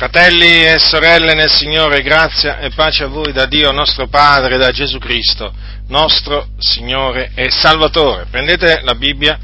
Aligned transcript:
Fratelli 0.00 0.64
e 0.64 0.78
sorelle 0.78 1.34
nel 1.34 1.50
Signore, 1.50 2.00
grazia 2.00 2.58
e 2.58 2.70
pace 2.70 3.04
a 3.04 3.08
voi 3.08 3.34
da 3.34 3.44
Dio 3.44 3.70
nostro 3.70 4.08
Padre, 4.08 4.56
da 4.56 4.70
Gesù 4.70 4.96
Cristo, 4.96 5.52
nostro 5.88 6.52
Signore 6.56 7.32
e 7.34 7.50
Salvatore. 7.50 8.24
Prendete 8.30 8.80
la 8.82 8.94
Bibbia, 8.94 9.38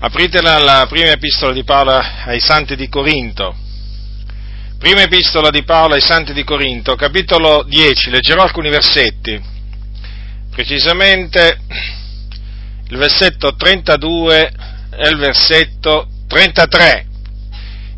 apritela 0.00 0.56
alla 0.56 0.86
prima 0.88 1.12
epistola 1.12 1.52
di 1.52 1.62
Paolo 1.62 1.92
ai 1.92 2.40
Santi 2.40 2.74
di 2.74 2.88
Corinto. 2.88 3.54
Prima 4.76 5.02
epistola 5.02 5.50
di 5.50 5.62
Paolo 5.62 5.94
ai 5.94 6.00
Santi 6.00 6.32
di 6.32 6.42
Corinto, 6.42 6.96
capitolo 6.96 7.62
10, 7.62 8.10
leggerò 8.10 8.42
alcuni 8.42 8.70
versetti, 8.70 9.40
precisamente 10.50 11.60
il 12.88 12.96
versetto 12.96 13.54
32 13.54 14.52
e 14.96 15.08
il 15.08 15.16
versetto 15.16 16.08
33 16.26 17.12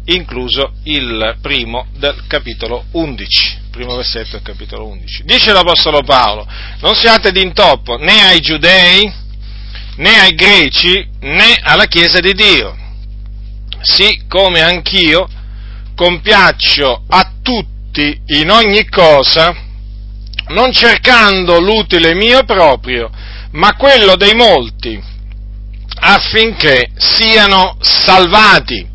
incluso 0.07 0.73
il 0.85 1.37
primo 1.41 1.87
del 1.97 2.25
capitolo 2.27 2.85
11, 2.93 3.59
primo 3.71 3.97
versetto 3.97 4.33
del 4.33 4.43
capitolo 4.43 4.87
11. 4.87 5.25
Dice 5.25 5.53
l'Apostolo 5.53 6.03
Paolo, 6.03 6.47
non 6.81 6.95
siate 6.95 7.33
d'intoppo 7.33 7.97
né 7.97 8.21
ai 8.23 8.41
giudei, 8.41 9.13
né 9.97 10.21
ai 10.21 10.35
greci, 10.35 11.09
né 11.21 11.57
alla 11.63 11.87
Chiesa 11.87 12.21
di 12.21 12.33
Dio, 12.35 12.77
sì 13.81 14.23
come 14.29 14.61
anch'io 14.61 15.29
compiaccio 15.95 17.05
a 17.09 17.33
tutti 17.43 18.21
in 18.27 18.51
ogni 18.51 18.87
cosa, 18.89 19.55
non 20.49 20.71
cercando 20.73 21.59
l'utile 21.59 22.15
mio 22.15 22.45
proprio, 22.45 23.11
ma 23.53 23.75
quello 23.75 24.15
dei 24.17 24.35
molti, 24.35 25.03
affinché 25.99 26.91
siano 26.97 27.77
salvati 27.81 28.95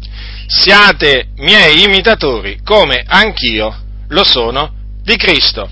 siate 0.53 1.29
miei 1.37 1.83
imitatori 1.83 2.59
come 2.61 3.03
anch'io 3.07 3.73
lo 4.09 4.23
sono 4.25 4.73
di 5.01 5.15
Cristo. 5.15 5.69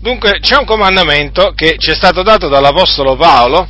Dunque 0.00 0.38
c'è 0.40 0.56
un 0.56 0.64
comandamento 0.64 1.52
che 1.54 1.76
ci 1.78 1.90
è 1.90 1.94
stato 1.94 2.22
dato 2.22 2.48
dall'Apostolo 2.48 3.16
Paolo, 3.16 3.68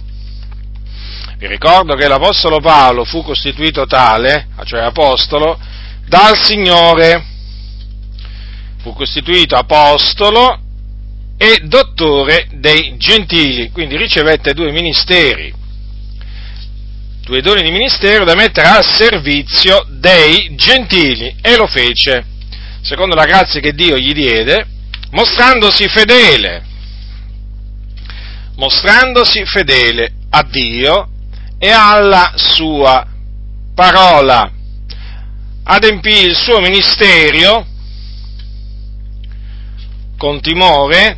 vi 1.39 1.49
ricordo 1.49 1.97
che 1.97 2.07
l'Apostolo 2.07 2.61
Paolo 2.61 3.05
fu 3.05 3.25
costituito 3.25 3.87
tale, 3.87 4.49
cioè 4.65 4.83
apostolo, 4.83 5.59
dal 6.07 6.37
Signore, 6.37 7.25
fu 8.83 8.93
costituito 8.93 9.57
apostolo 9.57 10.61
e 11.37 11.63
dottore 11.65 12.47
dei 12.53 12.97
gentili, 12.99 13.71
quindi 13.73 13.97
ricevette 13.97 14.53
due 14.53 14.71
ministeri, 14.71 15.53
due 17.31 17.43
doni 17.43 17.63
di 17.63 17.71
ministero 17.71 18.25
da 18.25 18.35
mettere 18.35 18.67
al 18.67 18.85
servizio 18.85 19.87
dei 19.89 20.53
gentili 20.57 21.37
e 21.41 21.55
lo 21.55 21.69
fece, 21.69 22.25
secondo 22.83 23.15
la 23.15 23.25
grazia 23.25 23.61
che 23.61 23.73
Dio 23.73 23.97
gli 23.97 24.13
diede, 24.13 24.67
mostrandosi 25.13 25.87
fedele, 25.87 26.65
mostrandosi 28.57 29.45
fedele 29.45 30.13
a 30.29 30.43
Dio 30.43 31.09
e 31.57 31.71
alla 31.71 32.33
sua 32.35 33.07
parola. 33.77 34.51
Adempì 35.63 36.25
il 36.25 36.35
suo 36.35 36.59
ministero 36.59 37.65
con 40.19 40.41
timore, 40.41 41.17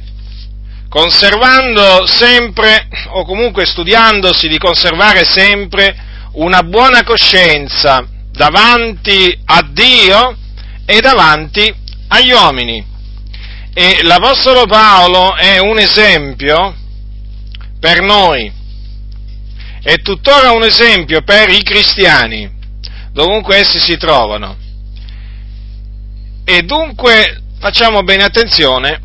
conservando 0.92 2.06
sempre, 2.06 2.86
o 3.12 3.24
comunque 3.24 3.64
studiandosi 3.64 4.46
di 4.46 4.58
conservare 4.58 5.24
sempre 5.24 5.96
una 6.32 6.62
buona 6.62 7.02
coscienza 7.02 8.06
davanti 8.30 9.40
a 9.46 9.66
Dio 9.70 10.36
e 10.84 11.00
davanti 11.00 11.74
agli 12.08 12.30
uomini. 12.32 12.84
E 13.72 14.00
l'Apostolo 14.02 14.66
Paolo 14.66 15.34
è 15.34 15.56
un 15.60 15.78
esempio 15.78 16.76
per 17.80 18.02
noi, 18.02 18.52
è 19.82 19.94
tuttora 20.02 20.52
un 20.52 20.62
esempio 20.62 21.22
per 21.22 21.48
i 21.48 21.62
cristiani, 21.62 22.52
dovunque 23.12 23.56
essi 23.56 23.80
si 23.80 23.96
trovano. 23.96 24.58
E 26.44 26.62
dunque 26.64 27.44
facciamo 27.58 28.02
bene 28.02 28.24
attenzione 28.24 29.00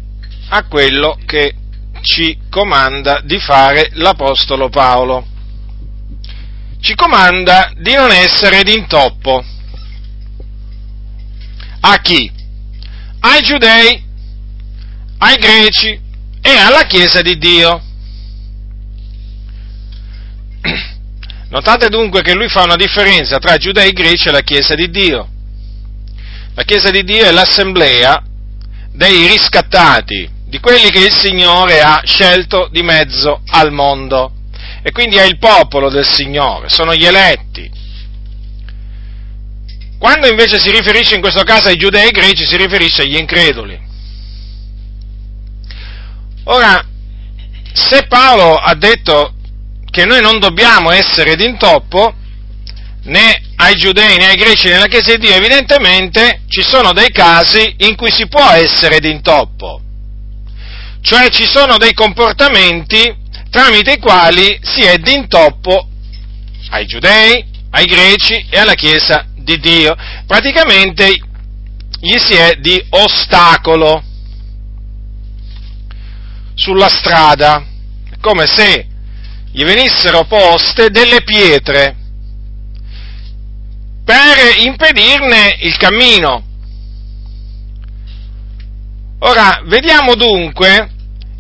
a 0.50 0.63
quello 0.66 1.17
che 1.25 1.53
ci 2.02 2.38
comanda 2.50 3.22
di 3.24 3.40
fare 3.40 3.90
l'Apostolo 3.94 4.69
Paolo. 4.69 5.25
Ci 6.80 6.96
comanda 6.96 7.72
di 7.75 7.94
non 7.94 8.12
essere 8.12 8.63
d'intoppo. 8.63 9.44
A 11.80 11.97
chi? 12.00 12.31
Ai 13.19 13.41
giudei, 13.41 14.03
ai 15.18 15.36
greci 15.38 16.00
e 16.41 16.57
alla 16.57 16.84
Chiesa 16.84 17.22
di 17.22 17.38
Dio. 17.38 17.81
Notate 21.50 21.90
dunque 21.90 22.22
che 22.22 22.34
lui 22.34 22.50
fa 22.50 22.63
una 22.63 22.75
differenza 22.75 23.38
tra 23.40 23.57
giudei, 23.57 23.91
greci 23.91 24.28
e 24.28 24.31
la 24.31 24.41
Chiesa 24.41 24.75
di 24.75 24.90
Dio. 24.90 25.30
La 26.56 26.63
Chiesa 26.63 26.90
di 26.90 27.03
Dio 27.03 27.25
è 27.25 27.31
l'assemblea 27.31 28.22
dei 28.91 29.28
riscattati, 29.28 30.37
di 30.47 30.59
quelli 30.59 30.90
che 30.90 31.00
il 31.00 31.13
Signore 31.13 31.81
ha 31.81 32.02
scelto 32.06 32.69
di 32.72 32.81
mezzo 32.81 33.41
al 33.47 33.72
mondo. 33.72 34.31
E 34.81 34.91
quindi 34.91 35.18
è 35.18 35.24
il 35.24 35.38
popolo 35.38 35.90
del 35.90 36.06
Signore, 36.06 36.69
sono 36.69 36.96
gli 36.96 37.06
eletti. 37.06 37.69
Quando 40.00 40.28
invece 40.28 40.59
si 40.59 40.72
riferisce 40.72 41.16
in 41.16 41.22
questo 41.22 41.44
caso 41.44 41.68
ai 41.68 41.75
giudei 41.75 42.03
e 42.03 42.06
ai 42.06 42.12
greci, 42.12 42.46
si 42.46 42.56
riferisce 42.56 43.02
agli 43.02 43.18
increduli. 43.18 43.78
Ora, 46.46 46.86
se 47.74 48.06
Paolo 48.07 48.56
ha 48.56 48.74
detto 48.75 49.34
che 49.90 50.06
noi 50.06 50.22
non 50.22 50.40
dobbiamo 50.40 50.91
essere 50.91 51.36
d'intoppo, 51.36 52.13
né 53.03 53.41
ai 53.56 53.75
giudei 53.75 54.18
né 54.18 54.28
ai 54.28 54.36
greci 54.36 54.68
né 54.68 54.75
alla 54.75 54.88
Chiesa 54.88 55.16
di 55.16 55.25
Dio, 55.25 55.36
evidentemente 55.36 56.44
ci 56.47 56.62
sono 56.62 56.94
dei 56.94 57.09
casi 57.09 57.75
in 57.80 57.96
cui 57.96 58.12
si 58.12 58.28
può 58.28 58.50
essere 58.52 59.00
d'intoppo. 59.00 59.81
Cioè 61.07 61.29
ci 61.29 61.45
sono 61.45 61.78
dei 61.78 61.94
comportamenti 61.94 63.16
tramite 63.50 63.94
i 63.94 63.97
quali 63.97 64.59
si 64.62 64.81
è 64.81 64.97
d'intoppo 64.97 65.88
ai 66.72 66.85
giudei, 66.85 67.45
ai 67.69 67.85
greci 67.85 68.45
e 68.50 68.59
alla 68.59 68.73
Chiesa 68.73 69.25
di 69.34 69.57
Dio. 69.57 69.95
Praticamente 70.25 71.18
gli 72.01 72.18
si 72.18 72.34
è 72.34 72.56
di 72.56 72.85
ostacolo 72.90 74.03
sulla 76.56 76.90
strada, 76.90 77.66
come 78.19 78.45
se 78.45 78.88
gli 79.53 79.63
venissero 79.63 80.25
poste 80.25 80.89
delle 80.89 81.24
pietre 81.24 81.95
per 84.03 84.57
impedirne 84.57 85.56
il 85.62 85.78
cammino. 85.78 86.44
Ora, 89.19 89.62
vediamo 89.63 90.13
dunque 90.13 90.95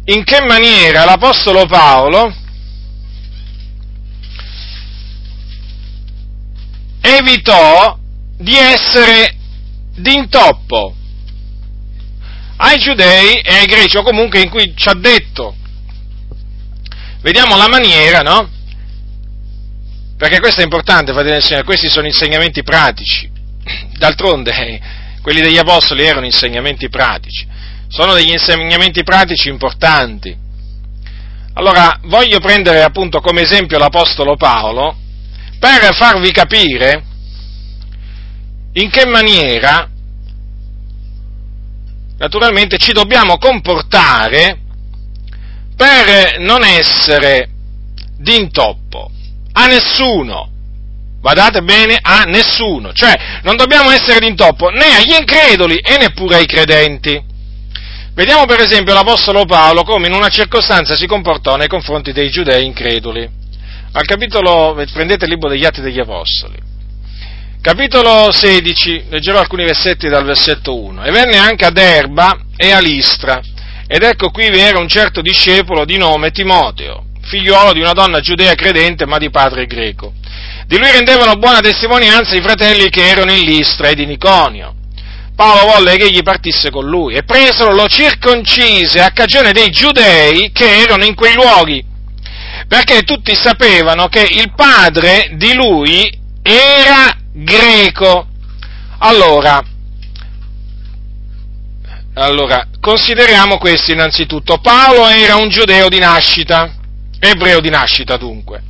in 0.09 0.23
che 0.23 0.41
maniera 0.41 1.03
l'Apostolo 1.03 1.65
Paolo 1.65 2.33
evitò 7.01 7.97
di 8.37 8.55
essere 8.55 9.35
d'intoppo 9.95 10.95
ai 12.57 12.77
giudei 12.79 13.39
e 13.41 13.53
ai 13.53 13.65
greci, 13.65 13.97
o 13.97 14.03
comunque 14.03 14.41
in 14.41 14.49
cui 14.49 14.73
ci 14.75 14.87
ha 14.87 14.93
detto. 14.93 15.55
Vediamo 17.21 17.57
la 17.57 17.67
maniera, 17.67 18.21
no? 18.21 18.49
Perché 20.17 20.39
questo 20.39 20.61
è 20.61 20.63
importante, 20.63 21.11
fratelli 21.11 21.33
del 21.33 21.43
Signore, 21.43 21.65
questi 21.65 21.89
sono 21.89 22.07
insegnamenti 22.07 22.63
pratici. 22.63 23.29
D'altronde, 23.97 24.81
quelli 25.21 25.41
degli 25.41 25.57
Apostoli 25.57 26.03
erano 26.03 26.25
insegnamenti 26.25 26.89
pratici 26.89 27.55
sono 27.87 28.13
degli 28.13 28.31
insegnamenti 28.31 29.03
pratici 29.03 29.49
importanti. 29.49 30.35
Allora, 31.53 31.99
voglio 32.03 32.39
prendere 32.39 32.83
appunto 32.83 33.19
come 33.19 33.41
esempio 33.41 33.77
l'Apostolo 33.77 34.35
Paolo 34.35 34.95
per 35.59 35.93
farvi 35.95 36.31
capire 36.31 37.03
in 38.73 38.89
che 38.91 39.05
maniera 39.07 39.89
naturalmente 42.17 42.77
ci 42.77 42.91
dobbiamo 42.91 43.37
comportare 43.37 44.59
per 45.75 46.39
non 46.39 46.63
essere 46.63 47.49
d'intoppo 48.17 49.11
a 49.53 49.65
nessuno. 49.65 50.51
Guardate 51.19 51.61
bene, 51.61 51.97
a 52.01 52.23
nessuno. 52.23 52.93
Cioè, 52.93 53.39
non 53.43 53.55
dobbiamo 53.55 53.89
essere 53.89 54.19
d'intoppo 54.19 54.69
né 54.69 54.95
agli 54.95 55.15
increduli 55.17 55.77
e 55.77 55.97
neppure 55.97 56.37
ai 56.37 56.45
credenti. 56.45 57.26
Vediamo 58.17 58.47
per 58.47 58.61
esempio 58.61 58.95
l'Apostolo 58.95 59.45
Paolo 59.45 59.83
come 59.83 60.07
in 60.07 60.13
una 60.13 60.29
circostanza 60.29 60.95
si 60.95 61.05
comportò 61.05 61.55
nei 61.55 61.67
confronti 61.67 62.13
dei 62.13 62.31
giudei 62.31 62.65
increduli. 62.65 63.29
Al 63.91 64.05
capitolo, 64.07 64.73
prendete 64.91 65.25
il 65.25 65.29
libro 65.29 65.47
degli 65.47 65.63
Atti 65.63 65.81
degli 65.81 65.99
Apostoli, 65.99 66.57
capitolo 67.61 68.31
16, 68.31 69.03
leggerò 69.09 69.37
alcuni 69.37 69.65
versetti 69.65 70.09
dal 70.09 70.25
versetto 70.25 70.75
1. 70.81 71.03
E 71.03 71.11
venne 71.11 71.37
anche 71.37 71.65
ad 71.65 71.77
Erba 71.77 72.35
e 72.55 72.71
a 72.71 72.79
Listra, 72.79 73.39
ed 73.85 74.01
ecco 74.01 74.31
qui 74.31 74.49
vi 74.49 74.61
era 74.61 74.79
un 74.79 74.87
certo 74.87 75.21
discepolo 75.21 75.85
di 75.85 75.97
nome 75.97 76.31
Timoteo, 76.31 77.05
figliuolo 77.21 77.71
di 77.71 77.81
una 77.81 77.93
donna 77.93 78.19
giudea 78.19 78.55
credente 78.55 79.05
ma 79.05 79.19
di 79.19 79.29
padre 79.29 79.67
greco. 79.67 80.13
Di 80.65 80.79
lui 80.79 80.89
rendevano 80.89 81.35
buona 81.35 81.59
testimonianza 81.59 82.35
i 82.35 82.41
fratelli 82.41 82.89
che 82.89 83.07
erano 83.07 83.31
in 83.31 83.43
Listra 83.43 83.89
ed 83.89 83.99
in 83.99 84.09
Iconio. 84.09 84.76
Paolo 85.37 85.71
volle 85.71 85.97
che 85.97 86.05
egli 86.05 86.23
partisse 86.23 86.71
con 86.71 86.87
lui 86.87 87.13
e 87.13 87.21
presero, 87.21 87.71
lo 87.71 87.87
circoncise 87.87 89.01
a 89.01 89.11
cagione 89.11 89.51
dei 89.51 89.69
giudei 89.69 90.51
che 90.51 90.81
erano 90.81 91.05
in 91.05 91.13
quei 91.13 91.35
luoghi, 91.35 91.85
perché 92.67 93.03
tutti 93.03 93.35
sapevano 93.35 94.07
che 94.07 94.23
il 94.23 94.51
padre 94.55 95.35
di 95.35 95.53
lui 95.53 96.09
era 96.41 97.15
greco. 97.31 98.29
Allora, 98.97 99.63
allora, 102.15 102.67
consideriamo 102.79 103.59
questo 103.59 103.91
innanzitutto. 103.91 104.57
Paolo 104.57 105.05
era 105.07 105.35
un 105.35 105.49
giudeo 105.49 105.87
di 105.87 105.99
nascita, 105.99 106.73
ebreo 107.19 107.59
di 107.59 107.69
nascita 107.69 108.17
dunque. 108.17 108.63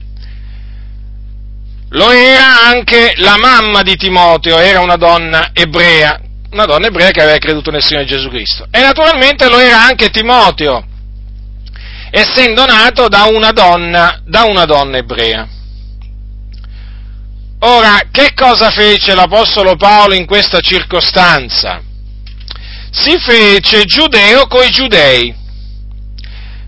Lo 1.92 2.12
era 2.12 2.66
anche 2.66 3.14
la 3.16 3.38
mamma 3.38 3.84
di 3.84 3.96
Timoteo, 3.96 4.58
era 4.58 4.82
una 4.82 4.98
donna 4.98 5.52
ebrea, 5.54 6.20
una 6.52 6.66
donna 6.66 6.88
ebrea 6.88 7.12
che 7.12 7.22
aveva 7.22 7.38
creduto 7.38 7.72
nel 7.72 7.84
Signore 7.84 8.06
Gesù 8.06 8.30
Cristo. 8.30 8.68
E 8.72 8.82
naturalmente 8.82 9.50
lo 9.50 9.60
era 9.60 9.84
anche 9.84 10.10
Timoteo, 10.10 10.86
essendo 12.12 12.66
nato 12.66 13.08
da 13.08 13.24
una 13.24 13.52
donna, 13.52 14.22
da 14.26 14.44
una 14.44 14.66
donna 14.66 14.98
ebrea. 14.98 15.48
Ora, 17.60 18.02
che 18.12 18.34
cosa 18.36 18.70
fece 18.70 19.16
l'Apostolo 19.16 19.76
Paolo 19.76 20.14
in 20.14 20.28
questa 20.28 20.60
circostanza? 20.60 21.82
Si 22.92 23.18
fece 23.18 23.86
giudeo 23.86 24.46
coi 24.46 24.70
giudei. 24.70 25.36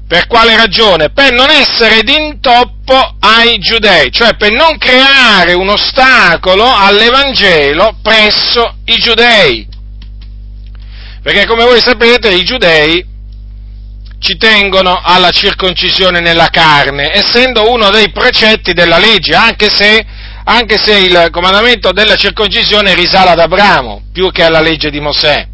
Per 0.07 0.25
quale 0.25 0.55
ragione? 0.57 1.11
Per 1.11 1.31
non 1.33 1.51
essere 1.51 2.01
d'intoppo 2.01 3.17
ai 3.19 3.59
giudei, 3.59 4.11
cioè 4.11 4.35
per 4.35 4.51
non 4.51 4.79
creare 4.79 5.53
un 5.53 5.69
ostacolo 5.69 6.65
all'Evangelo 6.65 7.99
presso 8.01 8.77
i 8.85 8.95
giudei. 8.95 9.68
Perché 11.21 11.45
come 11.45 11.65
voi 11.65 11.81
sapete 11.81 12.29
i 12.29 12.43
giudei 12.43 13.05
ci 14.19 14.37
tengono 14.37 14.99
alla 15.01 15.31
circoncisione 15.31 16.19
nella 16.19 16.47
carne, 16.47 17.11
essendo 17.13 17.71
uno 17.71 17.89
dei 17.89 18.11
precetti 18.11 18.73
della 18.73 18.97
legge, 18.97 19.33
anche 19.35 19.69
se 19.69 20.05
anche 20.45 20.79
se 20.79 20.97
il 20.97 21.27
comandamento 21.31 21.91
della 21.91 22.15
circoncisione 22.15 22.95
risale 22.95 23.29
ad 23.29 23.39
Abramo, 23.39 24.03
più 24.11 24.31
che 24.31 24.43
alla 24.43 24.61
legge 24.61 24.89
di 24.89 24.99
Mosè. 24.99 25.47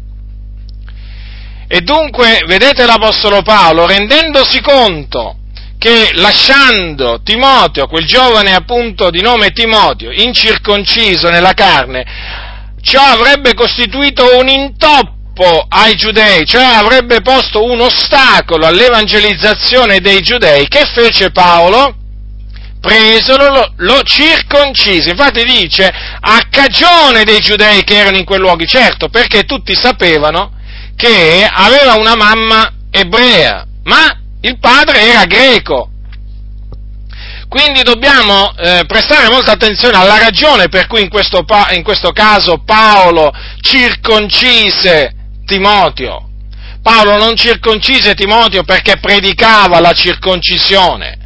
E 1.68 1.80
dunque, 1.82 2.42
vedete 2.46 2.86
l'Apostolo 2.86 3.42
Paolo, 3.42 3.86
rendendosi 3.86 4.60
conto 4.62 5.36
che 5.78 6.12
lasciando 6.14 7.20
Timoteo, 7.22 7.88
quel 7.88 8.06
giovane 8.06 8.54
appunto 8.54 9.10
di 9.10 9.20
nome 9.20 9.50
Timoteo, 9.50 10.10
incirconciso 10.10 11.28
nella 11.28 11.52
carne, 11.52 12.04
ciò 12.80 13.02
avrebbe 13.02 13.52
costituito 13.52 14.38
un 14.38 14.48
intoppo 14.48 15.15
ai 15.68 15.94
giudei, 15.96 16.46
cioè 16.46 16.64
avrebbe 16.64 17.20
posto 17.20 17.64
un 17.64 17.80
ostacolo 17.80 18.66
all'evangelizzazione 18.66 20.00
dei 20.00 20.20
giudei, 20.22 20.66
che 20.68 20.84
fece 20.86 21.30
Paolo? 21.30 21.94
presero, 22.86 23.50
lo, 23.50 23.72
lo 23.78 24.02
circoncise. 24.04 25.10
Infatti 25.10 25.42
dice 25.42 25.92
a 26.20 26.46
cagione 26.48 27.24
dei 27.24 27.40
giudei 27.40 27.82
che 27.82 27.96
erano 27.96 28.16
in 28.16 28.24
quei 28.24 28.38
luoghi, 28.38 28.66
certo, 28.66 29.08
perché 29.08 29.42
tutti 29.42 29.74
sapevano 29.74 30.52
che 30.94 31.48
aveva 31.50 31.94
una 31.94 32.14
mamma 32.14 32.72
ebrea, 32.90 33.66
ma 33.84 34.16
il 34.40 34.58
padre 34.58 35.00
era 35.00 35.24
greco. 35.24 35.90
Quindi 37.48 37.82
dobbiamo 37.82 38.52
eh, 38.56 38.84
prestare 38.86 39.28
molta 39.28 39.52
attenzione 39.52 39.96
alla 39.96 40.18
ragione 40.18 40.68
per 40.68 40.86
cui 40.86 41.02
in 41.02 41.08
questo, 41.08 41.44
in 41.72 41.82
questo 41.82 42.10
caso 42.12 42.62
Paolo 42.64 43.32
circoncise 43.60 45.15
Timoteo. 45.46 46.28
Paolo 46.82 47.16
non 47.16 47.34
circoncise 47.36 48.14
Timoteo 48.14 48.62
perché 48.62 48.98
predicava 48.98 49.80
la 49.80 49.92
circoncisione, 49.92 51.18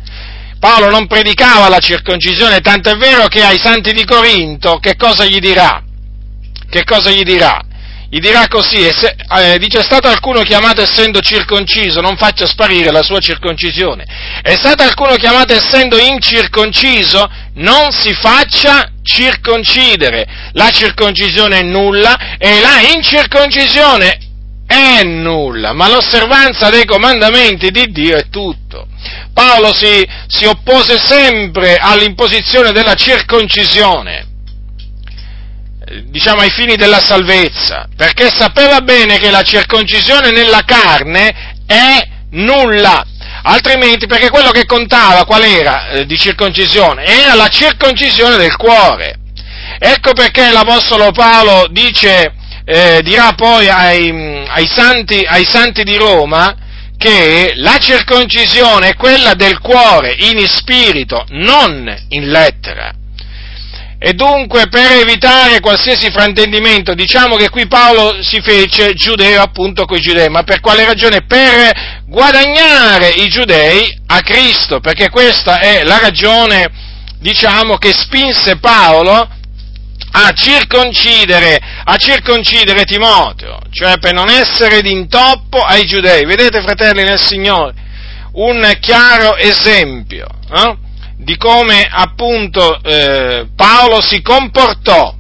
Paolo 0.61 0.90
non 0.90 1.06
predicava 1.06 1.69
la 1.69 1.78
circoncisione, 1.78 2.61
tanto 2.61 2.90
è 2.90 2.96
vero 2.96 3.26
che 3.28 3.43
ai 3.43 3.58
santi 3.58 3.93
di 3.93 4.05
Corinto 4.05 4.78
che 4.78 4.94
cosa 4.94 5.25
gli 5.25 5.38
dirà? 5.38 5.82
Che 6.69 6.84
cosa 6.84 7.11
gli 7.11 7.22
dirà? 7.22 7.58
Gli 8.12 8.19
dirà 8.19 8.49
così, 8.49 8.91
se, 8.93 9.15
eh, 9.39 9.57
dice, 9.59 9.79
è 9.79 9.83
stato 9.85 10.09
alcuno 10.09 10.43
chiamato 10.43 10.83
essendo 10.83 11.21
circonciso, 11.21 12.01
non 12.01 12.17
faccia 12.17 12.45
sparire 12.45 12.91
la 12.91 13.05
sua 13.05 13.21
circoncisione. 13.21 14.05
È 14.43 14.57
stato 14.57 14.83
alcuno 14.83 15.15
chiamato 15.15 15.53
essendo 15.53 15.97
incirconciso, 15.97 17.31
non 17.55 17.93
si 17.93 18.12
faccia 18.12 18.91
circoncidere. 19.05 20.27
La 20.55 20.71
circoncisione 20.71 21.61
è 21.61 21.62
nulla 21.62 22.37
e 22.37 22.59
la 22.59 22.81
incirconcisione 22.81 24.19
è 24.67 25.05
nulla, 25.05 25.73
ma 25.73 25.89
l'osservanza 25.89 26.69
dei 26.69 26.87
comandamenti 26.87 27.71
di 27.71 27.93
Dio 27.93 28.17
è 28.17 28.29
tutto. 28.29 28.89
Paolo 29.33 29.73
si, 29.73 30.05
si 30.27 30.47
oppose 30.47 30.99
sempre 30.99 31.77
all'imposizione 31.77 32.73
della 32.73 32.95
circoncisione, 32.95 34.30
diciamo 36.04 36.40
ai 36.40 36.50
fini 36.50 36.76
della 36.76 37.00
salvezza, 37.00 37.88
perché 37.96 38.31
sapeva 38.31 38.81
bene 38.81 39.19
che 39.19 39.31
la 39.31 39.42
circoncisione 39.42 40.31
nella 40.31 40.62
carne 40.64 41.56
è 41.66 42.08
nulla, 42.31 43.04
altrimenti 43.42 44.06
perché 44.06 44.31
quello 44.31 44.50
che 44.50 44.66
contava 44.66 45.25
qual 45.25 45.42
era 45.42 45.88
eh, 45.88 46.06
di 46.06 46.16
circoncisione? 46.16 47.04
Era 47.04 47.34
la 47.34 47.48
circoncisione 47.48 48.37
del 48.37 48.54
cuore. 48.56 49.16
Ecco 49.78 50.12
perché 50.12 50.50
l'Apostolo 50.50 51.10
Paolo 51.10 51.66
dice, 51.70 52.34
eh, 52.64 53.00
dirà 53.02 53.32
poi 53.32 53.69
ai, 53.69 54.44
ai, 54.46 54.66
santi, 54.66 55.25
ai 55.26 55.44
santi 55.44 55.82
di 55.82 55.96
Roma, 55.96 56.54
che 56.96 57.54
la 57.56 57.78
circoncisione 57.78 58.90
è 58.90 58.94
quella 58.94 59.34
del 59.34 59.58
cuore, 59.58 60.14
in 60.19 60.46
spirito, 60.46 61.25
non 61.31 61.92
in 62.10 62.31
lettera. 62.31 62.92
E 64.02 64.14
dunque 64.14 64.67
per 64.70 64.93
evitare 64.93 65.61
qualsiasi 65.61 66.11
fraintendimento, 66.11 66.94
diciamo 66.94 67.37
che 67.37 67.50
qui 67.50 67.67
Paolo 67.67 68.23
si 68.23 68.41
fece 68.41 68.94
giudeo 68.94 69.43
appunto 69.43 69.85
con 69.85 69.99
i 69.99 70.00
giudei, 70.00 70.30
ma 70.30 70.42
per 70.42 70.61
quale 70.61 70.87
ragione? 70.87 71.26
Per 71.26 72.00
guadagnare 72.07 73.11
i 73.11 73.28
giudei 73.28 73.95
a 74.07 74.21
Cristo, 74.23 74.80
perché 74.80 75.11
questa 75.11 75.59
è 75.59 75.83
la 75.85 75.99
ragione, 75.99 76.71
diciamo, 77.19 77.76
che 77.76 77.92
spinse 77.92 78.57
Paolo 78.57 79.28
a 80.12 80.33
circoncidere, 80.33 81.61
a 81.85 81.97
circoncidere 81.97 82.85
Timoteo, 82.85 83.59
cioè 83.71 83.99
per 83.99 84.14
non 84.14 84.30
essere 84.30 84.80
d'intoppo 84.80 85.59
ai 85.61 85.85
giudei. 85.85 86.25
Vedete, 86.25 86.62
fratelli 86.62 87.02
nel 87.02 87.21
Signore, 87.21 87.75
un 88.33 88.66
chiaro 88.80 89.37
esempio 89.37 90.26
eh, 90.54 90.88
di 91.23 91.37
come 91.37 91.87
appunto 91.91 92.83
eh, 92.83 93.49
Paolo 93.55 94.00
si 94.00 94.23
comportò, 94.23 95.15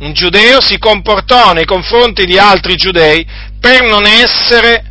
un 0.00 0.12
giudeo 0.12 0.60
si 0.60 0.78
comportò 0.78 1.52
nei 1.52 1.64
confronti 1.64 2.26
di 2.26 2.38
altri 2.38 2.76
giudei 2.76 3.26
per 3.58 3.82
non 3.84 4.04
essere, 4.04 4.84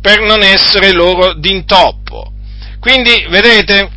per 0.00 0.20
non 0.20 0.42
essere 0.42 0.92
loro 0.92 1.32
d'intoppo. 1.32 2.32
Quindi, 2.80 3.26
vedete, 3.30 3.90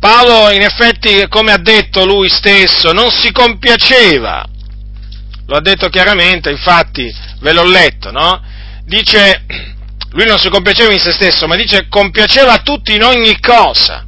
Paolo 0.00 0.50
in 0.50 0.62
effetti, 0.62 1.26
come 1.28 1.52
ha 1.52 1.58
detto 1.58 2.04
lui 2.04 2.28
stesso, 2.28 2.92
non 2.92 3.10
si 3.10 3.30
compiaceva, 3.30 4.44
lo 5.46 5.56
ha 5.56 5.60
detto 5.60 5.88
chiaramente, 5.88 6.50
infatti 6.50 7.08
ve 7.40 7.52
l'ho 7.52 7.64
letto, 7.64 8.10
no? 8.10 8.42
Dice, 8.84 9.44
lui 10.10 10.26
non 10.26 10.38
si 10.38 10.48
compiaceva 10.48 10.92
in 10.92 10.98
se 10.98 11.12
stesso, 11.12 11.46
ma 11.46 11.54
dice 11.54 11.86
compiaceva 11.88 12.54
a 12.54 12.58
tutti 12.58 12.94
in 12.94 13.04
ogni 13.04 13.38
cosa. 13.38 14.06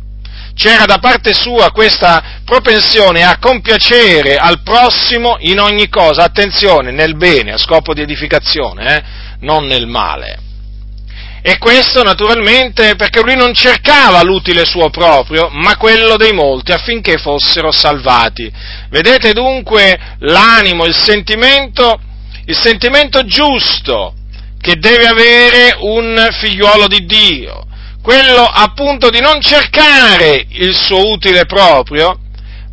C'era 0.60 0.84
da 0.84 0.98
parte 0.98 1.32
sua 1.32 1.70
questa 1.70 2.42
propensione 2.44 3.22
a 3.22 3.38
compiacere 3.38 4.36
al 4.36 4.60
prossimo 4.62 5.38
in 5.38 5.58
ogni 5.58 5.88
cosa, 5.88 6.24
attenzione, 6.24 6.90
nel 6.90 7.16
bene, 7.16 7.52
a 7.52 7.56
scopo 7.56 7.94
di 7.94 8.02
edificazione, 8.02 8.94
eh? 8.94 9.02
non 9.40 9.64
nel 9.64 9.86
male. 9.86 10.38
E 11.40 11.56
questo 11.56 12.02
naturalmente 12.02 12.94
perché 12.96 13.22
lui 13.22 13.36
non 13.36 13.54
cercava 13.54 14.22
l'utile 14.22 14.66
suo 14.66 14.90
proprio, 14.90 15.48
ma 15.50 15.78
quello 15.78 16.18
dei 16.18 16.34
molti 16.34 16.72
affinché 16.72 17.16
fossero 17.16 17.72
salvati. 17.72 18.52
Vedete 18.90 19.32
dunque 19.32 19.98
l'animo, 20.18 20.84
il 20.84 20.94
sentimento, 20.94 21.98
il 22.44 22.58
sentimento 22.58 23.24
giusto 23.24 24.12
che 24.60 24.74
deve 24.74 25.06
avere 25.06 25.76
un 25.78 26.28
figliuolo 26.38 26.86
di 26.86 27.06
Dio, 27.06 27.64
quello 28.10 28.42
appunto 28.42 29.08
di 29.08 29.20
non 29.20 29.40
cercare 29.40 30.44
il 30.48 30.74
suo 30.74 31.10
utile 31.12 31.46
proprio, 31.46 32.18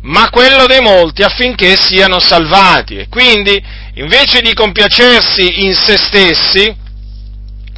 ma 0.02 0.30
quello 0.30 0.66
dei 0.66 0.80
molti 0.80 1.22
affinché 1.22 1.76
siano 1.76 2.18
salvati. 2.18 2.96
E 2.96 3.08
quindi, 3.08 3.62
invece 3.94 4.40
di 4.40 4.52
compiacersi 4.52 5.64
in 5.64 5.76
se 5.76 5.96
stessi, 5.96 6.76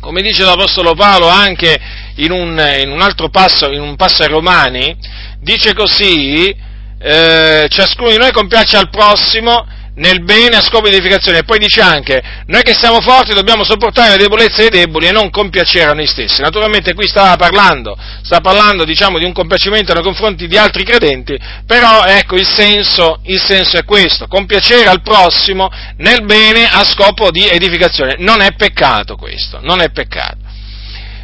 come 0.01 0.23
dice 0.23 0.43
l'Apostolo 0.43 0.95
Paolo 0.95 1.29
anche 1.29 1.79
in 2.15 2.31
un, 2.31 2.77
in 2.81 2.91
un 2.91 3.03
altro 3.03 3.29
passo, 3.29 3.71
in 3.71 3.83
un 3.83 3.95
passo 3.95 4.23
ai 4.23 4.29
Romani, 4.29 4.97
dice 5.41 5.75
così, 5.75 6.57
eh, 6.99 7.67
ciascuno 7.69 8.09
di 8.09 8.17
noi 8.17 8.33
compiace 8.33 8.79
al 8.79 8.89
prossimo 8.89 9.67
nel 10.01 10.25
bene 10.25 10.57
a 10.57 10.63
scopo 10.63 10.89
di 10.89 10.95
edificazione. 10.95 11.39
E 11.39 11.45
poi 11.45 11.59
dice 11.59 11.81
anche, 11.81 12.21
noi 12.47 12.63
che 12.63 12.75
siamo 12.75 13.01
forti 13.01 13.33
dobbiamo 13.33 13.65
sopportare 13.65 14.11
le 14.11 14.17
debolezze 14.17 14.69
dei 14.69 14.81
deboli 14.81 15.07
e 15.07 15.13
non 15.13 15.31
compiacere 15.31 15.91
a 15.91 15.95
noi 15.95 16.07
stessi. 16.07 16.41
Naturalmente 16.41 16.95
qui 16.95 17.07
stava 17.07 17.37
parlando, 17.37 17.97
sta 18.23 18.41
parlando 18.41 18.85
diciamo 18.85 19.19
di 19.19 19.25
un 19.25 19.33
compiacimento 19.33 19.93
nei 19.93 20.03
confronti 20.03 20.49
di 20.49 20.57
altri 20.57 20.85
credenti, 20.85 21.39
però 21.67 22.05
ecco 22.05 22.37
il 22.37 22.47
senso, 22.47 23.21
il 23.25 23.41
senso 23.41 23.77
è 23.77 23.85
questo, 23.85 24.27
compiacere 24.27 24.89
al 24.89 25.03
prossimo 25.03 25.71
nel 25.99 26.25
bene 26.25 26.69
a 26.69 26.83
scopo 26.85 27.31
di 27.31 27.47
edificazione. 27.47 28.17
Non 28.19 28.41
è 28.41 28.55
peccato 28.57 29.17
questo, 29.17 29.61
non 29.63 29.81
è 29.81 29.91
peccato. 29.91 30.40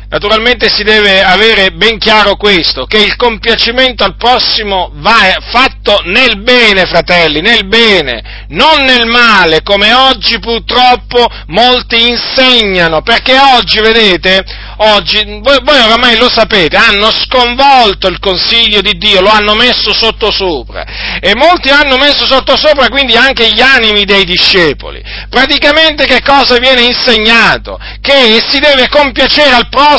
Naturalmente 0.09 0.69
si 0.69 0.85
deve 0.85 1.21
avere 1.21 1.73
ben 1.73 1.99
chiaro 1.99 2.37
questo, 2.37 2.87
che 2.87 2.99
il 2.99 3.17
compiacimento 3.17 4.05
al 4.05 4.17
prossimo 4.17 4.93
va 4.95 5.37
fatto 5.51 6.01
nel 6.05 6.43
bene, 6.43 6.87
fratelli, 6.87 7.41
nel 7.41 7.67
bene, 7.67 8.47
non 8.51 8.85
nel 8.85 9.07
male, 9.07 9.63
come 9.63 9.93
oggi 9.93 10.39
purtroppo 10.39 11.27
molti 11.49 12.07
insegnano, 12.09 13.03
perché 13.03 13.37
oggi, 13.37 13.81
vedete, 13.81 14.45
oggi, 14.77 15.41
voi, 15.43 15.59
voi 15.65 15.81
oramai 15.81 16.17
lo 16.17 16.31
sapete, 16.31 16.77
hanno 16.77 17.11
sconvolto 17.11 18.07
il 18.07 18.21
consiglio 18.21 18.81
di 18.83 18.93
Dio, 18.99 19.21
lo 19.21 19.29
hanno 19.29 19.55
messo 19.55 19.93
sottosopra 19.93 21.19
e 21.21 21.35
molti 21.35 21.71
hanno 21.71 21.97
messo 21.97 22.27
sottosopra 22.27 22.89
quindi 22.89 23.17
anche 23.17 23.51
gli 23.51 23.61
animi 23.61 24.05
dei 24.05 24.25
discepoli. 24.25 25.03
Praticamente 25.29 26.07
che 26.07 26.23
cosa 26.23 26.59
viene 26.59 26.83
insegnato? 26.83 27.77
Che 28.01 28.41
si 28.49 28.61
deve 28.61 28.89
compiacere 28.89 29.51
al 29.51 29.69
prossimo 29.69 29.95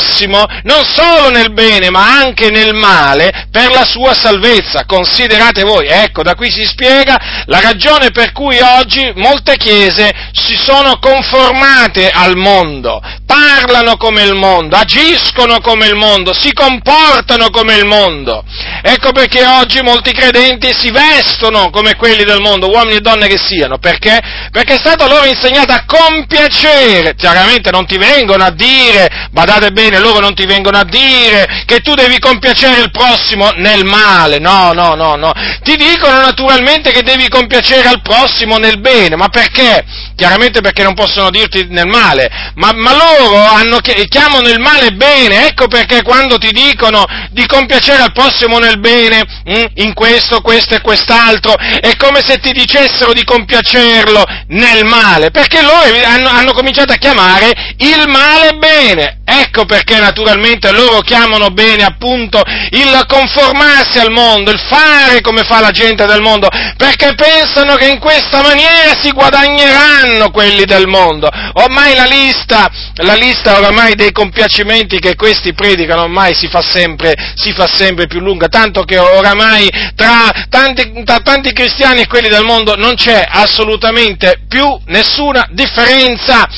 non 0.62 0.84
solo 0.84 1.30
nel 1.30 1.52
bene 1.52 1.90
ma 1.90 2.18
anche 2.18 2.50
nel 2.50 2.74
male 2.74 3.46
per 3.50 3.70
la 3.70 3.84
sua 3.84 4.14
salvezza. 4.14 4.84
Considerate 4.86 5.62
voi, 5.62 5.86
ecco, 5.86 6.22
da 6.22 6.34
qui 6.34 6.50
si 6.50 6.64
spiega 6.64 7.16
la 7.46 7.60
ragione 7.60 8.10
per 8.10 8.32
cui 8.32 8.58
oggi 8.58 9.12
molte 9.16 9.56
chiese 9.56 10.12
si 10.32 10.56
sono 10.56 10.98
conformate 10.98 12.10
al 12.10 12.36
mondo, 12.36 13.00
parlano 13.26 13.96
come 13.96 14.22
il 14.22 14.34
mondo, 14.34 14.76
agiscono 14.76 15.60
come 15.60 15.86
il 15.86 15.94
mondo, 15.94 16.32
si 16.32 16.52
comportano 16.52 17.50
come 17.50 17.76
il 17.76 17.84
mondo. 17.84 18.44
Ecco 18.82 19.12
perché 19.12 19.44
oggi 19.44 19.80
molti 19.82 20.12
credenti 20.12 20.70
si 20.78 20.90
vestono 20.90 21.70
come 21.70 21.96
quelli 21.96 22.24
del 22.24 22.40
mondo, 22.40 22.68
uomini 22.68 22.96
e 22.96 23.00
donne 23.00 23.26
che 23.26 23.38
siano, 23.38 23.78
perché? 23.78 24.18
Perché 24.50 24.74
è 24.74 24.78
stato 24.78 25.06
loro 25.06 25.26
insegnato 25.26 25.72
a 25.72 25.84
compiacere. 25.84 27.14
Chiaramente 27.14 27.70
non 27.70 27.86
ti 27.86 27.96
vengono 27.96 28.44
a 28.44 28.50
dire, 28.50 29.28
badate 29.30 29.70
bene, 29.70 29.98
loro 29.98 30.20
non 30.20 30.34
ti 30.34 30.46
vengono 30.46 30.78
a 30.78 30.84
dire 30.84 31.64
che 31.66 31.80
tu 31.80 31.94
devi 31.94 32.18
compiacere 32.18 32.80
il 32.80 32.90
prossimo 32.90 33.50
nel 33.56 33.84
male, 33.84 34.38
no, 34.38 34.72
no, 34.72 34.94
no, 34.94 35.16
no. 35.16 35.32
Ti 35.62 35.76
dicono 35.76 36.20
naturalmente 36.20 36.90
che 36.90 37.02
devi 37.02 37.28
compiacere 37.28 37.88
al 37.88 38.02
prossimo 38.02 38.56
nel 38.56 38.80
bene, 38.80 39.16
ma 39.16 39.28
perché? 39.28 39.84
Chiaramente 40.14 40.60
perché 40.60 40.82
non 40.82 40.94
possono 40.94 41.30
dirti 41.30 41.66
nel 41.68 41.86
male, 41.86 42.28
ma, 42.54 42.72
ma 42.74 42.92
loro 42.92 43.36
hanno, 43.36 43.78
chiamano 43.80 44.48
il 44.48 44.60
male 44.60 44.90
bene, 44.90 45.46
ecco 45.46 45.68
perché 45.68 46.02
quando 46.02 46.38
ti 46.38 46.50
dicono 46.52 47.04
di 47.30 47.46
compiacere 47.46 48.02
al 48.02 48.12
prossimo 48.12 48.58
nel 48.58 48.67
bene, 48.76 49.24
hm, 49.44 49.64
in 49.76 49.94
questo, 49.94 50.40
questo 50.40 50.74
e 50.74 50.80
quest'altro, 50.80 51.54
è 51.56 51.96
come 51.96 52.20
se 52.22 52.38
ti 52.38 52.52
dicessero 52.52 53.12
di 53.12 53.24
compiacerlo 53.24 54.24
nel 54.48 54.84
male, 54.84 55.30
perché 55.30 55.62
loro 55.62 55.86
hanno, 56.04 56.28
hanno 56.28 56.52
cominciato 56.52 56.92
a 56.92 56.96
chiamare 56.96 57.74
il 57.78 58.04
male 58.08 58.52
bene, 58.58 59.20
ecco 59.24 59.64
perché 59.64 59.98
naturalmente 59.98 60.70
loro 60.72 61.00
chiamano 61.00 61.50
bene 61.50 61.84
appunto 61.84 62.42
il 62.70 63.04
conformarsi 63.06 63.98
al 63.98 64.10
mondo, 64.10 64.50
il 64.50 64.60
fare 64.68 65.20
come 65.20 65.44
fa 65.44 65.60
la 65.60 65.70
gente 65.70 66.06
del 66.06 66.20
mondo, 66.20 66.48
perché 66.76 67.14
pensano 67.14 67.76
che 67.76 67.88
in 67.88 67.98
questa 67.98 68.42
maniera 68.42 68.96
si 69.00 69.10
guadagneranno 69.10 70.30
quelli 70.30 70.64
del 70.64 70.86
mondo. 70.86 71.28
Ormai 71.54 71.94
la 71.94 72.04
lista, 72.04 72.70
la 72.96 73.14
lista 73.14 73.56
oramai 73.58 73.94
dei 73.94 74.12
compiacimenti 74.12 74.98
che 74.98 75.14
questi 75.14 75.52
predicano 75.54 76.02
ormai 76.02 76.34
si 76.34 76.48
fa 76.48 76.62
sempre, 76.62 77.14
si 77.34 77.52
fa 77.52 77.66
sempre 77.66 78.06
più 78.06 78.20
lunga, 78.20 78.48
tanto 78.58 78.82
che 78.82 78.98
oramai 78.98 79.70
tra 79.94 80.46
tanti, 80.48 81.04
tra 81.04 81.20
tanti 81.20 81.52
cristiani 81.52 82.00
e 82.00 82.06
quelli 82.08 82.28
del 82.28 82.42
mondo 82.42 82.74
non 82.74 82.96
c'è 82.96 83.24
assolutamente 83.28 84.40
più 84.48 84.66
nessuna 84.86 85.46
differenza 85.52 86.48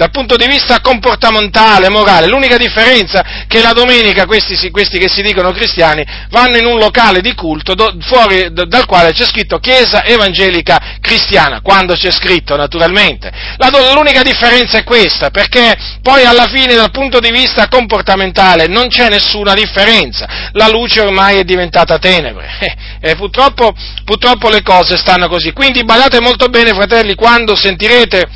dal 0.00 0.10
punto 0.10 0.36
di 0.36 0.46
vista 0.46 0.80
comportamentale, 0.80 1.90
morale. 1.90 2.26
L'unica 2.26 2.56
differenza 2.56 3.20
è 3.20 3.46
che 3.46 3.60
la 3.60 3.74
domenica 3.74 4.24
questi, 4.24 4.70
questi, 4.70 4.98
che 4.98 5.10
si 5.10 5.20
dicono 5.20 5.52
cristiani 5.52 6.02
vanno 6.30 6.56
in 6.56 6.64
un 6.64 6.78
locale 6.78 7.20
di 7.20 7.34
culto 7.34 7.74
do, 7.74 7.94
fuori 8.00 8.48
dal 8.50 8.86
quale 8.86 9.12
c'è 9.12 9.26
scritto 9.26 9.58
Chiesa 9.58 10.02
Evangelica 10.02 10.96
Cristiana, 11.02 11.60
quando 11.60 11.92
c'è 11.92 12.10
scritto 12.10 12.56
naturalmente. 12.56 13.30
La, 13.58 13.68
l'unica 13.92 14.22
differenza 14.22 14.78
è 14.78 14.84
questa, 14.84 15.28
perché 15.28 15.76
poi 16.00 16.24
alla 16.24 16.46
fine 16.46 16.74
dal 16.74 16.90
punto 16.90 17.20
di 17.20 17.30
vista 17.30 17.68
comportamentale 17.68 18.68
non 18.68 18.88
c'è 18.88 19.10
nessuna 19.10 19.52
differenza. 19.52 20.48
La 20.52 20.68
luce 20.68 21.02
ormai 21.02 21.36
è 21.36 21.44
diventata 21.50 21.98
tenebre 21.98 22.48
e 23.00 23.16
purtroppo, 23.16 23.72
purtroppo 24.04 24.48
le 24.48 24.62
cose 24.62 24.96
stanno 24.96 25.28
così. 25.28 25.52
Quindi 25.52 25.84
badate 25.84 26.20
molto 26.20 26.46
bene, 26.48 26.72
fratelli, 26.72 27.14
quando 27.14 27.56
sentirete 27.56 28.28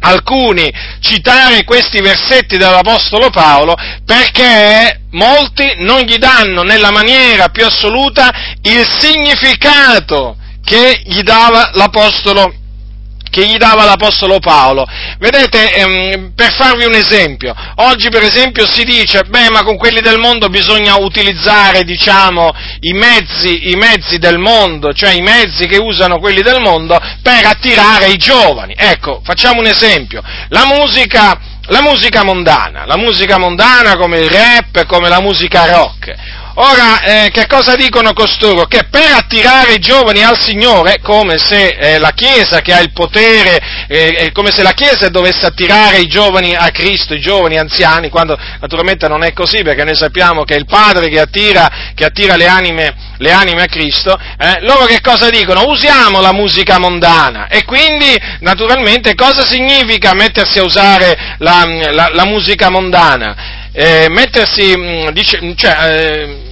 alcuni 0.00 0.72
citare 1.00 1.64
questi 1.64 2.00
versetti 2.00 2.56
dell'Apostolo 2.56 3.30
Paolo 3.30 3.74
perché 4.04 5.00
molti 5.10 5.64
non 5.78 6.02
gli 6.02 6.18
danno 6.18 6.62
nella 6.62 6.92
maniera 6.92 7.48
più 7.48 7.64
assoluta 7.64 8.30
il 8.62 8.86
significato 8.98 10.36
che 10.62 11.02
gli 11.04 11.22
dava 11.22 11.70
l'Apostolo 11.72 12.52
che 13.30 13.46
gli 13.46 13.56
dava 13.56 13.84
l'Apostolo 13.84 14.38
Paolo. 14.38 14.86
Vedete, 15.18 15.72
ehm, 15.72 16.32
per 16.34 16.52
farvi 16.52 16.84
un 16.84 16.94
esempio, 16.94 17.54
oggi 17.76 18.08
per 18.08 18.22
esempio 18.22 18.66
si 18.66 18.84
dice, 18.84 19.22
beh, 19.24 19.50
ma 19.50 19.62
con 19.62 19.76
quelli 19.76 20.00
del 20.00 20.18
mondo 20.18 20.48
bisogna 20.48 20.96
utilizzare, 20.96 21.84
diciamo, 21.84 22.52
i 22.80 22.92
mezzi, 22.92 23.70
i 23.70 23.76
mezzi 23.76 24.18
del 24.18 24.38
mondo, 24.38 24.92
cioè 24.92 25.12
i 25.12 25.22
mezzi 25.22 25.66
che 25.66 25.78
usano 25.78 26.18
quelli 26.18 26.42
del 26.42 26.60
mondo 26.60 26.98
per 27.22 27.44
attirare 27.46 28.08
i 28.08 28.16
giovani. 28.16 28.74
Ecco, 28.76 29.20
facciamo 29.24 29.60
un 29.60 29.66
esempio. 29.66 30.22
La 30.48 30.64
musica, 30.66 31.38
la 31.66 31.82
musica 31.82 32.24
mondana, 32.24 32.84
la 32.86 32.96
musica 32.96 33.38
mondana 33.38 33.96
come 33.96 34.18
il 34.18 34.30
rap, 34.30 34.86
come 34.86 35.08
la 35.08 35.20
musica 35.20 35.66
rock 35.66 36.36
Ora, 36.60 37.02
eh, 37.02 37.30
che 37.30 37.46
cosa 37.46 37.76
dicono 37.76 38.12
costoro? 38.12 38.64
Che 38.64 38.88
per 38.90 39.12
attirare 39.12 39.74
i 39.74 39.78
giovani 39.78 40.24
al 40.24 40.36
Signore, 40.36 40.98
come 41.00 41.38
se 41.38 41.68
eh, 41.68 41.98
la 42.00 42.10
Chiesa 42.10 42.62
che 42.62 42.72
ha 42.72 42.80
il 42.80 42.90
potere, 42.90 43.86
eh, 43.86 44.32
come 44.32 44.50
se 44.50 44.64
la 44.64 44.72
Chiesa 44.72 45.08
dovesse 45.08 45.46
attirare 45.46 45.98
i 45.98 46.08
giovani 46.08 46.56
a 46.56 46.68
Cristo, 46.72 47.14
i 47.14 47.20
giovani 47.20 47.58
anziani, 47.58 48.08
quando 48.08 48.36
naturalmente 48.58 49.06
non 49.06 49.22
è 49.22 49.32
così, 49.32 49.62
perché 49.62 49.84
noi 49.84 49.94
sappiamo 49.94 50.42
che 50.42 50.56
è 50.56 50.58
il 50.58 50.66
Padre 50.66 51.08
che 51.08 51.20
attira, 51.20 51.92
che 51.94 52.04
attira 52.04 52.34
le, 52.34 52.48
anime, 52.48 52.92
le, 53.18 53.30
anime, 53.30 53.62
a 53.62 53.66
Cristo, 53.66 54.18
eh, 54.36 54.58
loro 54.62 54.86
che 54.86 55.00
cosa 55.00 55.30
dicono? 55.30 55.62
Usiamo 55.68 56.20
la 56.20 56.32
musica 56.32 56.80
mondana 56.80 57.46
e 57.46 57.62
quindi 57.62 58.20
naturalmente 58.40 59.14
cosa 59.14 59.46
significa 59.46 60.12
mettersi 60.12 60.58
a 60.58 60.64
usare 60.64 61.36
la, 61.38 61.64
la, 61.92 62.10
la 62.12 62.24
musica 62.24 62.68
mondana? 62.68 63.70
Eh, 63.70 64.06
mettersi, 64.08 64.76
mm, 64.76 65.08
dice, 65.10 65.54
cioè, 65.54 65.76
eh, 65.82 66.46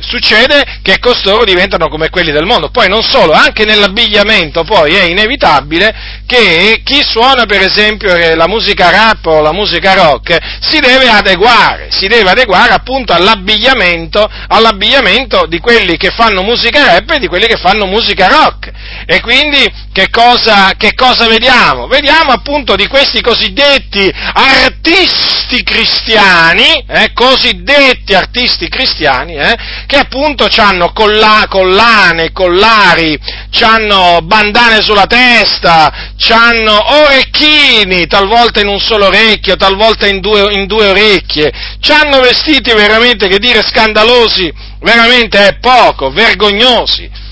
succede 0.00 0.64
che 0.82 0.98
costoro 0.98 1.44
diventano 1.44 1.88
come 1.88 2.08
quelli 2.08 2.32
del 2.32 2.46
mondo. 2.46 2.70
Poi 2.70 2.88
non 2.88 3.02
solo, 3.02 3.32
anche 3.32 3.64
nell'abbigliamento 3.64 4.64
poi 4.64 4.94
è 4.94 5.02
inevitabile 5.04 5.94
che 6.26 6.80
chi 6.84 7.02
suona 7.02 7.44
per 7.44 7.62
esempio 7.62 8.14
la 8.34 8.48
musica 8.48 8.90
rap 8.90 9.26
o 9.26 9.40
la 9.40 9.52
musica 9.52 9.94
rock 9.94 10.36
si 10.60 10.78
deve 10.78 11.08
adeguare, 11.08 11.88
si 11.90 12.06
deve 12.06 12.30
adeguare 12.30 12.72
appunto 12.72 13.12
all'abbigliamento, 13.12 14.28
all'abbigliamento 14.48 15.46
di 15.46 15.58
quelli 15.58 15.96
che 15.96 16.10
fanno 16.10 16.42
musica 16.42 16.84
rap 16.84 17.10
e 17.10 17.18
di 17.18 17.26
quelli 17.26 17.46
che 17.46 17.56
fanno 17.56 17.86
musica 17.86 18.28
rock. 18.28 18.70
E 19.06 19.20
quindi 19.20 19.86
che 19.98 20.10
cosa, 20.10 20.74
che 20.76 20.94
cosa 20.94 21.26
vediamo? 21.26 21.88
Vediamo 21.88 22.30
appunto 22.30 22.76
di 22.76 22.86
questi 22.86 23.20
cosiddetti 23.20 24.08
artisti 24.32 25.64
cristiani, 25.64 26.84
eh, 26.86 27.10
cosiddetti 27.12 28.14
artisti 28.14 28.68
cristiani, 28.68 29.34
eh, 29.34 29.56
che 29.88 29.96
appunto 29.96 30.46
hanno 30.58 30.92
colla, 30.92 31.46
collane, 31.48 32.30
collari, 32.30 33.18
hanno 33.60 34.20
bandane 34.22 34.82
sulla 34.82 35.06
testa, 35.06 35.92
hanno 36.30 37.02
orecchini, 37.02 38.06
talvolta 38.06 38.60
in 38.60 38.68
un 38.68 38.78
solo 38.78 39.06
orecchio, 39.06 39.56
talvolta 39.56 40.06
in 40.06 40.20
due, 40.20 40.52
in 40.52 40.66
due 40.66 40.90
orecchie, 40.90 41.52
hanno 41.88 42.20
vestiti 42.20 42.72
veramente, 42.72 43.26
che 43.26 43.40
dire, 43.40 43.64
scandalosi, 43.64 44.52
veramente 44.78 45.44
è 45.44 45.58
poco, 45.58 46.10
vergognosi. 46.10 47.26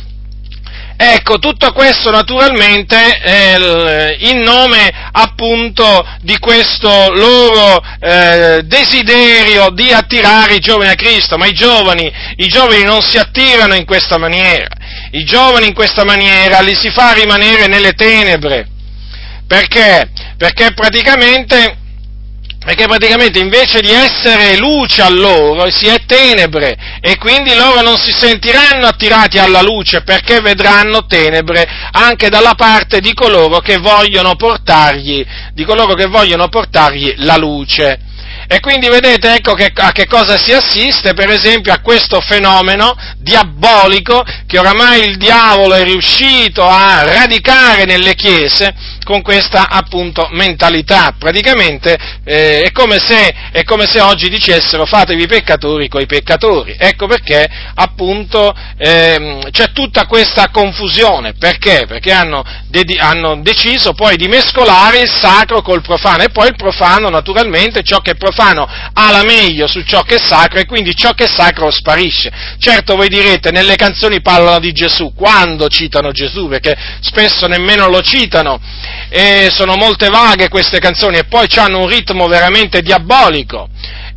Ecco, 0.98 1.38
tutto 1.38 1.72
questo 1.72 2.10
naturalmente 2.10 2.96
eh, 3.20 4.16
in 4.20 4.40
nome 4.40 4.90
appunto 5.12 6.06
di 6.22 6.38
questo 6.38 7.12
loro 7.12 7.82
eh, 8.00 8.62
desiderio 8.64 9.68
di 9.70 9.92
attirare 9.92 10.54
i 10.54 10.58
giovani 10.58 10.88
a 10.88 10.94
Cristo, 10.94 11.36
ma 11.36 11.44
i 11.44 11.52
giovani, 11.52 12.10
i 12.36 12.46
giovani 12.46 12.82
non 12.82 13.02
si 13.02 13.18
attirano 13.18 13.74
in 13.74 13.84
questa 13.84 14.16
maniera, 14.16 14.68
i 15.10 15.22
giovani 15.24 15.66
in 15.66 15.74
questa 15.74 16.02
maniera 16.02 16.60
li 16.60 16.74
si 16.74 16.90
fa 16.90 17.12
rimanere 17.12 17.66
nelle 17.66 17.92
tenebre, 17.92 18.66
perché? 19.46 20.08
Perché 20.38 20.72
praticamente 20.72 21.76
perché 22.66 22.88
praticamente 22.88 23.38
invece 23.38 23.80
di 23.80 23.92
essere 23.92 24.56
luce 24.56 25.00
a 25.00 25.08
loro 25.08 25.70
si 25.70 25.86
è 25.86 26.04
tenebre 26.04 26.98
e 27.00 27.16
quindi 27.16 27.54
loro 27.54 27.80
non 27.80 27.96
si 27.96 28.10
sentiranno 28.10 28.88
attirati 28.88 29.38
alla 29.38 29.62
luce 29.62 30.02
perché 30.02 30.40
vedranno 30.40 31.06
tenebre 31.06 31.64
anche 31.92 32.28
dalla 32.28 32.54
parte 32.56 32.98
di 32.98 33.14
coloro 33.14 33.60
che 33.60 33.76
vogliono 33.76 34.34
portargli, 34.34 35.24
coloro 35.64 35.94
che 35.94 36.06
vogliono 36.06 36.48
portargli 36.48 37.14
la 37.18 37.36
luce. 37.36 38.00
E 38.48 38.60
quindi 38.60 38.88
vedete 38.88 39.34
ecco 39.34 39.54
che, 39.54 39.72
a 39.74 39.92
che 39.92 40.06
cosa 40.06 40.38
si 40.38 40.52
assiste, 40.52 41.14
per 41.14 41.30
esempio 41.30 41.72
a 41.72 41.80
questo 41.80 42.20
fenomeno 42.20 42.94
diabolico 43.18 44.24
che 44.46 44.58
oramai 44.58 45.08
il 45.08 45.16
diavolo 45.16 45.74
è 45.74 45.82
riuscito 45.82 46.64
a 46.66 47.02
radicare 47.02 47.84
nelle 47.84 48.14
chiese 48.14 48.74
con 49.02 49.22
questa 49.22 49.68
appunto 49.68 50.28
mentalità. 50.32 51.14
Praticamente 51.18 51.96
eh, 52.24 52.62
è, 52.62 52.72
come 52.72 52.98
se, 52.98 53.34
è, 53.52 53.62
come 53.64 53.86
se, 53.86 54.00
oggi 54.00 54.28
dicessero 54.28 54.84
fatevi 54.84 55.26
peccatori 55.26 55.88
coi 55.88 56.06
peccatori. 56.06 56.76
Ecco 56.78 57.06
perché 57.06 57.48
appunto 57.74 58.54
eh, 58.76 59.40
c'è 59.50 59.72
tutta 59.72 60.06
questa 60.06 60.50
confusione. 60.50 61.34
Perché? 61.34 61.84
Perché 61.86 62.12
hanno, 62.12 62.44
hanno, 62.98 63.40
deciso 63.42 63.92
poi 63.92 64.16
di 64.16 64.28
mescolare 64.28 65.00
il 65.00 65.10
sacro 65.10 65.62
col 65.62 65.82
profano 65.82 66.22
e 66.22 66.30
poi 66.30 66.48
il 66.48 66.56
profano 66.56 67.08
naturalmente 67.08 67.82
ciò 67.82 68.00
che 68.00 68.12
è 68.12 68.16
profano 68.16 68.68
ha 68.92 69.10
la 69.10 69.22
meglio 69.22 69.66
su 69.66 69.82
ciò 69.82 70.02
che 70.02 70.16
è 70.16 70.18
sacro 70.18 70.58
e 70.58 70.66
quindi 70.66 70.94
ciò 70.94 71.12
che 71.12 71.24
è 71.24 71.28
sacro 71.28 71.70
sparisce. 71.70 72.30
Certo 72.58 72.96
voi 72.96 73.08
direte 73.08 73.50
nelle 73.50 73.76
canzoni 73.76 74.20
parlano 74.20 74.58
di 74.58 74.72
Gesù, 74.72 75.12
quando 75.14 75.68
citano 75.68 76.10
Gesù? 76.10 76.48
Perché 76.48 76.76
spesso 77.00 77.46
nemmeno 77.46 77.88
lo 77.88 78.02
citano 78.02 78.60
e 79.08 79.48
sono 79.52 79.76
molte 79.76 80.08
vaghe 80.08 80.48
queste 80.48 80.78
canzoni 80.78 81.18
e 81.18 81.24
poi 81.24 81.46
hanno 81.56 81.80
un 81.80 81.88
ritmo 81.88 82.26
veramente 82.26 82.82
diabolico. 82.82 83.68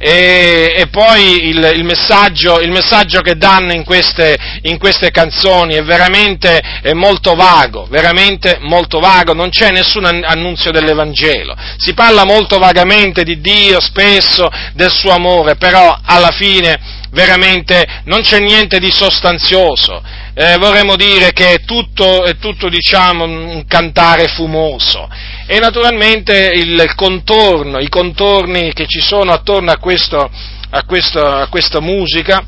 E, 0.02 0.76
e 0.78 0.88
poi 0.88 1.50
il, 1.50 1.72
il, 1.76 1.84
messaggio, 1.84 2.62
il, 2.62 2.72
messaggio, 2.72 3.20
che 3.20 3.36
danno 3.36 3.74
in 3.74 3.84
queste, 3.84 4.38
in 4.62 4.78
queste 4.78 5.12
canzoni 5.12 5.76
è 5.76 5.84
veramente 5.84 6.58
è 6.82 6.94
molto 6.94 7.36
vago, 7.36 7.86
veramente 7.90 8.60
molto 8.62 9.00
vago, 9.00 9.34
non 9.34 9.50
c'è 9.50 9.72
nessun 9.72 10.06
annunzio 10.06 10.72
dell'Evangelo. 10.72 11.54
Si 11.78 11.94
parla 11.94 12.24
molto 12.24 12.60
vagamente 12.60 13.24
di 13.24 13.42
Dio, 13.42 13.82
spesso 13.82 14.50
del 14.74 14.90
suo 14.90 15.12
amore, 15.12 15.56
però 15.56 16.00
alla 16.02 16.32
fine 16.32 16.80
veramente 17.12 17.86
non 18.06 18.22
c'è 18.22 18.40
niente 18.40 18.80
di 18.80 18.92
sostanzioso 18.92 20.02
eh, 20.40 20.58
vorremmo 20.58 20.96
dire 20.96 21.34
che 21.34 21.56
è 21.56 21.64
tutto, 21.66 22.24
è 22.24 22.38
tutto 22.38 22.70
diciamo, 22.70 23.26
un 23.26 23.66
cantare 23.68 24.30
fumoso. 24.30 25.10
E 25.52 25.58
naturalmente 25.58 26.52
il 26.54 26.94
contorno, 26.94 27.80
i 27.80 27.90
contorni 27.90 28.72
che 28.72 28.86
ci 28.86 29.00
sono 29.00 29.32
attorno 29.32 29.72
a, 29.72 29.78
questo, 29.78 30.30
a, 30.70 30.84
questo, 30.84 31.26
a 31.26 31.48
questa 31.48 31.80
musica, 31.80 32.46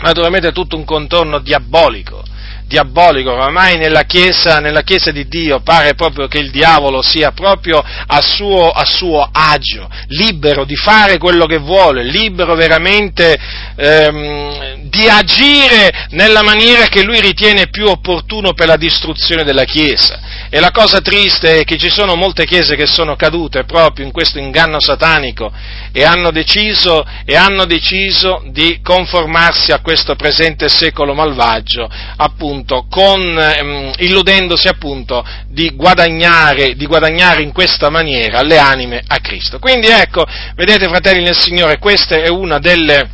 naturalmente 0.00 0.48
è 0.48 0.52
tutto 0.52 0.74
un 0.74 0.84
contorno 0.84 1.38
diabolico 1.38 2.24
diabolico, 2.66 3.32
ormai 3.32 3.76
nella 3.76 4.02
chiesa, 4.02 4.58
nella 4.58 4.82
chiesa, 4.82 5.10
di 5.10 5.28
Dio 5.28 5.60
pare 5.60 5.94
proprio 5.94 6.26
che 6.26 6.38
il 6.38 6.50
diavolo 6.50 7.02
sia 7.02 7.30
proprio 7.30 7.78
a 7.78 8.20
suo, 8.20 8.70
a 8.70 8.84
suo 8.84 9.28
agio, 9.30 9.88
libero 10.08 10.64
di 10.64 10.74
fare 10.74 11.18
quello 11.18 11.46
che 11.46 11.58
vuole, 11.58 12.02
libero 12.02 12.54
veramente 12.54 13.38
ehm, 13.76 14.88
di 14.88 15.08
agire 15.08 16.06
nella 16.10 16.42
maniera 16.42 16.86
che 16.86 17.02
lui 17.02 17.20
ritiene 17.20 17.68
più 17.68 17.86
opportuno 17.86 18.54
per 18.54 18.66
la 18.66 18.76
distruzione 18.76 19.44
della 19.44 19.64
Chiesa. 19.64 20.33
E 20.54 20.60
la 20.60 20.70
cosa 20.70 21.00
triste 21.00 21.58
è 21.58 21.64
che 21.64 21.76
ci 21.76 21.90
sono 21.90 22.14
molte 22.14 22.44
chiese 22.44 22.76
che 22.76 22.86
sono 22.86 23.16
cadute 23.16 23.64
proprio 23.64 24.06
in 24.06 24.12
questo 24.12 24.38
inganno 24.38 24.78
satanico 24.78 25.52
e 25.90 26.04
hanno 26.04 26.30
deciso, 26.30 27.04
e 27.24 27.34
hanno 27.34 27.64
deciso 27.64 28.40
di 28.52 28.78
conformarsi 28.80 29.72
a 29.72 29.80
questo 29.80 30.14
presente 30.14 30.68
secolo 30.68 31.12
malvagio, 31.12 31.90
appunto, 32.18 32.86
con, 32.88 33.36
ehm, 33.36 33.94
illudendosi 33.96 34.68
appunto 34.68 35.26
di 35.48 35.70
guadagnare, 35.70 36.76
di 36.76 36.86
guadagnare 36.86 37.42
in 37.42 37.50
questa 37.50 37.90
maniera 37.90 38.40
le 38.42 38.58
anime 38.58 39.02
a 39.04 39.18
Cristo. 39.18 39.58
Quindi 39.58 39.88
ecco, 39.88 40.24
vedete 40.54 40.86
fratelli 40.86 41.24
nel 41.24 41.36
Signore, 41.36 41.80
questa 41.80 42.14
è 42.14 42.28
una 42.28 42.60
delle, 42.60 43.10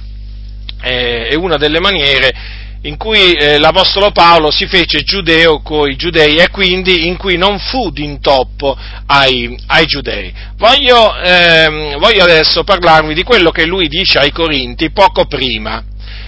eh, 0.83 1.29
è 1.29 1.35
una 1.37 1.57
delle 1.57 1.81
maniere 1.81 2.59
in 2.83 2.97
cui 2.97 3.33
eh, 3.33 3.59
l'Apostolo 3.59 4.11
Paolo 4.11 4.51
si 4.51 4.67
fece 4.67 5.03
giudeo 5.03 5.61
coi 5.61 5.97
giudei 5.97 6.37
e 6.37 6.49
quindi 6.49 7.07
in 7.07 7.19
cui 7.19 7.37
non 7.37 7.59
fu 7.59 7.91
d'intoppo 7.91 8.77
ai, 9.07 9.59
ai 9.67 9.85
giudei. 9.85 10.33
Voglio, 10.57 11.15
ehm, 11.17 11.99
voglio, 11.99 12.23
adesso 12.23 12.65
parlarvi 12.65 13.13
di 13.13 13.23
quello 13.23 13.51
che 13.51 13.67
lui 13.67 13.89
dice 13.89 14.19
ai 14.19 14.33
Corinti 14.33 14.91
poco 14.93 15.27
prima, 15.27 15.85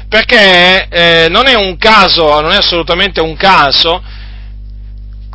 perché 0.09 0.88
eh, 0.91 1.27
non 1.31 1.47
è 1.47 1.55
un 1.55 1.79
caso, 1.79 2.41
non 2.41 2.53
è 2.53 2.57
assolutamente 2.57 3.21
un 3.23 3.35
caso 3.35 4.03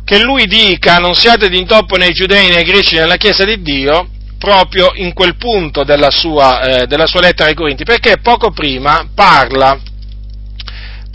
che 0.04 0.20
lui 0.20 0.46
dica 0.46 0.98
non 0.98 1.14
siate 1.14 1.48
d'intoppo 1.48 1.96
nei 1.96 2.12
giudei, 2.12 2.48
nei 2.48 2.64
greci, 2.64 2.94
nella 2.94 3.16
Chiesa 3.16 3.44
di 3.44 3.60
Dio, 3.60 4.08
proprio 4.38 4.92
in 4.94 5.12
quel 5.12 5.36
punto 5.36 5.82
della 5.82 6.10
sua, 6.10 6.60
eh, 6.62 6.86
della 6.86 7.06
sua 7.06 7.20
lettera 7.20 7.48
ai 7.48 7.56
Corinti, 7.56 7.82
perché 7.82 8.18
poco 8.22 8.52
prima 8.52 9.08
parla 9.12 9.78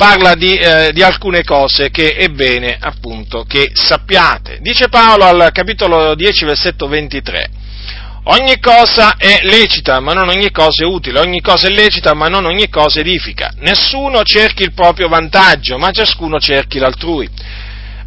parla 0.04 0.36
di, 0.36 0.54
eh, 0.58 0.92
di, 0.92 1.02
alcune 1.02 1.46
cose 1.46 1.90
che 1.90 2.16
è 2.16 2.28
bene 2.28 2.78
appunto 2.78 3.46
che 3.46 3.72
sappiate. 3.72 4.58
Dice 4.60 4.90
Paolo 4.90 5.24
al 5.24 5.50
capitolo 5.54 6.14
10 6.14 6.44
versetto 6.44 6.90
23, 6.90 7.50
ogni 8.26 8.60
cosa 8.60 9.16
è 9.16 9.40
lecita 9.44 10.02
ma 10.02 10.12
non 10.12 10.28
ogni 10.28 10.52
cosa 10.52 10.84
è 10.84 10.86
utile, 10.86 11.20
ogni 11.20 11.40
cosa 11.40 11.68
è 11.68 11.70
lecita 11.70 12.14
ma 12.14 12.28
non 12.28 12.44
ogni 12.44 12.68
cosa 12.68 13.00
edifica, 13.00 13.54
nessuno 13.60 14.24
cerchi 14.24 14.64
il 14.64 14.74
proprio 14.74 15.08
vantaggio 15.08 15.78
ma 15.78 15.90
ciascuno 15.92 16.38
cerchi 16.38 16.80
l'altrui. 16.80 17.30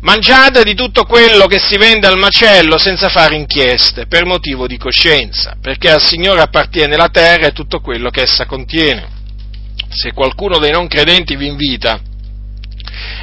Mangiate 0.01 0.65
di 0.65 0.75
tutto 0.75 1.05
quello 1.05 1.47
che 1.47 1.59
si 1.59 1.79
vende 1.79 2.07
al 2.07 2.19
macello 2.19 2.77
senza 2.77 3.09
fare 3.09 3.37
inchieste, 3.37 4.07
per 4.07 4.27
motivo 4.27 4.67
di 4.67 4.77
coscienza, 4.77 5.57
perché 5.59 5.91
al 5.91 6.03
Signore 6.03 6.43
appartiene 6.43 6.95
la 6.95 7.09
terra 7.09 7.47
e 7.47 7.53
tutto 7.53 7.81
quello 7.81 8.11
che 8.11 8.21
essa 8.21 8.45
contiene 8.45 9.16
se 9.97 10.13
qualcuno 10.13 10.59
dei 10.59 10.71
non 10.71 10.87
credenti 10.87 11.35
vi 11.37 11.47
invita 11.47 11.99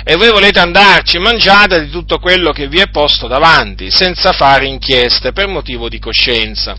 e 0.04 0.16
voi 0.16 0.30
volete 0.32 0.60
andarci, 0.60 1.18
mangiate 1.18 1.86
di 1.86 1.90
tutto 1.90 2.20
quello 2.20 2.52
che 2.52 2.68
vi 2.68 2.80
è 2.80 2.90
posto 2.90 3.28
davanti, 3.28 3.90
senza 3.90 4.34
fare 4.34 4.66
inchieste 4.66 5.32
per 5.32 5.48
motivo 5.48 5.88
di 5.88 6.00
coscienza. 6.00 6.76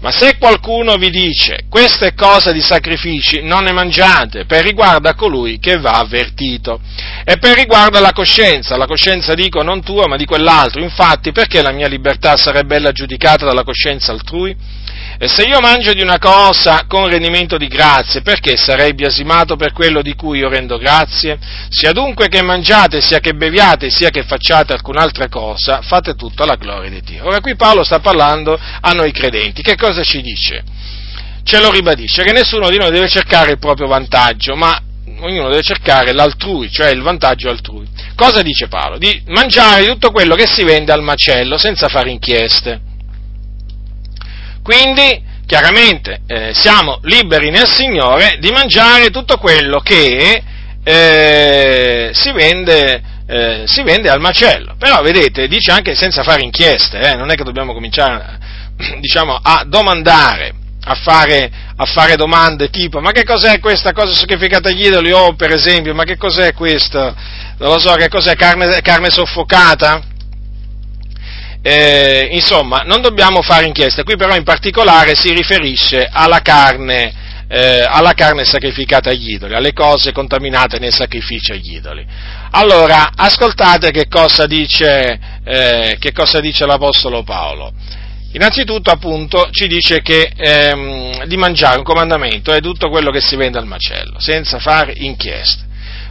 Ma 0.00 0.12
se 0.12 0.38
qualcuno 0.38 0.94
vi 0.96 1.10
dice 1.10 1.64
questa 1.68 2.06
è 2.06 2.14
cosa 2.14 2.52
di 2.52 2.60
sacrifici, 2.60 3.42
non 3.42 3.64
ne 3.64 3.72
mangiate, 3.72 4.44
per 4.44 4.64
riguardo 4.64 5.08
a 5.08 5.14
colui 5.14 5.58
che 5.58 5.78
va 5.78 5.98
avvertito. 5.98 6.80
E 7.24 7.38
per 7.38 7.56
riguardo 7.56 7.98
alla 7.98 8.12
coscienza, 8.12 8.76
la 8.76 8.86
coscienza 8.86 9.34
dico 9.34 9.62
non 9.62 9.82
tua 9.82 10.06
ma 10.06 10.16
di 10.16 10.24
quell'altro, 10.24 10.80
infatti 10.82 11.32
perché 11.32 11.62
la 11.62 11.72
mia 11.72 11.88
libertà 11.88 12.36
sarebbe 12.36 12.76
ella 12.76 12.92
giudicata 12.92 13.44
dalla 13.44 13.64
coscienza 13.64 14.12
altrui? 14.12 14.56
E 15.20 15.26
se 15.26 15.42
io 15.42 15.58
mangio 15.58 15.92
di 15.94 16.00
una 16.00 16.18
cosa 16.18 16.84
con 16.86 17.08
rendimento 17.08 17.56
di 17.56 17.66
grazie, 17.66 18.22
perché 18.22 18.56
sarei 18.56 18.94
biasimato 18.94 19.56
per 19.56 19.72
quello 19.72 20.00
di 20.00 20.14
cui 20.14 20.38
io 20.38 20.48
rendo 20.48 20.78
grazie? 20.78 21.36
Sia 21.70 21.90
dunque 21.90 22.28
che 22.28 22.40
mangiate, 22.40 23.00
sia 23.00 23.18
che 23.18 23.34
beviate, 23.34 23.90
sia 23.90 24.10
che 24.10 24.22
facciate 24.22 24.74
alcun'altra 24.74 25.28
cosa, 25.28 25.82
fate 25.82 26.14
tutto 26.14 26.44
alla 26.44 26.54
gloria 26.54 26.88
di 26.88 27.00
Dio. 27.00 27.26
Ora 27.26 27.40
qui 27.40 27.56
Paolo 27.56 27.82
sta 27.82 27.98
parlando 27.98 28.56
a 28.56 28.92
noi 28.92 29.10
credenti. 29.10 29.60
Che 29.60 29.74
cosa 29.74 30.04
ci 30.04 30.22
dice? 30.22 30.62
Ce 31.42 31.60
lo 31.60 31.72
ribadisce, 31.72 32.22
che 32.22 32.32
nessuno 32.32 32.70
di 32.70 32.76
noi 32.76 32.92
deve 32.92 33.08
cercare 33.08 33.50
il 33.50 33.58
proprio 33.58 33.88
vantaggio, 33.88 34.54
ma 34.54 34.80
ognuno 35.18 35.48
deve 35.48 35.62
cercare 35.62 36.12
l'altrui, 36.12 36.70
cioè 36.70 36.90
il 36.90 37.02
vantaggio 37.02 37.48
altrui. 37.48 37.88
Cosa 38.14 38.40
dice 38.42 38.68
Paolo? 38.68 38.98
Di 38.98 39.20
mangiare 39.26 39.84
tutto 39.84 40.12
quello 40.12 40.36
che 40.36 40.46
si 40.46 40.62
vende 40.62 40.92
al 40.92 41.02
macello 41.02 41.58
senza 41.58 41.88
fare 41.88 42.10
inchieste. 42.10 42.86
Quindi, 44.68 45.24
chiaramente, 45.46 46.20
eh, 46.26 46.52
siamo 46.52 46.98
liberi 47.04 47.48
nel 47.48 47.66
Signore 47.66 48.36
di 48.38 48.50
mangiare 48.50 49.08
tutto 49.08 49.38
quello 49.38 49.80
che 49.80 50.42
eh, 50.84 52.10
si, 52.12 52.32
vende, 52.32 53.02
eh, 53.26 53.62
si, 53.64 53.82
vende, 53.82 54.10
al 54.10 54.20
macello. 54.20 54.74
Però, 54.78 55.00
vedete, 55.00 55.48
dice 55.48 55.70
anche 55.70 55.94
senza 55.94 56.22
fare 56.22 56.42
inchieste, 56.42 56.98
eh, 56.98 57.14
non 57.14 57.30
è 57.30 57.34
che 57.34 57.44
dobbiamo 57.44 57.72
cominciare 57.72 58.38
diciamo, 59.00 59.38
a 59.42 59.64
domandare, 59.66 60.52
a 60.84 60.94
fare, 60.96 61.50
a 61.74 61.86
fare, 61.86 62.16
domande 62.16 62.68
tipo 62.68 63.00
ma 63.00 63.12
che 63.12 63.24
cos'è 63.24 63.60
questa 63.60 63.94
cosa 63.94 64.12
sacrificata 64.12 64.68
agli 64.68 64.84
idoli? 64.84 65.12
O, 65.12 65.28
oh, 65.28 65.34
per 65.34 65.50
esempio, 65.50 65.94
ma 65.94 66.04
che 66.04 66.18
cos'è 66.18 66.52
questo? 66.52 66.98
non 67.56 67.72
lo 67.72 67.78
so 67.78 67.94
che 67.94 68.08
cos'è, 68.08 68.36
carne, 68.36 68.82
carne 68.82 69.08
soffocata? 69.08 70.02
Eh, 71.60 72.28
insomma, 72.32 72.82
non 72.84 73.00
dobbiamo 73.00 73.42
fare 73.42 73.66
inchieste, 73.66 74.04
qui 74.04 74.16
però 74.16 74.34
in 74.36 74.44
particolare 74.44 75.14
si 75.14 75.32
riferisce 75.32 76.08
alla 76.10 76.40
carne, 76.40 77.12
eh, 77.48 77.84
alla 77.86 78.12
carne 78.12 78.44
sacrificata 78.44 79.10
agli 79.10 79.32
idoli, 79.32 79.54
alle 79.54 79.72
cose 79.72 80.12
contaminate 80.12 80.78
nei 80.78 80.92
sacrifici 80.92 81.52
agli 81.52 81.74
idoli. 81.74 82.06
Allora, 82.52 83.10
ascoltate 83.14 83.90
che 83.90 84.06
cosa 84.08 84.46
dice, 84.46 85.18
eh, 85.44 85.96
che 85.98 86.12
cosa 86.12 86.40
dice 86.40 86.64
l'Apostolo 86.64 87.22
Paolo. 87.24 87.72
Innanzitutto, 88.32 88.90
appunto, 88.90 89.48
ci 89.50 89.66
dice 89.66 90.00
che 90.02 90.30
ehm, 90.36 91.24
di 91.24 91.36
mangiare 91.36 91.78
un 91.78 91.82
comandamento 91.82 92.52
è 92.52 92.60
tutto 92.60 92.90
quello 92.90 93.10
che 93.10 93.20
si 93.20 93.36
vende 93.36 93.58
al 93.58 93.66
macello, 93.66 94.20
senza 94.20 94.58
fare 94.58 94.92
inchieste. 94.96 95.67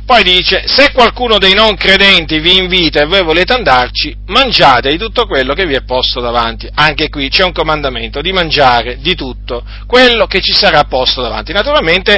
Poi 0.08 0.24
dice, 0.24 0.64
se 0.68 0.94
qualcuno 0.94 1.38
dei 1.38 1.54
non 1.54 1.76
credenti 1.76 2.40
vi 2.40 2.56
invita 2.56 3.02
e 3.02 3.06
voi 3.08 3.24
volete 3.24 3.52
andarci, 3.52 4.16
mangiate 4.28 4.90
di 4.90 4.98
tutto 4.98 5.26
quello 5.28 5.54
che 5.54 5.66
vi 5.66 5.74
è 5.74 5.84
posto 5.84 6.22
davanti. 6.22 6.66
Anche 6.76 7.10
qui 7.10 7.28
c'è 7.28 7.44
un 7.44 7.52
comandamento 7.52 8.22
di 8.22 8.32
mangiare 8.32 9.00
di 9.02 9.16
tutto 9.16 9.66
quello 9.86 10.26
che 10.26 10.40
ci 10.40 10.54
sarà 10.54 10.86
posto 10.86 11.22
davanti. 11.22 11.52
Naturalmente 11.52 12.18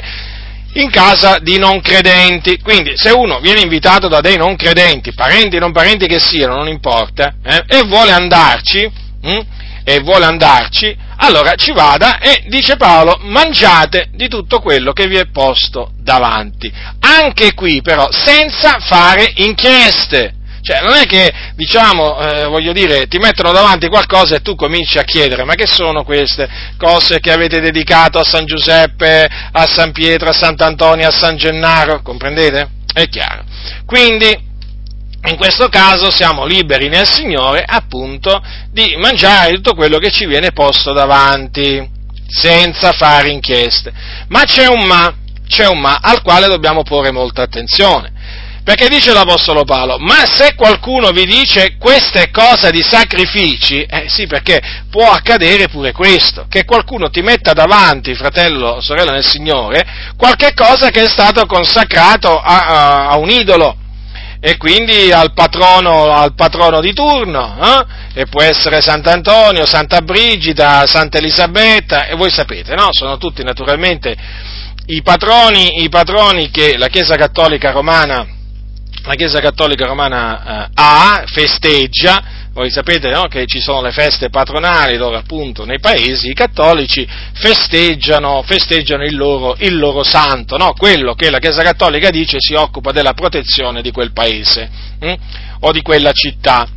in 0.74 0.92
casa 0.92 1.40
di 1.40 1.58
non 1.58 1.82
credenti. 1.82 2.60
Quindi 2.60 2.96
se 2.96 3.10
uno 3.10 3.40
viene 3.40 3.62
invitato 3.62 4.08
da 4.08 4.22
dei 4.22 4.38
non 4.38 4.56
credenti, 4.56 5.12
parenti 5.14 5.56
o 5.56 5.60
non 5.60 5.72
parenti 5.72 6.06
che 6.06 6.20
siano, 6.20 6.58
non 6.58 6.68
importa, 6.68 7.38
eh, 7.44 7.64
e 7.66 7.84
vuole 7.88 8.12
andarci, 8.12 8.88
hm, 9.20 9.40
e 9.84 10.00
vuole 10.02 10.26
andarci, 10.26 10.96
allora 11.22 11.56
ci 11.56 11.72
vada 11.72 12.20
e 12.20 12.44
dice 12.48 12.78
Paolo, 12.78 13.18
mangiate 13.22 14.10
di 14.14 14.28
tutto 14.28 14.60
quello 14.60 14.94
che 14.94 15.08
vi 15.08 15.18
è 15.18 15.28
posto 15.28 15.92
davanti. 15.98 16.72
Anche 17.00 17.54
qui 17.54 17.82
però, 17.82 18.10
senza 18.12 18.78
fare 18.80 19.32
inchieste. 19.36 20.36
Cioè, 20.62 20.82
non 20.82 20.94
è 20.94 21.06
che, 21.06 21.32
diciamo, 21.56 22.20
eh, 22.20 22.46
voglio 22.46 22.74
dire, 22.74 23.08
ti 23.08 23.18
mettono 23.18 23.52
davanti 23.52 23.88
qualcosa 23.88 24.36
e 24.36 24.42
tu 24.42 24.56
cominci 24.56 24.98
a 24.98 25.04
chiedere, 25.04 25.46
ma 25.46 25.56
che 25.56 25.66
sono 25.66 26.04
queste 26.04 26.48
cose 26.78 27.20
che 27.20 27.32
avete 27.32 27.62
dedicato 27.62 28.20
a 28.20 28.26
San 28.26 28.46
Giuseppe, 28.46 29.28
a 29.52 29.66
San 29.66 29.92
Pietro, 29.92 30.30
a 30.30 30.34
Sant'Antonio, 30.34 31.08
a 31.08 31.12
San 31.12 31.38
Gennaro? 31.38 32.02
Comprendete? 32.02 32.70
È 32.94 33.08
chiaro. 33.08 33.44
Quindi, 33.86 34.48
in 35.28 35.36
questo 35.36 35.68
caso 35.68 36.10
siamo 36.12 36.46
liberi 36.46 36.88
nel 36.88 37.08
Signore 37.08 37.64
appunto 37.66 38.42
di 38.72 38.96
mangiare 38.98 39.54
tutto 39.54 39.76
quello 39.76 39.98
che 39.98 40.12
ci 40.12 40.26
viene 40.26 40.52
posto 40.52 40.94
davanti, 40.94 41.88
senza 42.28 42.94
fare 42.94 43.30
inchieste. 43.30 43.92
Ma 44.30 44.44
c'è 44.44 44.68
un 44.68 44.86
ma, 44.86 45.14
c'è 45.48 45.68
un 45.68 45.80
ma 45.80 46.00
al 46.02 46.22
quale 46.22 46.48
dobbiamo 46.48 46.84
porre 46.84 47.12
molta 47.12 47.42
attenzione. 47.42 48.14
Perché 48.64 48.88
dice 48.88 49.14
l'Apostolo 49.14 49.64
Paolo, 49.64 49.98
ma 49.98 50.26
se 50.26 50.54
qualcuno 50.54 51.10
vi 51.10 51.26
dice 51.26 51.76
questa 51.80 52.22
è 52.22 52.30
cosa 52.30 52.70
di 52.70 52.84
sacrifici, 52.84 53.82
eh 53.82 54.06
sì, 54.10 54.28
perché 54.28 54.62
può 54.92 55.10
accadere 55.10 55.70
pure 55.70 55.92
questo, 55.92 56.46
che 56.48 56.66
qualcuno 56.66 57.10
ti 57.10 57.22
metta 57.22 57.54
davanti, 57.54 58.14
fratello 58.14 58.68
o 58.68 58.82
sorella 58.82 59.14
nel 59.14 59.26
Signore, 59.26 60.14
qualche 60.16 60.54
cosa 60.54 60.92
che 60.92 61.04
è 61.04 61.10
stato 61.10 61.48
consacrato 61.48 62.40
a, 62.40 62.66
a, 62.66 63.08
a 63.08 63.18
un 63.18 63.30
idolo 63.30 63.76
e 64.42 64.56
quindi 64.58 65.12
al 65.12 65.34
patrono, 65.34 66.14
al 66.14 66.34
patrono 66.34 66.80
di 66.80 66.94
turno, 66.94 67.58
eh? 67.62 68.22
e 68.22 68.26
può 68.28 68.42
essere 68.42 68.82
Sant'Antonio, 68.82 69.66
Santa 69.66 70.02
Brigida, 70.02 70.86
Santa 70.88 71.18
Elisabetta, 71.18 72.06
e 72.08 72.16
voi 72.16 72.32
sapete, 72.32 72.74
no? 72.74 72.90
Sono 72.92 73.18
tutti 73.18 73.44
naturalmente 73.44 74.16
i 74.86 75.02
patroni, 75.02 75.84
i 75.84 75.90
patroni 75.90 76.50
che 76.50 76.78
la 76.78 76.88
Chiesa 76.88 77.16
Cattolica 77.16 77.72
Romana, 77.72 78.26
Chiesa 79.16 79.40
Cattolica 79.40 79.86
Romana 79.86 80.66
eh, 80.66 80.70
ha, 80.74 81.24
festeggia, 81.26 82.24
voi 82.52 82.72
sapete 82.72 83.10
no, 83.10 83.28
che 83.28 83.46
ci 83.46 83.60
sono 83.60 83.82
le 83.82 83.92
feste 83.92 84.30
patronali 84.30 84.98
dove 84.98 85.18
appunto 85.18 85.66
nei 85.66 85.80
paesi 85.80 86.30
i 86.30 86.34
cattolici 86.34 87.08
festeggiano, 87.34 88.42
festeggiano 88.44 89.04
il, 89.04 89.16
loro, 89.16 89.56
il, 89.60 89.78
loro, 89.78 90.04
santo, 90.04 90.58
no? 90.58 90.74
quello 90.74 91.14
che 91.14 91.30
la 91.30 91.38
Chiesa 91.38 91.62
Cattolica 91.62 92.10
dice 92.10 92.38
si 92.40 92.56
occupa 92.56 92.92
della 92.92 93.14
protezione 93.14 93.82
di 93.82 93.92
quel 93.92 94.12
paese 94.12 94.70
hm? 95.00 95.14
o 95.62 95.72
di 95.72 95.82
quella 95.82 96.12
città. 96.12 96.68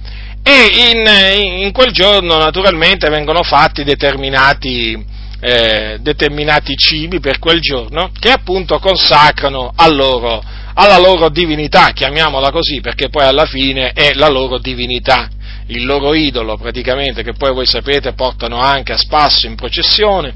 E 0.45 0.91
in, 0.91 1.63
in, 1.65 1.73
quel 1.73 1.93
giorno 1.93 2.37
naturalmente 2.37 3.09
vengono 3.09 3.43
fatti 3.43 3.85
determinati, 3.85 5.03
eh, 5.41 5.99
determinati 6.01 6.75
cibi 6.77 7.21
per 7.21 7.39
quel 7.39 7.61
giorno 7.61 8.11
che 8.19 8.31
appunto 8.31 8.79
consacrano 8.79 9.73
al 9.75 9.95
loro, 9.95 10.43
alla 10.75 10.99
loro 10.99 11.29
divinità, 11.29 11.91
chiamiamola 11.93 12.51
così, 12.51 12.81
perché 12.81 13.09
poi 13.09 13.25
alla 13.25 13.47
fine 13.47 13.93
è 13.93 14.15
la 14.15 14.29
loro 14.29 14.59
divinità 14.59 15.29
il 15.67 15.85
loro 15.85 16.15
idolo 16.15 16.57
praticamente, 16.57 17.23
che 17.23 17.35
poi 17.35 17.53
voi 17.53 17.67
sapete 17.67 18.13
portano 18.13 18.59
anche 18.59 18.93
a 18.93 18.97
spasso 18.97 19.47
in 19.47 19.55
processione 19.55 20.35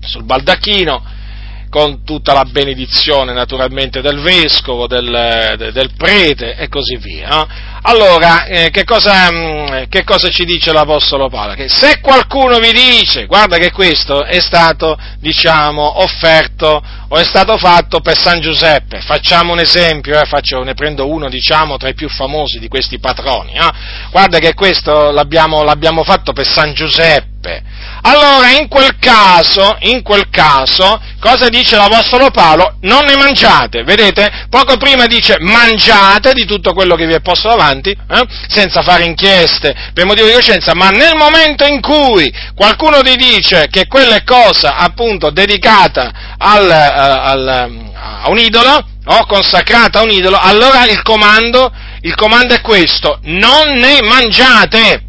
sul 0.00 0.24
baldacchino, 0.24 1.14
con 1.68 2.04
tutta 2.04 2.32
la 2.32 2.44
benedizione 2.44 3.32
naturalmente 3.32 4.00
del 4.00 4.20
vescovo, 4.20 4.86
del, 4.86 5.56
del 5.72 5.90
prete 5.96 6.54
e 6.54 6.68
così 6.68 6.96
via. 6.96 7.75
Allora, 7.88 8.46
eh, 8.46 8.70
che, 8.70 8.82
cosa, 8.82 9.30
mm, 9.30 9.84
che, 9.88 10.02
cosa, 10.02 10.28
ci 10.28 10.44
dice 10.44 10.72
l'Apostolo 10.72 11.28
Paolo? 11.28 11.54
Che 11.54 11.68
se 11.68 12.00
qualcuno 12.00 12.58
vi 12.58 12.72
dice, 12.72 13.26
guarda 13.26 13.58
che 13.58 13.70
questo 13.70 14.24
è 14.24 14.40
stato, 14.40 14.98
diciamo, 15.20 16.02
offerto 16.02 16.82
o 17.08 17.16
è 17.16 17.22
stato 17.22 17.56
fatto 17.56 18.00
per 18.00 18.18
San 18.18 18.40
Giuseppe, 18.40 19.00
facciamo 19.02 19.52
un 19.52 19.60
esempio, 19.60 20.20
eh, 20.20 20.26
faccio, 20.26 20.64
ne 20.64 20.74
prendo 20.74 21.08
uno, 21.08 21.28
diciamo, 21.28 21.76
tra 21.76 21.88
i 21.88 21.94
più 21.94 22.08
famosi 22.08 22.58
di 22.58 22.66
questi 22.66 22.98
patroni, 22.98 23.52
eh? 23.52 23.70
guarda 24.10 24.40
che 24.40 24.54
questo 24.54 25.12
l'abbiamo, 25.12 25.62
l'abbiamo 25.62 26.02
fatto 26.02 26.32
per 26.32 26.48
San 26.48 26.74
Giuseppe, 26.74 27.62
allora 28.02 28.50
in 28.50 28.68
quel 28.68 28.96
caso, 28.98 29.76
in 29.80 30.02
quel 30.02 30.28
caso, 30.30 31.00
cosa 31.20 31.48
dice 31.48 31.76
l'Apostolo 31.76 32.30
Paolo? 32.30 32.76
Non 32.82 33.04
ne 33.04 33.16
mangiate, 33.16 33.82
vedete? 33.82 34.46
Poco 34.48 34.76
prima 34.76 35.06
dice 35.06 35.36
mangiate 35.40 36.32
di 36.32 36.44
tutto 36.44 36.72
quello 36.72 36.94
che 36.94 37.06
vi 37.06 37.14
è 37.14 37.20
posto 37.20 37.48
davanti, 37.48 37.74
eh? 37.84 38.26
senza 38.48 38.82
fare 38.82 39.04
inchieste 39.04 39.74
per 39.92 40.06
motivo 40.06 40.28
di 40.28 40.34
coscienza, 40.34 40.74
ma 40.74 40.90
nel 40.90 41.16
momento 41.16 41.64
in 41.64 41.80
cui 41.80 42.32
qualcuno 42.54 43.00
ti 43.00 43.16
dice 43.16 43.68
che 43.70 43.86
quella 43.86 44.16
è 44.16 44.24
cosa 44.24 44.76
appunto 44.76 45.30
dedicata 45.30 46.34
al, 46.38 46.66
uh, 46.66 47.28
al, 47.28 47.48
a 48.22 48.28
un 48.28 48.38
idolo, 48.38 48.88
o 49.08 49.26
consacrata 49.26 50.00
a 50.00 50.02
un 50.02 50.10
idolo, 50.10 50.36
allora 50.38 50.84
il 50.86 51.00
comando, 51.02 51.72
il 52.00 52.14
comando 52.14 52.54
è 52.54 52.60
questo, 52.60 53.18
non 53.22 53.76
ne 53.76 54.02
mangiate 54.02 55.02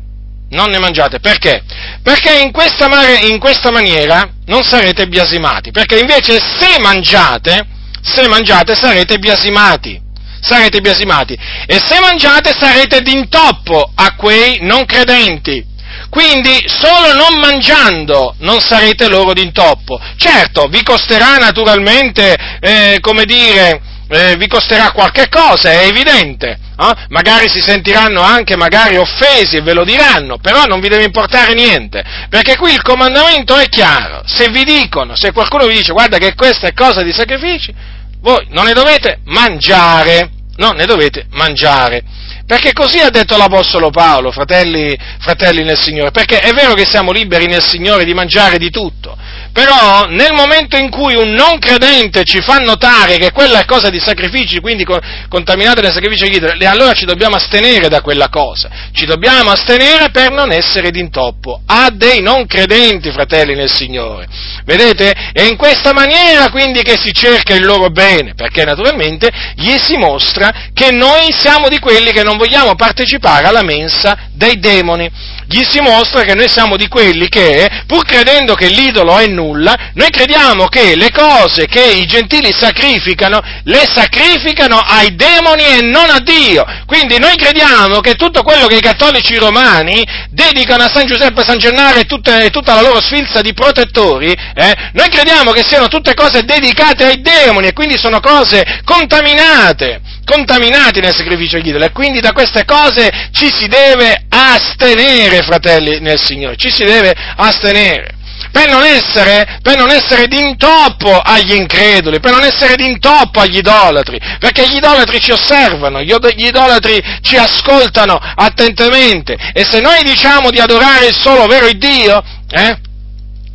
non 0.50 0.70
ne 0.70 0.80
mangiate. 0.80 1.20
Perché? 1.20 1.64
Perché 2.02 2.40
in 2.40 2.52
questa, 2.52 2.88
in 3.22 3.40
questa, 3.40 3.72
maniera 3.72 4.30
non 4.46 4.64
sarete 4.64 5.08
biasimati. 5.08 5.72
Perché 5.72 6.00
invece 6.00 6.40
se 6.40 6.80
mangiate, 6.80 7.66
se 8.02 8.28
mangiate 8.28 8.76
sarete 8.76 9.18
biasimati. 9.18 10.06
Sarete 10.42 10.82
biasimati. 10.82 11.38
E 11.66 11.80
se 11.84 12.00
mangiate 12.00 12.56
sarete 12.58 13.02
d'intoppo 13.02 13.92
a 13.96 14.16
quei 14.16 14.60
non 14.62 14.86
credenti. 14.86 15.76
Quindi 16.10 16.64
solo 16.68 17.14
non 17.14 17.40
mangiando 17.40 18.36
non 18.40 18.60
sarete 18.60 19.08
loro 19.10 19.34
d'intoppo. 19.34 20.00
Certo, 20.18 20.68
vi 20.68 20.84
costerà 20.84 21.38
naturalmente, 21.38 22.36
eh, 22.60 22.98
come 23.02 23.26
dire, 23.26 23.82
eh, 24.10 24.36
vi 24.38 24.48
costerà 24.48 24.92
qualche 24.92 25.28
cosa, 25.30 25.72
è 25.72 25.88
evidente, 25.88 26.58
eh? 26.80 26.94
magari 27.10 27.50
si 27.50 27.62
sentiranno 27.62 28.22
anche 28.22 28.56
magari 28.56 28.96
offesi 28.96 29.58
e 29.58 29.62
ve 29.62 29.74
lo 29.74 29.84
diranno, 29.84 30.38
però 30.38 30.64
non 30.66 30.80
vi 30.80 30.88
deve 30.88 31.04
importare 31.04 31.54
niente, 31.54 32.04
perché 32.30 32.56
qui 32.56 32.72
il 32.72 32.82
comandamento 32.82 33.56
è 33.58 33.68
chiaro, 33.68 34.22
se 34.26 34.50
vi 34.50 34.64
dicono, 34.64 35.16
se 35.16 35.32
qualcuno 35.32 35.66
vi 35.66 35.76
dice 35.76 35.92
guarda 35.92 36.18
che 36.18 36.36
questa 36.36 36.68
è 36.68 36.74
cosa 36.74 37.04
di 37.04 37.12
sacrifici, 37.12 37.74
voi 38.22 38.46
non 38.50 38.66
ne 38.66 38.74
dovete 38.74 39.20
mangiare, 39.26 40.30
non 40.58 40.76
ne 40.76 40.86
dovete 40.86 41.28
mangiare. 41.32 42.04
Perché 42.48 42.72
così 42.72 43.00
ha 43.00 43.10
detto 43.10 43.36
l'Apostolo 43.36 43.90
Paolo, 43.90 44.32
fratelli, 44.32 44.98
fratelli 45.20 45.66
nel 45.66 45.78
Signore, 45.78 46.12
perché 46.12 46.40
è 46.40 46.54
vero 46.54 46.76
che 46.76 46.86
siamo 46.86 47.12
liberi 47.12 47.46
nel 47.46 47.62
Signore 47.62 48.06
di 48.06 48.14
mangiare 48.14 48.58
di 48.58 48.70
tutto, 48.70 49.18
però 49.52 50.06
nel 50.08 50.32
momento 50.32 50.78
in 50.78 50.90
cui 50.90 51.16
un 51.16 51.32
non 51.32 51.60
credente 51.60 52.24
ci 52.24 52.40
fa 52.40 52.56
notare 52.60 53.18
che 53.18 53.34
quella 53.34 53.60
è 53.60 53.66
cosa 53.66 53.90
di 53.90 54.00
sacrifici, 54.00 54.62
quindi 54.62 54.86
contaminata 55.28 55.82
dai 55.82 55.92
sacrifici 55.92 56.30
di 56.30 56.38
idoli, 56.38 56.66
allora 56.66 56.94
ci 56.94 57.04
dobbiamo 57.04 57.36
astenere 57.36 57.90
da 57.90 58.00
quella 58.00 58.30
cosa, 58.30 58.70
ci 58.94 59.06
dobbiamo 59.06 59.52
astenere 59.52 60.10
per 60.10 60.32
non 60.32 60.54
essere 60.54 60.90
d'intoppo 60.90 61.64
a 61.66 61.90
dei 61.92 62.22
non 62.22 62.46
credenti, 62.46 63.12
fratelli 63.12 63.56
nel 63.56 63.74
Signore. 63.74 64.26
Vedete? 64.64 65.12
È 65.34 65.42
in 65.42 65.58
questa 65.58 65.92
maniera 65.92 66.50
quindi 66.50 66.82
che 66.82 66.96
si 66.98 67.12
cerca 67.12 67.54
il 67.54 67.66
loro 67.66 67.90
bene, 67.90 68.36
perché 68.36 68.64
naturalmente 68.64 69.30
gli 69.56 69.76
si 69.78 69.98
mostra 69.98 70.70
che 70.74 70.92
noi 70.92 71.34
siamo 71.38 71.68
di 71.68 71.80
quelli 71.80 72.14
che 72.14 72.24
non 72.24 72.36
non 72.38 72.46
vogliamo 72.46 72.76
partecipare 72.76 73.48
alla 73.48 73.64
mensa 73.64 74.30
dei 74.32 74.60
demoni. 74.60 75.10
Gli 75.50 75.64
si 75.64 75.80
mostra 75.80 76.24
che 76.24 76.36
noi 76.36 76.48
siamo 76.48 76.76
di 76.76 76.88
quelli 76.88 77.28
che, 77.30 77.68
pur 77.88 78.06
credendo 78.06 78.54
che 78.54 78.68
l'idolo 78.68 79.18
è 79.18 79.26
nulla, 79.26 79.92
noi 79.94 80.10
crediamo 80.10 80.68
che 80.68 80.96
le 80.96 81.10
cose 81.10 81.66
che 81.66 81.84
i 81.84 82.06
gentili 82.06 82.54
sacrificano, 82.54 83.42
le 83.64 83.88
sacrificano 83.92 84.78
ai 84.78 85.16
demoni 85.16 85.64
e 85.64 85.82
non 85.82 86.10
a 86.10 86.20
Dio. 86.20 86.64
Quindi 86.86 87.18
noi 87.18 87.36
crediamo 87.36 88.02
che 88.02 88.14
tutto 88.14 88.44
quello 88.44 88.68
che 88.68 88.76
i 88.76 88.82
cattolici 88.82 89.36
romani 89.38 90.06
dedicano 90.30 90.84
a 90.84 90.92
San 90.94 91.08
Giuseppe, 91.08 91.44
San 91.44 91.58
Gennaro 91.58 91.98
e 92.00 92.06
tutta, 92.06 92.46
tutta 92.50 92.76
la 92.76 92.82
loro 92.82 93.02
sfilza 93.02 93.42
di 93.42 93.54
protettori, 93.54 94.32
eh, 94.32 94.92
noi 94.94 95.10
crediamo 95.10 95.52
che 95.52 95.64
siano 95.66 95.88
tutte 95.88 96.14
cose 96.14 96.44
dedicate 96.44 97.06
ai 97.06 97.22
demoni 97.22 97.68
e 97.68 97.74
quindi 97.74 97.98
sono 97.98 98.20
cose 98.20 98.82
contaminate 98.84 100.07
contaminati 100.28 101.00
nel 101.00 101.16
sacrificio 101.16 101.56
agli 101.56 101.70
idoli 101.70 101.86
e 101.86 101.92
quindi 101.92 102.20
da 102.20 102.34
queste 102.34 102.66
cose 102.66 103.30
ci 103.32 103.50
si 103.50 103.68
deve 103.68 104.26
astenere, 104.28 105.42
fratelli 105.42 106.02
nel 106.02 106.20
Signore, 106.22 106.58
ci 106.58 106.70
si 106.70 106.84
deve 106.84 107.16
astenere. 107.38 108.16
Per 108.52 108.70
non, 108.70 108.84
essere, 108.84 109.60
per 109.62 109.78
non 109.78 109.90
essere 109.90 110.28
d'intoppo 110.28 111.20
agli 111.20 111.54
increduli, 111.54 112.20
per 112.20 112.32
non 112.32 112.44
essere 112.44 112.76
d'intoppo 112.76 113.40
agli 113.40 113.58
idolatri, 113.58 114.20
perché 114.40 114.68
gli 114.68 114.76
idolatri 114.76 115.20
ci 115.20 115.32
osservano, 115.32 116.02
gli 116.02 116.14
idolatri 116.36 117.02
ci 117.22 117.36
ascoltano 117.36 118.20
attentamente. 118.36 119.36
E 119.54 119.64
se 119.64 119.80
noi 119.80 120.04
diciamo 120.04 120.50
di 120.50 120.60
adorare 120.60 121.08
il 121.08 121.16
solo 121.16 121.46
vero 121.46 121.72
Dio, 121.72 122.24
eh, 122.50 122.78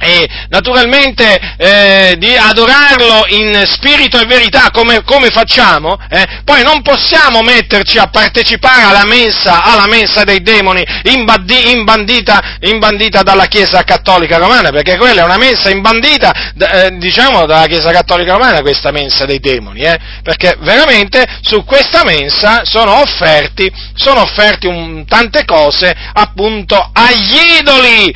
e 0.02 0.28
naturalmente 0.48 1.38
eh, 1.56 2.16
di 2.18 2.34
adorarlo 2.34 3.24
in 3.28 3.62
spirito 3.66 4.18
e 4.20 4.26
verità 4.26 4.70
come, 4.72 5.04
come 5.04 5.28
facciamo, 5.28 5.96
eh, 6.10 6.40
poi 6.44 6.64
non 6.64 6.82
possiamo 6.82 7.42
metterci 7.42 7.98
a 7.98 8.08
partecipare 8.08 8.82
alla 8.82 9.04
mensa, 9.04 9.62
alla 9.62 9.86
mensa 9.86 10.24
dei 10.24 10.42
demoni 10.42 10.84
imbandi, 11.04 11.70
imbandita, 11.70 12.58
imbandita, 12.60 13.22
dalla 13.22 13.46
Chiesa 13.46 13.84
Cattolica 13.84 14.38
Romana, 14.38 14.70
perché 14.70 14.96
quella 14.96 15.22
è 15.22 15.24
una 15.24 15.38
mensa 15.38 15.70
imbandita, 15.70 16.52
eh, 16.58 16.96
diciamo, 16.98 17.46
dalla 17.46 17.66
Chiesa 17.66 17.92
Cattolica 17.92 18.32
Romana, 18.32 18.60
questa 18.60 18.90
mensa 18.90 19.24
dei 19.24 19.38
demoni, 19.38 19.82
eh, 19.82 19.98
perché 20.22 20.56
veramente 20.60 21.24
su 21.42 21.64
questa 21.64 22.02
mensa 22.04 22.62
sono 22.64 23.00
offerti, 23.00 23.70
sono 23.94 24.22
offerti 24.22 24.66
un, 24.66 25.04
tante 25.06 25.44
cose 25.44 25.94
appunto 26.12 26.90
agli 26.92 27.58
idoli, 27.60 28.12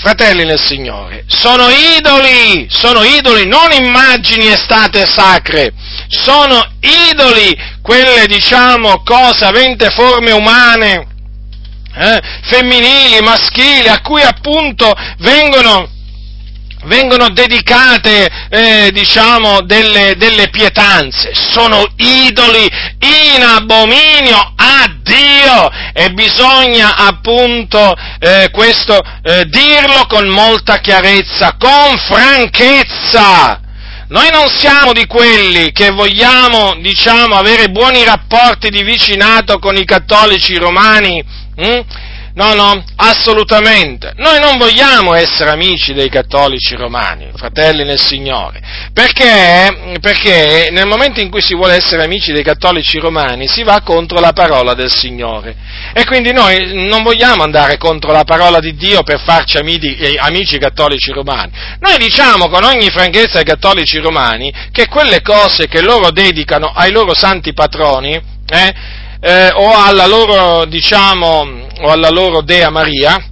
fratelli 0.00 0.44
nel 0.44 0.58
Signore, 0.58 1.24
sono 1.26 1.68
idoli, 1.68 2.66
sono 2.70 3.02
idoli, 3.04 3.46
non 3.46 3.70
immagini 3.70 4.50
e 4.50 4.56
state 4.56 5.04
sacre, 5.04 5.72
sono 6.08 6.66
idoli, 6.80 7.54
quelle 7.82 8.26
diciamo 8.26 9.02
cose 9.04 9.44
avente 9.44 9.90
forme 9.90 10.32
umane, 10.32 11.06
eh, 11.94 12.20
femminili, 12.44 13.20
maschili, 13.20 13.88
a 13.88 14.00
cui 14.00 14.22
appunto 14.22 14.90
vengono 15.18 15.86
vengono 16.84 17.28
dedicate, 17.30 18.28
eh, 18.48 18.90
diciamo, 18.92 19.62
delle, 19.62 20.14
delle, 20.16 20.48
pietanze, 20.48 21.32
sono 21.34 21.84
idoli 21.96 22.68
in 23.00 23.42
abominio 23.42 24.52
a 24.56 24.92
Dio 25.02 25.70
e 25.92 26.10
bisogna 26.12 26.96
appunto 26.96 27.94
eh, 28.18 28.48
questo 28.52 28.98
eh, 29.22 29.44
dirlo 29.46 30.06
con 30.08 30.28
molta 30.28 30.78
chiarezza, 30.78 31.56
con 31.58 31.98
franchezza. 32.06 33.60
Noi 34.08 34.28
non 34.32 34.48
siamo 34.48 34.92
di 34.92 35.06
quelli 35.06 35.70
che 35.70 35.90
vogliamo, 35.90 36.74
diciamo, 36.80 37.36
avere 37.36 37.68
buoni 37.68 38.02
rapporti 38.02 38.68
di 38.68 38.82
vicinato 38.82 39.60
con 39.60 39.76
i 39.76 39.84
cattolici 39.84 40.56
romani, 40.56 41.22
hm? 41.54 41.80
No, 42.34 42.54
no, 42.54 42.84
assolutamente. 42.96 44.12
Noi 44.16 44.38
non 44.38 44.56
vogliamo 44.56 45.14
essere 45.14 45.50
amici 45.50 45.92
dei 45.92 46.08
cattolici 46.08 46.76
romani, 46.76 47.30
fratelli 47.34 47.84
nel 47.84 47.98
Signore, 47.98 48.60
perché, 48.92 49.98
perché, 50.00 50.68
nel 50.70 50.86
momento 50.86 51.20
in 51.20 51.28
cui 51.28 51.42
si 51.42 51.54
vuole 51.54 51.74
essere 51.74 52.04
amici 52.04 52.32
dei 52.32 52.44
cattolici 52.44 52.98
romani 52.98 53.48
si 53.48 53.62
va 53.64 53.80
contro 53.82 54.20
la 54.20 54.32
parola 54.32 54.74
del 54.74 54.94
Signore. 54.94 55.56
E 55.92 56.04
quindi 56.04 56.32
noi 56.32 56.86
non 56.88 57.02
vogliamo 57.02 57.42
andare 57.42 57.76
contro 57.78 58.12
la 58.12 58.24
parola 58.24 58.60
di 58.60 58.76
Dio 58.76 59.02
per 59.02 59.20
farci 59.20 59.56
amici, 59.56 59.96
eh, 59.96 60.16
amici 60.18 60.58
cattolici 60.58 61.10
romani. 61.10 61.50
Noi 61.80 61.98
diciamo 61.98 62.48
con 62.48 62.62
ogni 62.62 62.90
franchezza 62.90 63.38
ai 63.38 63.44
cattolici 63.44 63.98
romani 63.98 64.52
che 64.70 64.86
quelle 64.86 65.20
cose 65.20 65.66
che 65.66 65.80
loro 65.80 66.10
dedicano 66.10 66.72
ai 66.72 66.92
loro 66.92 67.14
santi 67.14 67.52
patroni, 67.52 68.14
eh, 68.50 68.74
eh, 69.20 69.50
o 69.54 69.72
alla 69.72 70.06
loro, 70.06 70.64
diciamo, 70.64 71.66
o 71.82 71.90
alla 71.90 72.10
loro 72.10 72.42
dea 72.42 72.70
Maria, 72.70 73.22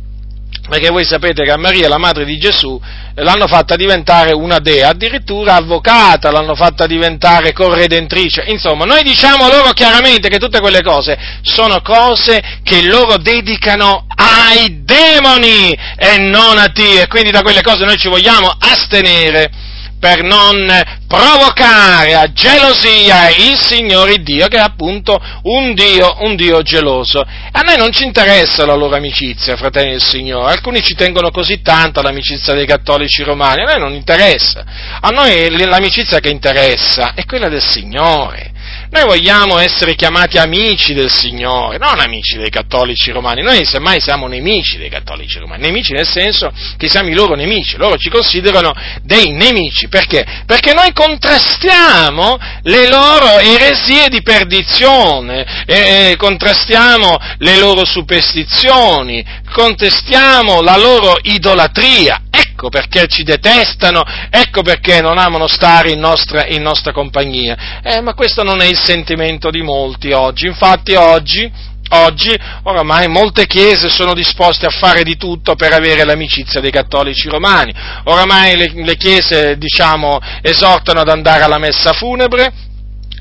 perché 0.68 0.90
voi 0.90 1.05
sapete 1.05 1.44
che 1.44 1.51
a 1.51 1.57
Maria, 1.57 1.88
la 1.88 1.98
madre 1.98 2.27
di 2.27 2.37
Gesù, 2.38 2.79
l'hanno 3.14 3.46
fatta 3.46 3.74
diventare 3.74 4.33
una 4.33 4.59
dea, 4.59 4.90
addirittura 4.90 5.55
avvocata, 5.55 6.31
l'hanno 6.31 6.55
fatta 6.55 6.87
diventare 6.87 7.53
corredentrice. 7.53 8.44
Insomma, 8.48 8.85
noi 8.85 9.03
diciamo 9.03 9.48
loro 9.48 9.70
chiaramente 9.72 10.29
che 10.29 10.38
tutte 10.38 10.61
quelle 10.61 10.83
cose 10.83 11.16
sono 11.42 11.81
cose 11.81 12.61
che 12.62 12.83
loro 12.83 13.16
dedicano 13.16 14.07
ai 14.14 14.83
demoni 14.85 15.72
e 15.96 16.18
non 16.18 16.59
a 16.59 16.70
Dio, 16.72 17.01
e 17.01 17.07
quindi 17.07 17.31
da 17.31 17.42
quelle 17.42 17.62
cose 17.62 17.87
noi 17.87 17.96
ci 17.96 18.09
vogliamo 18.09 18.48
astenere 18.59 19.51
per 19.99 20.23
non 20.23 20.67
provocare 21.07 22.15
a 22.15 22.31
gelosia 22.33 23.29
il 23.31 23.59
Signore 23.59 24.19
Dio, 24.19 24.47
che 24.49 24.57
è 24.57 24.61
appunto 24.61 25.19
un 25.43 25.75
Dio, 25.75 26.17
un 26.21 26.37
Dio 26.37 26.63
geloso. 26.63 27.21
A 27.21 27.61
noi 27.61 27.77
non 27.77 27.93
ci 27.93 28.05
interessa 28.05 28.67
la 28.67 28.75
loro 28.75 28.97
amicizia, 28.97 29.57
fratelli 29.57 29.93
del 29.93 30.03
Signore, 30.03 30.53
alcuni 30.53 30.83
ci 30.83 30.95
tengono 30.95 31.31
così 31.31 31.61
tanto 31.63 32.01
all'amicizia 32.01 32.55
dei 32.55 32.67
cattolici 32.67 33.23
romani, 33.23 33.63
a 33.63 33.73
noi 33.73 33.81
non 33.81 33.95
interessa, 33.95 34.65
a 35.01 35.09
noi 35.11 35.51
l'amicizia 35.67 36.21
che 36.21 36.29
interessa 36.29 37.13
è 37.15 37.25
quella 37.25 37.49
del 37.49 37.63
Signore. 37.63 38.53
Noi 38.90 39.05
vogliamo 39.05 39.59
essere 39.59 39.94
chiamati 39.94 40.38
amici 40.38 40.94
del 40.94 41.11
Signore, 41.11 41.77
non 41.77 42.01
amici 42.01 42.38
dei 42.38 42.48
cattolici 42.48 43.11
romani. 43.11 43.42
Noi 43.42 43.66
semmai 43.66 44.01
siamo 44.01 44.27
nemici 44.27 44.79
dei 44.79 44.88
cattolici 44.88 45.38
romani, 45.38 45.62
nemici 45.62 45.92
nel 45.92 46.07
senso 46.07 46.51
che 46.79 46.88
siamo 46.88 47.11
i 47.11 47.14
loro 47.14 47.35
nemici, 47.35 47.77
loro 47.77 47.98
ci 47.98 48.09
considerano 48.09 48.72
dei 49.03 49.33
nemici. 49.33 49.88
Perché? 49.88 50.24
Perché 50.46 50.72
noi 50.72 50.92
contrastiamo 50.94 52.38
le 52.62 52.88
loro 52.88 53.38
eresie 53.38 54.09
di 54.09 54.22
perdizione, 54.22 55.64
eh, 55.66 56.14
contrastiamo 56.16 57.14
le 57.38 57.59
loro 57.59 57.85
superstizioni, 57.85 59.22
contestiamo 59.53 60.62
la 60.62 60.79
loro 60.79 61.18
idolatria. 61.22 62.22
Ecco 62.59 62.71
perché 62.71 63.07
ci 63.07 63.23
detestano, 63.23 64.03
ecco 64.31 64.62
perché 64.62 65.01
non 65.01 65.16
amano 65.16 65.47
stare 65.47 65.90
in 65.92 66.01
nostra, 66.01 66.44
in 66.44 66.61
nostra 66.61 66.90
compagnia. 66.90 67.81
Eh, 67.85 68.01
ma 68.01 68.14
questo 68.14 68.42
non 68.42 68.61
è 68.61 68.64
il 68.64 68.81
sentimento 68.83 69.49
di 69.49 69.62
molti 69.62 70.11
oggi. 70.11 70.49
Infatti 70.49 70.94
oggi, 70.94 71.49
oggi 71.90 72.37
oramai 72.64 73.07
molte 73.07 73.47
chiese 73.47 73.88
sono 73.88 74.12
disposte 74.12 74.66
a 74.66 74.71
fare 74.71 75.05
di 75.05 75.16
tutto 75.16 75.55
per 75.55 75.73
avere 75.73 76.03
l'amicizia 76.03 76.61
dei 76.61 76.73
cattolici 76.73 77.29
romani. 77.29 77.73
Oramai 78.07 78.57
le, 78.57 78.73
le 78.75 78.97
chiese, 78.97 79.57
diciamo, 79.57 80.18
esortano 80.42 80.99
ad 80.99 81.09
andare 81.11 81.44
alla 81.44 81.59
messa 81.59 81.92
funebre, 81.92 82.53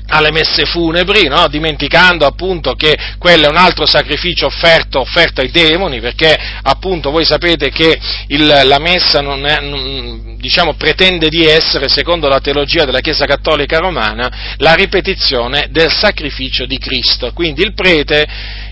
alle 0.08 0.30
messe 0.30 0.64
funebri, 0.64 1.28
no? 1.28 1.48
dimenticando 1.48 2.24
appunto 2.24 2.74
che 2.74 2.96
quello 3.18 3.46
è 3.46 3.48
un 3.48 3.56
altro 3.56 3.86
sacrificio 3.86 4.46
offerto, 4.46 5.00
offerto, 5.00 5.40
ai 5.40 5.50
demoni, 5.50 6.00
perché 6.00 6.36
appunto 6.62 7.10
voi 7.10 7.24
sapete 7.24 7.70
che 7.70 7.98
il, 8.28 8.46
la 8.46 8.78
messa 8.78 9.20
non 9.20 9.44
è, 9.46 9.60
non, 9.60 10.36
diciamo, 10.38 10.74
pretende 10.74 11.28
di 11.28 11.44
essere, 11.44 11.88
secondo 11.88 12.28
la 12.28 12.40
teologia 12.40 12.84
della 12.84 13.00
Chiesa 13.00 13.26
Cattolica 13.26 13.78
Romana, 13.78 14.54
la 14.56 14.74
ripetizione 14.74 15.68
del 15.70 15.92
sacrificio 15.92 16.64
di 16.64 16.78
Cristo. 16.78 17.32
Quindi 17.32 17.62
il 17.62 17.74
prete, 17.74 18.26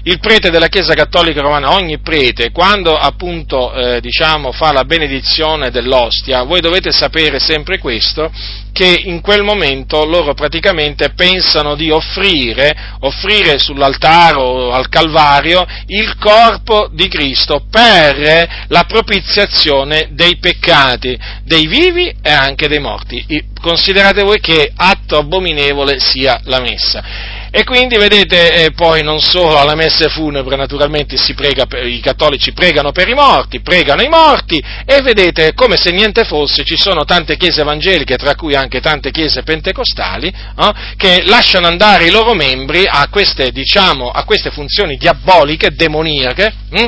il 0.07 0.21
prete 0.21 0.51
della 0.51 0.69
Chiesa 0.69 0.95
Cattolica 0.95 1.40
Romana, 1.40 1.73
ogni 1.73 1.99
prete, 1.99 2.53
quando 2.53 2.97
appunto 2.97 3.73
eh, 3.73 4.01
diciamo, 4.01 4.53
fa 4.53 4.71
la 4.71 4.85
benedizione 4.85 5.71
dell'ostia, 5.71 6.45
voi 6.45 6.61
dovete 6.61 6.92
sapere 6.92 7.40
sempre 7.40 7.79
questo, 7.81 8.31
che 8.73 9.03
in 9.07 9.21
quel 9.21 9.42
momento 9.42 10.05
loro 10.05 10.33
praticamente 10.35 11.11
pensano 11.11 11.75
di 11.75 11.90
offrire, 11.90 12.95
offrire 13.01 13.59
sull'altare 13.59 14.37
o 14.38 14.71
al 14.71 14.88
Calvario 14.88 15.66
il 15.87 16.16
corpo 16.19 16.88
di 16.92 17.09
Cristo 17.09 17.64
per 17.69 18.66
la 18.69 18.85
propiziazione 18.87 20.11
dei 20.12 20.37
peccati 20.37 21.19
dei 21.42 21.66
vivi 21.66 22.14
e 22.23 22.31
anche 22.31 22.69
dei 22.69 22.79
morti. 22.79 23.25
Considerate 23.61 24.23
voi 24.23 24.38
che 24.38 24.71
atto 24.77 25.19
abominevole 25.19 25.99
sia 25.99 26.40
la 26.45 26.61
messa. 26.61 27.36
E 27.59 27.64
quindi, 27.64 27.97
vedete, 27.97 28.64
eh, 28.66 28.73
poi 28.73 29.03
non 29.03 29.19
solo 29.19 29.59
alla 29.59 29.75
messa 29.75 30.11
funebre, 30.11 30.57
naturalmente 30.57 31.16
prega, 31.35 31.66
i 31.85 32.01
cattolici 32.01 32.53
pregano 32.53 32.92
per 32.92 33.09
i 33.09 33.14
morti, 33.14 33.62
pregano 33.62 34.03
i 34.03 34.11
morti, 34.11 34.62
e 34.85 35.01
vedete, 35.01 35.55
come 35.55 35.79
se 35.79 35.90
niente 35.90 36.25
fosse, 36.25 36.64
ci 36.64 36.77
sono 36.77 37.07
tante 37.07 37.38
chiese 37.38 37.62
evangeliche, 37.62 38.16
tra 38.16 38.35
cui 38.35 38.55
anche 38.55 38.83
tante 38.83 39.11
chiese 39.11 39.42
pentecostali, 39.42 40.29
eh, 40.29 40.73
che 40.99 41.23
lasciano 41.25 41.66
andare 41.66 42.05
i 42.05 42.11
loro 42.11 42.35
membri 42.35 42.87
a 42.87 43.09
queste, 43.09 43.51
diciamo, 43.53 44.11
a 44.11 44.23
queste 44.25 44.51
funzioni 44.51 44.99
diaboliche, 44.99 45.71
demoniache, 45.71 46.53
hm? 46.73 46.87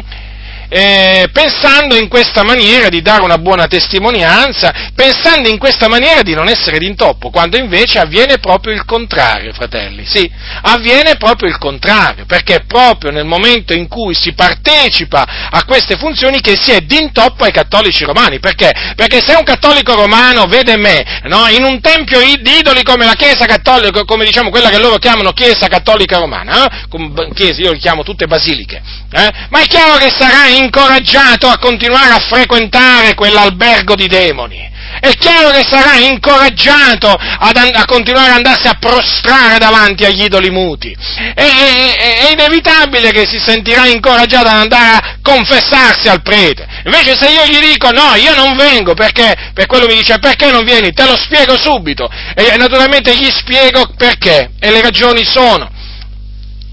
Eh, 0.69 1.29
pensando 1.33 1.97
in 1.97 2.09
questa 2.09 2.43
maniera 2.43 2.89
di 2.89 3.01
dare 3.01 3.23
una 3.23 3.39
buona 3.39 3.67
testimonianza, 3.67 4.91
pensando 4.95 5.49
in 5.49 5.59
questa 5.59 5.89
maniera 5.89 6.23
di 6.23 6.35
non 6.35 6.49
essere 6.49 6.79
d'intoppo, 6.79 7.31
quando 7.31 7.57
invece 7.57 7.99
avviene 7.99 8.39
proprio 8.39 8.75
il 8.75 8.85
contrario, 8.85 9.53
fratelli, 9.53 10.05
sì, 10.05 10.31
avviene 10.63 11.17
proprio 11.17 11.49
il 11.49 11.59
contrario, 11.59 12.27
perché 12.27 12.57
è 12.57 12.65
proprio 12.67 13.11
nel 13.11 13.25
momento 13.25 13.73
in 13.73 13.89
cui 13.89 14.15
si 14.15 14.35
partecipa 14.35 15.49
a 15.51 15.65
queste 15.65 15.97
funzioni 15.97 16.41
che 16.41 16.59
si 16.61 16.71
è 16.71 16.81
d'intoppo 16.81 17.45
ai 17.45 17.53
cattolici 17.53 18.05
romani, 18.05 18.39
perché? 18.39 18.71
Perché 18.95 19.21
se 19.25 19.35
un 19.35 19.45
cattolico 19.45 19.95
romano 19.95 20.45
vede 20.45 20.77
me, 20.77 21.21
no, 21.25 21.47
in 21.49 21.65
un 21.65 21.81
tempio 21.81 22.21
di 22.21 22.59
idoli 22.59 22.83
come 22.83 23.05
la 23.05 23.15
Chiesa 23.15 23.47
cattolica, 23.47 24.05
come 24.05 24.25
diciamo 24.25 24.51
quella 24.51 24.69
che 24.69 24.79
loro 24.79 24.97
chiamano 24.97 25.33
Chiesa 25.33 25.67
cattolica 25.67 26.19
romana, 26.19 26.67
eh? 26.67 27.33
chiese, 27.35 27.63
io 27.63 27.73
li 27.73 27.79
chiamo 27.79 28.03
tutte 28.03 28.27
basiliche, 28.27 28.83
eh? 29.11 29.31
ma 29.51 29.61
è 29.61 29.67
chiaro 29.67 29.97
che 29.97 30.11
sarà 30.11 30.49
incoraggiato 30.59 31.49
a 31.49 31.59
continuare 31.59 32.11
a 32.11 32.19
frequentare 32.21 33.15
quell'albergo 33.15 33.95
di 33.95 34.07
demoni. 34.07 34.69
È 35.01 35.13
chiaro 35.17 35.51
che 35.51 35.65
sarà 35.69 35.97
incoraggiato 35.97 37.09
ad, 37.11 37.57
a 37.57 37.85
continuare 37.85 38.31
ad 38.31 38.37
andarsi 38.37 38.67
a 38.67 38.79
prostrare 38.81 39.59
davanti 39.59 40.05
agli 40.05 40.25
idoli 40.25 40.51
muti. 40.51 40.97
È, 41.35 41.41
è, 41.41 42.27
è, 42.27 42.33
inevitabile 42.33 43.13
che 43.13 43.27
si 43.27 43.39
sentirà 43.39 43.87
incoraggiato 43.87 44.49
ad 44.49 44.57
andare 44.57 44.97
a 44.97 45.19
confessarsi 45.23 46.09
al 46.09 46.23
prete. 46.23 46.67
Invece 46.85 47.17
se 47.17 47.31
io 47.31 47.47
gli 47.47 47.61
dico 47.71 47.91
no, 47.91 48.15
io 48.17 48.35
non 48.35 48.57
vengo 48.57 48.95
perché, 48.95 49.53
per 49.55 49.67
quello 49.67 49.87
mi 49.87 49.95
dice 49.95 50.19
perché 50.19 50.51
non 50.51 50.65
vieni? 50.65 50.93
Te 50.93 51.05
lo 51.05 51.17
spiego 51.17 51.57
subito. 51.57 52.11
E 52.35 52.57
naturalmente 52.57 53.15
gli 53.15 53.31
spiego 53.31 53.93
perché. 53.97 54.51
E 54.59 54.71
le 54.71 54.81
ragioni 54.81 55.25
sono 55.25 55.77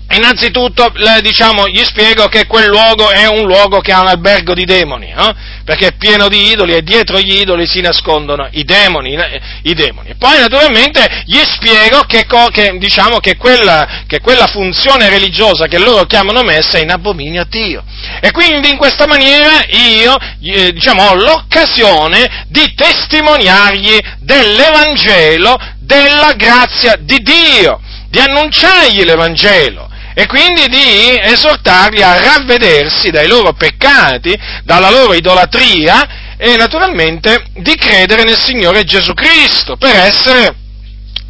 Innanzitutto, 0.08 0.94
diciamo, 1.22 1.68
gli 1.68 1.84
spiego 1.84 2.28
che 2.28 2.46
quel 2.46 2.68
luogo 2.68 3.10
è 3.10 3.28
un 3.28 3.46
luogo 3.46 3.80
che 3.80 3.92
ha 3.92 4.02
un 4.02 4.08
albergo 4.08 4.54
di 4.54 4.64
demoni, 4.64 5.08
eh? 5.12 5.34
perché 5.66 5.88
è 5.88 5.98
pieno 5.98 6.28
di 6.28 6.52
idoli 6.52 6.74
e 6.74 6.84
dietro 6.84 7.20
gli 7.20 7.40
idoli 7.40 7.66
si 7.66 7.82
nascondono 7.82 8.48
i 8.52 8.64
demoni. 8.64 9.18
I 9.64 9.74
demoni. 9.74 10.14
Poi, 10.16 10.40
naturalmente, 10.40 11.24
gli 11.26 11.42
spiego 11.44 12.02
che, 12.02 12.28
che, 12.52 12.78
diciamo, 12.78 13.18
che, 13.18 13.36
quella, 13.36 14.04
che, 14.06 14.20
quella, 14.20 14.46
funzione 14.46 15.10
religiosa 15.10 15.66
che 15.66 15.80
loro 15.80 16.06
chiamano 16.06 16.44
messa 16.44 16.78
è 16.78 16.82
in 16.82 16.92
abominio 16.92 17.42
a 17.42 17.48
Dio. 17.50 17.84
E 18.22 18.32
quindi, 18.32 18.70
in 18.70 18.78
questa 18.78 19.08
maniera, 19.08 19.66
io 19.68 20.16
eh, 20.44 20.72
diciamo, 20.72 21.02
ho 21.02 21.16
l'occasione 21.16 22.46
di 22.48 22.74
testimoniargli 22.76 23.98
dell'Evangelo, 24.20 25.58
della 25.80 26.34
grazia 26.34 26.96
di 27.00 27.18
Dio, 27.18 27.82
di 28.08 28.20
annunciargli 28.20 29.04
l'Evangelo 29.04 29.94
e 30.18 30.28
quindi 30.28 30.68
di 30.70 31.20
esortarli 31.22 32.02
a 32.02 32.18
ravvedersi 32.22 33.12
dai 33.12 33.28
loro 33.28 33.52
peccati, 33.54 34.34
dalla 34.64 34.90
loro 34.90 35.14
idolatria 35.14 36.36
e 36.38 36.56
naturalmente 36.56 37.48
di 37.58 37.76
credere 37.76 38.24
nel 38.24 38.38
Signore 38.38 38.86
Gesù 38.86 39.14
Cristo 39.14 39.76
per 39.76 39.94
essere 39.94 40.56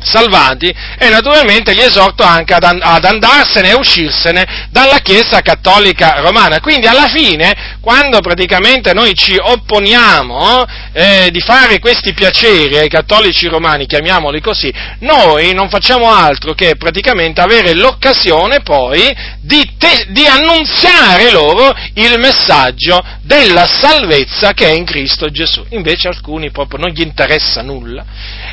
salvati 0.06 0.74
e 0.98 1.10
naturalmente 1.10 1.74
li 1.74 1.82
esorto 1.82 2.24
anche 2.24 2.54
ad, 2.54 2.64
andarsene 3.04 3.70
e 3.70 3.74
uscirsene 3.74 4.68
dalla 4.70 5.00
Chiesa 5.00 5.42
cattolica 5.42 6.20
romana. 6.20 6.60
Quindi 6.60 6.88
alla 6.88 7.08
fine, 7.08 7.78
quando 7.82 8.20
praticamente 8.22 8.94
noi 8.94 9.14
ci 9.16 9.36
opponiamo 9.38 10.66
eh, 10.94 11.30
di 11.32 11.42
fare 11.42 11.80
questi 11.80 12.14
piaceri 12.14 12.78
ai 12.78 12.90
cattolici 12.90 13.48
romani, 13.48 13.86
chiamiamoli 13.86 14.42
così, 14.42 14.74
noi 15.00 15.54
non 15.54 15.70
facciamo 15.70 16.12
altro 16.12 16.54
che 16.54 16.76
praticamente 16.76 17.42
avere 17.42 17.74
l'occasione 17.74 18.62
poi 18.62 19.14
di, 19.42 19.76
te, 19.78 20.06
di 20.10 20.26
annunziare 20.26 21.32
loro 21.32 21.74
il 21.96 22.20
messaggio 22.20 23.04
della 23.22 23.66
salvezza 23.66 24.54
che 24.54 24.68
è 24.68 24.72
in 24.72 24.86
Cristo 24.86 25.30
Gesù. 25.30 25.66
Invece 25.70 26.08
alcuni 26.08 26.52
proprio 26.52 26.80
non 26.80 26.90
gli 26.90 27.02
interessa 27.02 27.62
nulla 27.62 28.04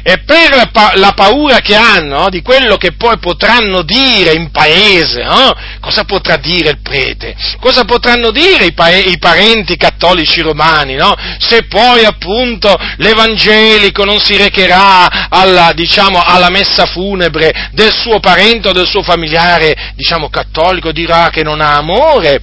e 0.03 0.19
per 0.19 0.71
la 0.95 1.13
paura 1.13 1.42
che 1.61 1.75
hanno 1.75 2.29
di 2.29 2.43
quello 2.43 2.77
che 2.77 2.93
poi 2.93 3.19
potranno 3.19 3.83
dire 3.83 4.33
in 4.33 4.51
paese, 4.51 5.23
no? 5.23 5.53
cosa 5.81 6.05
potrà 6.05 6.37
dire 6.37 6.71
il 6.71 6.81
prete? 6.81 7.35
Cosa 7.61 7.85
potranno 7.85 8.31
dire 8.31 8.67
i, 8.67 8.73
pa- 8.73 8.91
i 8.95 9.19
parenti 9.19 9.77
cattolici 9.77 10.41
romani, 10.41 10.95
no? 10.95 11.15
Se 11.39 11.65
poi 11.67 12.05
appunto 12.05 12.75
l'evangelico 12.97 14.05
non 14.05 14.21
si 14.21 14.37
recherà 14.37 15.29
alla, 15.29 15.73
diciamo, 15.75 16.23
alla 16.23 16.51
messa 16.51 16.87
funebre 16.87 17.71
del 17.73 17.93
suo 17.93 18.21
parente 18.21 18.69
o 18.69 18.73
del 18.73 18.87
suo 18.87 19.03
familiare, 19.03 19.93
diciamo, 19.97 20.29
cattolico, 20.29 20.93
dirà 20.93 21.31
che 21.31 21.43
non 21.43 21.61
ha 21.61 21.77
amore, 21.77 22.41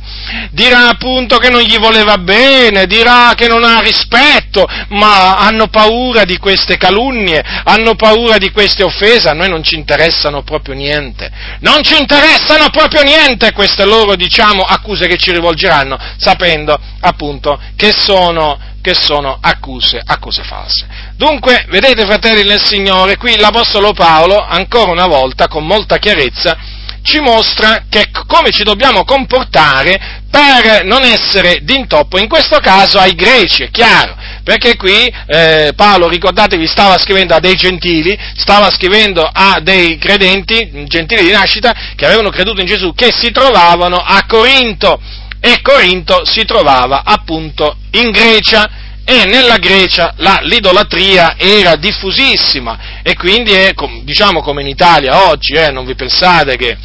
dirà 0.51 0.89
appunto 0.89 1.37
che 1.37 1.49
non 1.49 1.61
gli 1.61 1.77
voleva 1.77 2.17
bene, 2.17 2.85
dirà 2.85 3.33
che 3.35 3.47
non 3.47 3.63
ha 3.63 3.79
rispetto, 3.79 4.67
ma 4.89 5.37
hanno 5.37 5.67
paura 5.67 6.23
di 6.23 6.37
queste 6.37 6.77
calunnie, 6.77 7.43
hanno 7.63 7.95
paura 7.95 8.37
di 8.37 8.51
queste 8.51 8.78
offese, 8.83 9.29
a 9.29 9.33
noi 9.33 9.49
non 9.49 9.63
ci 9.63 9.75
interessano 9.75 10.43
proprio 10.43 10.75
niente. 10.75 11.29
Non 11.59 11.83
ci 11.83 11.97
interessano 11.97 12.69
proprio 12.69 13.03
niente 13.03 13.51
queste 13.51 13.85
loro, 13.85 14.15
diciamo, 14.15 14.63
accuse 14.63 15.07
che 15.07 15.17
ci 15.17 15.31
rivolgeranno, 15.31 15.97
sapendo 16.17 16.79
appunto 17.01 17.59
che 17.75 17.91
sono, 17.91 18.59
che 18.81 18.93
sono 18.93 19.37
accuse, 19.41 20.01
accuse 20.03 20.43
false. 20.43 20.87
Dunque, 21.15 21.65
vedete 21.69 22.05
fratelli 22.05 22.43
nel 22.43 22.63
Signore, 22.63 23.17
qui 23.17 23.37
l'Apostolo 23.37 23.93
Paolo, 23.93 24.37
ancora 24.37 24.91
una 24.91 25.07
volta, 25.07 25.47
con 25.47 25.65
molta 25.65 25.97
chiarezza, 25.97 26.57
ci 27.01 27.19
mostra 27.19 27.85
che, 27.89 28.09
come 28.27 28.51
ci 28.51 28.63
dobbiamo 28.63 29.03
comportare 29.03 30.21
per 30.29 30.83
non 30.85 31.03
essere 31.03 31.59
d'intoppo, 31.63 32.19
in 32.19 32.27
questo 32.27 32.59
caso 32.59 32.99
ai 32.99 33.15
greci, 33.15 33.63
è 33.63 33.69
chiaro, 33.71 34.15
perché 34.49 34.77
qui 34.77 35.13
eh, 35.27 35.73
Paolo, 35.75 36.09
ricordatevi, 36.09 36.65
stava 36.65 36.97
scrivendo 36.97 37.35
a 37.35 37.39
dei 37.39 37.53
gentili, 37.53 38.17
stava 38.35 38.71
scrivendo 38.71 39.21
a 39.21 39.59
dei 39.61 39.99
credenti, 39.99 40.85
gentili 40.87 41.25
di 41.25 41.29
nascita, 41.29 41.71
che 41.95 42.07
avevano 42.07 42.31
creduto 42.31 42.59
in 42.59 42.65
Gesù, 42.65 42.95
che 42.95 43.11
si 43.15 43.29
trovavano 43.29 43.97
a 43.97 44.25
Corinto, 44.25 44.99
e 45.39 45.61
Corinto 45.61 46.25
si 46.25 46.45
trovava 46.45 47.03
appunto 47.05 47.77
in 47.91 48.09
Grecia, 48.09 48.67
e 49.05 49.25
nella 49.25 49.57
Grecia 49.57 50.15
la, 50.17 50.39
l'idolatria 50.41 51.35
era 51.37 51.75
diffusissima. 51.75 53.03
E 53.03 53.13
quindi 53.13 53.51
è, 53.51 53.75
diciamo 54.01 54.41
come 54.41 54.63
in 54.63 54.67
Italia 54.67 55.29
oggi, 55.29 55.53
eh, 55.53 55.69
non 55.69 55.85
vi 55.85 55.93
pensate 55.93 56.57
che 56.57 56.75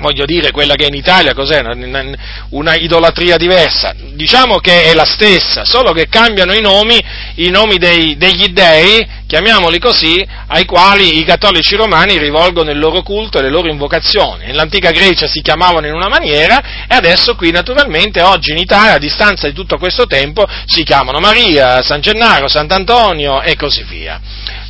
voglio 0.00 0.24
dire, 0.24 0.50
quella 0.50 0.74
che 0.74 0.84
è 0.84 0.88
in 0.88 0.94
Italia 0.94 1.34
cos'è? 1.34 1.60
Una, 1.60 2.04
una, 2.50 2.74
idolatria 2.74 3.36
diversa. 3.36 3.94
Diciamo 4.12 4.58
che 4.58 4.84
è 4.84 4.94
la 4.94 5.04
stessa, 5.04 5.64
solo 5.64 5.92
che 5.92 6.08
cambiano 6.08 6.52
i 6.52 6.60
nomi, 6.60 6.98
i 7.36 7.50
nomi 7.50 7.78
dei, 7.78 8.16
degli 8.16 8.48
dei, 8.48 9.06
chiamiamoli 9.26 9.78
così, 9.78 10.26
ai 10.48 10.64
quali 10.64 11.18
i 11.18 11.24
cattolici 11.24 11.76
romani 11.76 12.18
rivolgono 12.18 12.70
il 12.70 12.78
loro 12.78 13.02
culto 13.02 13.38
e 13.38 13.42
le 13.42 13.50
loro 13.50 13.68
invocazioni. 13.68 14.46
Nell'antica 14.46 14.90
Grecia 14.90 15.26
si 15.26 15.42
chiamavano 15.42 15.86
in 15.86 15.94
una 15.94 16.08
maniera 16.08 16.86
e 16.88 16.94
adesso 16.94 17.34
qui 17.34 17.50
naturalmente 17.50 18.22
oggi 18.22 18.52
in 18.52 18.58
Italia, 18.58 18.94
a 18.94 18.98
distanza 18.98 19.46
di 19.46 19.52
tutto 19.52 19.76
questo 19.78 20.06
tempo, 20.06 20.44
si 20.64 20.82
chiamano 20.82 21.18
Maria, 21.18 21.82
San 21.82 22.00
Gennaro, 22.00 22.48
Sant'Antonio 22.48 23.42
e 23.42 23.56
così 23.56 23.82
via. 23.84 24.20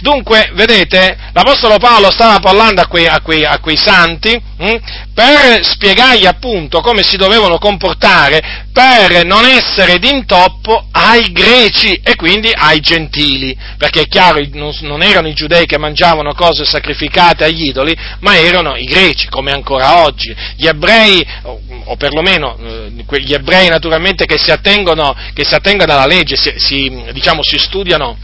Dunque, 0.01 0.51
vedete, 0.55 1.17
l'Apostolo 1.33 1.79
Paolo 1.79 2.11
stava 2.11 2.39
parlando 2.39 2.81
a 2.81 2.87
quei, 2.87 3.07
a 3.07 3.21
quei, 3.21 3.45
a 3.45 3.59
quei 3.59 3.77
santi 3.77 4.31
hm, 4.31 4.77
per 5.13 5.65
spiegargli 5.65 6.25
appunto 6.25 6.81
come 6.81 7.03
si 7.03 7.17
dovevano 7.17 7.59
comportare 7.59 8.67
per 8.73 9.25
non 9.25 9.45
essere 9.45 9.99
d'intoppo 9.99 10.87
ai 10.93 11.33
greci 11.33 12.01
e 12.05 12.15
quindi 12.15 12.53
ai 12.55 12.79
gentili, 12.79 13.57
perché 13.77 14.03
è 14.03 14.07
chiaro, 14.07 14.41
non, 14.53 14.73
non 14.83 15.03
erano 15.03 15.27
i 15.27 15.35
giudei 15.35 15.67
che 15.67 15.79
mangiavano 15.79 16.33
cose 16.33 16.65
sacrificate 16.65 17.45
agli 17.45 17.67
idoli, 17.67 17.97
ma 18.21 18.37
erano 18.37 18.77
i 18.77 18.85
greci, 18.85 19.29
come 19.29 19.51
ancora 19.51 20.05
oggi. 20.05 20.35
Gli 20.57 20.67
ebrei, 20.67 21.27
o, 21.43 21.61
o 21.87 21.97
perlomeno 21.97 22.57
eh, 22.57 23.21
gli 23.21 23.35
ebrei 23.35 23.69
naturalmente 23.69 24.27
che 24.27 24.39
si 24.39 24.53
attengono, 24.53 25.13
che 25.35 25.45
si 25.45 25.55
attengono 25.55 25.93
alla 25.93 26.07
legge, 26.07 26.37
si, 26.37 26.55
si, 26.57 27.05
diciamo, 27.13 27.43
si 27.43 27.59
studiano 27.59 28.17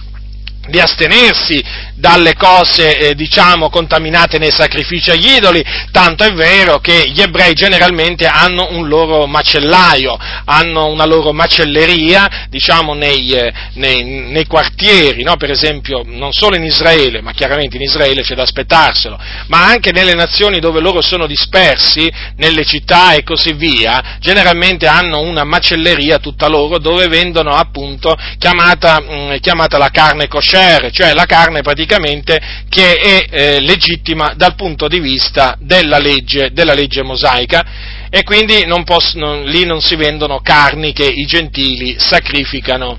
di 0.67 0.81
astenersi 0.81 1.63
dalle 1.95 2.35
cose, 2.35 2.99
eh, 2.99 3.15
diciamo, 3.15 3.71
contaminate 3.71 4.39
nei 4.39 4.51
sacrifici 4.51 5.11
agli 5.11 5.29
idoli, 5.37 5.65
tanto 5.91 6.25
è 6.25 6.33
vero 6.33 6.79
che 6.79 7.09
gli 7.09 7.21
ebrei 7.21 7.55
generalmente 7.55 8.27
hanno 8.27 8.69
un 8.71 8.89
loro 8.89 9.27
macellaio, 9.27 10.17
hanno 10.45 10.87
una 10.87 11.07
loro 11.07 11.33
macelleria, 11.33 12.47
diciamo, 12.49 12.95
nei, 12.95 13.31
eh, 13.31 13.53
nei, 13.75 14.05
nei 14.05 14.47
quartieri, 14.47 15.23
no? 15.23 15.37
per 15.37 15.51
esempio, 15.51 16.03
non 16.05 16.33
solo 16.33 16.57
in 16.57 16.65
Israele, 16.65 17.21
ma 17.21 17.33
chiaramente 17.33 17.77
in 17.77 17.83
Israele 17.83 18.23
c'è 18.23 18.35
da 18.35 18.43
aspettarselo, 18.43 19.19
ma 19.47 19.65
anche 19.65 19.93
nelle 19.93 20.15
nazioni 20.15 20.61
dove 20.61 20.81
loro 20.81 21.01
sono 21.01 21.27
dispersi, 21.27 22.11
nelle 22.37 22.65
città 22.65 23.15
e 23.15 23.23
così 23.23 23.53
via, 23.53 24.19
generalmente 24.21 24.87
hanno 24.87 25.21
una 25.21 25.45
macelleria 25.45 26.19
tutta 26.19 26.49
loro 26.49 26.79
dove 26.79 27.09
vendono 27.09 27.51
appunto 27.51 28.17
chiamata, 28.39 29.01
mh, 29.01 29.15
mm, 29.15 29.37
chiamata 29.41 29.79
la 29.79 29.91
carne 29.91 30.29
kosher, 30.29 30.53
kosher, 30.55 30.91
cioè 30.93 31.13
la 31.15 31.27
carne 31.27 31.63
praticamente 31.63 32.41
che 32.69 32.95
è 32.95 33.27
eh, 33.29 33.61
legittima 33.61 34.35
dal 34.37 34.55
punto 34.55 34.87
di 34.87 35.01
vista 35.01 35.57
della 35.59 35.99
legge, 35.99 36.53
della 36.53 36.75
legge 36.75 37.03
mosaica. 37.03 37.65
E 38.09 38.23
quindi 38.23 38.65
non 38.65 38.85
posso, 38.85 39.19
non, 39.19 39.45
lì 39.45 39.65
non 39.65 39.81
si 39.81 39.97
vendono 39.97 40.41
carni 40.41 40.93
che 40.93 41.07
i 41.07 41.27
gentili 41.27 41.97
sacrificano 41.99 42.97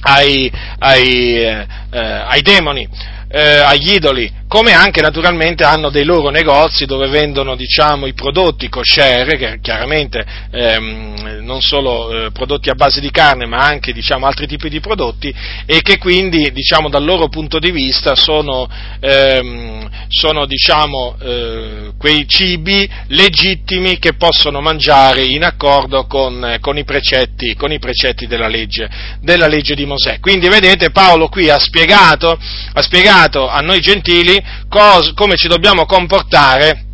ai, 0.00 0.50
ai, 0.78 1.42
eh, 1.42 1.66
eh 1.90 1.98
ai 1.98 2.40
demoni 2.40 2.88
eh, 3.30 3.58
agli 3.58 3.94
idoli, 3.94 4.32
come 4.48 4.72
anche 4.72 5.02
naturalmente 5.02 5.62
hanno 5.62 5.90
dei 5.90 6.04
loro 6.04 6.30
negozi 6.30 6.86
dove 6.86 7.08
vendono 7.08 7.54
diciamo, 7.54 8.06
i 8.06 8.14
prodotti 8.14 8.68
kosher, 8.70 9.36
che 9.36 9.58
chiaramente 9.60 10.24
ehm, 10.50 11.40
non 11.42 11.60
solo 11.60 12.26
eh, 12.26 12.30
prodotti 12.30 12.70
a 12.70 12.74
base 12.74 13.00
di 13.00 13.10
carne 13.10 13.46
ma 13.46 13.58
anche 13.58 13.92
diciamo, 13.92 14.26
altri 14.26 14.46
tipi 14.46 14.70
di 14.70 14.80
prodotti 14.80 15.32
e 15.66 15.82
che 15.82 15.98
quindi 15.98 16.50
diciamo, 16.50 16.88
dal 16.88 17.04
loro 17.04 17.28
punto 17.28 17.58
di 17.58 17.70
vista 17.70 18.14
sono, 18.14 18.68
ehm, 19.00 19.88
sono 20.08 20.46
diciamo, 20.46 21.16
eh, 21.20 21.92
quei 21.98 22.26
cibi 22.26 22.88
legittimi 23.08 23.98
che 23.98 24.14
possono 24.14 24.62
mangiare 24.62 25.24
in 25.24 25.44
accordo 25.44 26.06
con, 26.06 26.56
con, 26.60 26.78
i, 26.78 26.84
precetti, 26.84 27.54
con 27.54 27.70
i, 27.70 27.78
precetti, 27.78 28.26
della 28.26 28.48
legge, 28.48 28.88
della 29.20 29.46
legge 29.46 29.74
di 29.74 29.84
Mosè. 29.84 30.20
Quindi 30.20 30.48
vedete 30.48 30.90
Paolo 30.90 31.28
qui 31.28 31.50
ha 31.50 31.58
spiegato, 31.58 32.38
ha 32.72 32.82
spiegato 32.82 33.46
a 33.46 33.60
noi 33.60 33.80
gentili 33.80 34.37
cos- 34.68 35.12
come 35.14 35.36
ci 35.36 35.48
dobbiamo 35.48 35.86
comportare 35.86 36.84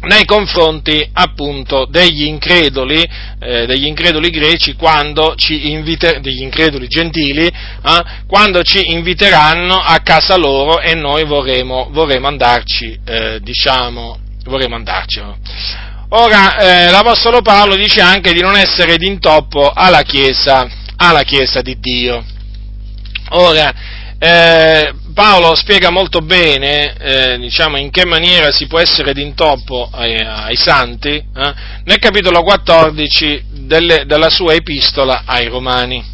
nei 0.00 0.24
confronti 0.24 1.08
appunto 1.12 1.86
degli 1.86 2.24
increduli, 2.24 3.02
eh, 3.40 3.66
degli 3.66 3.86
increduli 3.86 4.30
greci 4.30 4.74
quando 4.74 5.34
ci 5.34 5.70
inviter- 5.70 6.20
degli 6.20 6.42
increduli 6.42 6.86
gentili, 6.86 7.46
eh, 7.46 8.04
quando 8.26 8.62
ci 8.62 8.92
inviteranno 8.92 9.74
a 9.74 9.98
casa 10.00 10.36
loro 10.36 10.80
e 10.80 10.94
noi 10.94 11.24
vorremmo, 11.24 11.88
vorremmo 11.90 12.28
andarci, 12.28 12.98
eh, 13.04 13.40
diciamo, 13.42 14.18
vorremmo 14.44 14.76
andarci. 14.76 15.20
Ora, 16.10 16.56
eh, 16.56 16.90
l'Apostolo 16.90 17.42
Paolo 17.42 17.74
dice 17.74 18.00
anche 18.00 18.32
di 18.32 18.40
non 18.40 18.56
essere 18.56 18.96
d'intoppo 18.96 19.72
alla 19.74 20.02
Chiesa, 20.02 20.66
alla 20.96 21.22
Chiesa 21.22 21.60
di 21.60 21.76
Dio. 21.80 22.24
Ora, 23.30 23.72
eh, 24.18 24.92
Paolo 25.18 25.56
spiega 25.56 25.90
molto 25.90 26.20
bene 26.20 26.94
eh, 26.96 27.38
diciamo, 27.40 27.76
in 27.76 27.90
che 27.90 28.06
maniera 28.06 28.52
si 28.52 28.68
può 28.68 28.78
essere 28.78 29.12
d'intoppo 29.12 29.90
ai, 29.92 30.14
ai 30.14 30.54
santi 30.54 31.08
eh, 31.08 31.54
nel 31.82 31.98
capitolo 31.98 32.40
14 32.44 33.42
delle, 33.66 34.04
della 34.06 34.30
sua 34.30 34.54
epistola 34.54 35.24
ai 35.24 35.48
Romani. 35.48 36.04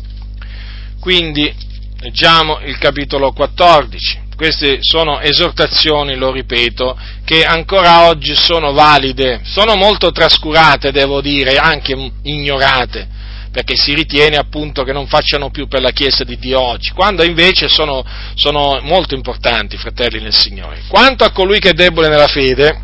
Quindi 1.00 1.54
leggiamo 2.00 2.60
il 2.60 2.78
capitolo 2.78 3.32
14. 3.32 4.22
Queste 4.36 4.78
sono 4.80 5.20
esortazioni, 5.20 6.14
lo 6.14 6.32
ripeto, 6.32 6.98
che 7.26 7.44
ancora 7.44 8.06
oggi 8.06 8.34
sono 8.34 8.72
valide, 8.72 9.42
sono 9.44 9.76
molto 9.76 10.12
trascurate, 10.12 10.92
devo 10.92 11.20
dire, 11.20 11.56
anche 11.58 11.94
ignorate 12.22 13.06
perché 13.54 13.76
si 13.76 13.94
ritiene 13.94 14.36
appunto 14.36 14.82
che 14.82 14.92
non 14.92 15.06
facciano 15.06 15.48
più 15.48 15.68
per 15.68 15.80
la 15.80 15.92
Chiesa 15.92 16.24
di 16.24 16.36
Dio 16.38 16.60
oggi, 16.60 16.90
quando 16.90 17.22
invece 17.22 17.68
sono, 17.68 18.04
sono 18.34 18.80
molto 18.82 19.14
importanti, 19.14 19.76
fratelli 19.76 20.20
nel 20.20 20.34
Signore. 20.34 20.82
Quanto 20.88 21.22
a 21.22 21.30
colui 21.30 21.60
che 21.60 21.68
è 21.68 21.72
debole 21.72 22.08
nella 22.08 22.26
fede, 22.26 22.82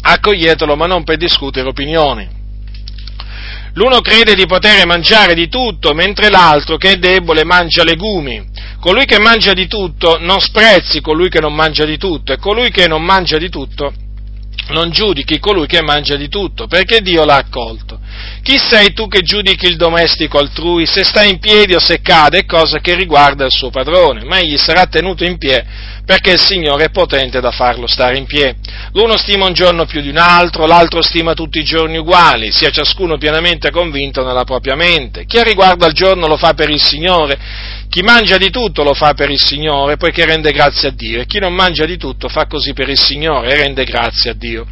accoglietelo, 0.00 0.76
ma 0.76 0.86
non 0.86 1.04
per 1.04 1.18
discutere 1.18 1.68
opinioni. 1.68 2.26
L'uno 3.74 4.00
crede 4.00 4.34
di 4.34 4.46
poter 4.46 4.86
mangiare 4.86 5.34
di 5.34 5.50
tutto, 5.50 5.92
mentre 5.92 6.30
l'altro, 6.30 6.78
che 6.78 6.92
è 6.92 6.96
debole, 6.96 7.44
mangia 7.44 7.84
legumi. 7.84 8.42
Colui 8.80 9.04
che 9.04 9.18
mangia 9.18 9.52
di 9.52 9.66
tutto 9.66 10.16
non 10.18 10.40
sprezzi 10.40 11.02
colui 11.02 11.28
che 11.28 11.40
non 11.40 11.52
mangia 11.52 11.84
di 11.84 11.98
tutto, 11.98 12.32
e 12.32 12.38
colui 12.38 12.70
che 12.70 12.88
non 12.88 13.04
mangia 13.04 13.36
di 13.36 13.50
tutto 13.50 13.92
non 14.68 14.90
giudichi 14.90 15.38
colui 15.38 15.66
che 15.66 15.82
mangia 15.82 16.16
di 16.16 16.28
tutto, 16.28 16.66
perché 16.66 17.00
Dio 17.00 17.24
l'ha 17.24 17.36
accolto. 17.36 17.98
Chi 18.42 18.58
sei 18.58 18.92
tu 18.92 19.08
che 19.08 19.20
giudichi 19.20 19.66
il 19.66 19.76
domestico 19.76 20.38
altrui, 20.38 20.86
se 20.86 21.04
sta 21.04 21.24
in 21.24 21.38
piedi 21.38 21.74
o 21.74 21.80
se 21.80 22.00
cade, 22.00 22.40
è 22.40 22.44
cosa 22.44 22.78
che 22.78 22.94
riguarda 22.94 23.44
il 23.44 23.52
suo 23.52 23.70
padrone, 23.70 24.24
ma 24.24 24.38
egli 24.38 24.56
sarà 24.56 24.86
tenuto 24.86 25.24
in 25.24 25.38
piedi 25.38 25.66
perché 26.04 26.32
il 26.32 26.40
Signore 26.40 26.84
è 26.84 26.90
potente 26.90 27.40
da 27.40 27.50
farlo 27.50 27.86
stare 27.86 28.18
in 28.18 28.26
piedi. 28.26 28.58
L'uno 28.92 29.16
stima 29.16 29.46
un 29.46 29.52
giorno 29.52 29.84
più 29.86 30.00
di 30.00 30.08
un 30.08 30.16
altro, 30.16 30.66
l'altro 30.66 31.02
stima 31.02 31.34
tutti 31.34 31.58
i 31.58 31.64
giorni 31.64 31.96
uguali, 31.96 32.50
sia 32.50 32.70
ciascuno 32.70 33.18
pienamente 33.18 33.70
convinto 33.70 34.24
nella 34.24 34.44
propria 34.44 34.74
mente. 34.74 35.24
Chi 35.24 35.38
ha 35.38 35.42
riguardo 35.42 35.84
al 35.84 35.92
giorno 35.92 36.26
lo 36.26 36.36
fa 36.36 36.54
per 36.54 36.70
il 36.70 36.80
Signore, 36.80 37.38
chi 37.88 38.02
mangia 38.02 38.36
di 38.36 38.50
tutto 38.50 38.82
lo 38.82 38.94
fa 38.94 39.14
per 39.14 39.30
il 39.30 39.40
Signore, 39.40 39.96
poiché 39.96 40.24
rende 40.24 40.50
grazie 40.50 40.88
a 40.88 40.92
Dio, 40.92 41.20
e 41.20 41.26
chi 41.26 41.38
non 41.38 41.54
mangia 41.54 41.86
di 41.86 41.96
tutto 41.96 42.28
fa 42.28 42.46
così 42.46 42.72
per 42.72 42.88
il 42.88 42.98
Signore 42.98 43.52
e 43.52 43.56
rende 43.56 43.84
grazie 43.84 44.30
a 44.30 44.34
Dio 44.34 44.66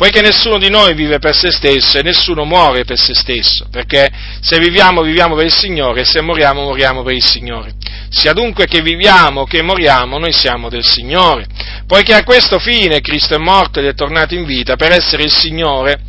poiché 0.00 0.22
nessuno 0.22 0.56
di 0.56 0.70
noi 0.70 0.94
vive 0.94 1.18
per 1.18 1.36
se 1.36 1.50
stesso 1.50 1.98
e 1.98 2.02
nessuno 2.02 2.46
muore 2.46 2.86
per 2.86 2.98
se 2.98 3.12
stesso, 3.12 3.66
perché 3.70 4.10
se 4.40 4.58
viviamo 4.58 5.02
viviamo 5.02 5.34
per 5.34 5.44
il 5.44 5.52
Signore 5.52 6.00
e 6.00 6.04
se 6.06 6.22
moriamo 6.22 6.62
moriamo 6.62 7.02
per 7.02 7.12
il 7.12 7.22
Signore. 7.22 7.74
Sia 8.08 8.32
dunque 8.32 8.64
che 8.64 8.80
viviamo 8.80 9.42
o 9.42 9.44
che 9.44 9.60
moriamo, 9.60 10.16
noi 10.16 10.32
siamo 10.32 10.70
del 10.70 10.86
Signore, 10.86 11.44
poiché 11.86 12.14
a 12.14 12.24
questo 12.24 12.58
fine 12.58 13.02
Cristo 13.02 13.34
è 13.34 13.38
morto 13.38 13.78
ed 13.78 13.88
è 13.88 13.94
tornato 13.94 14.34
in 14.34 14.46
vita 14.46 14.74
per 14.74 14.90
essere 14.90 15.24
il 15.24 15.30
Signore 15.30 16.00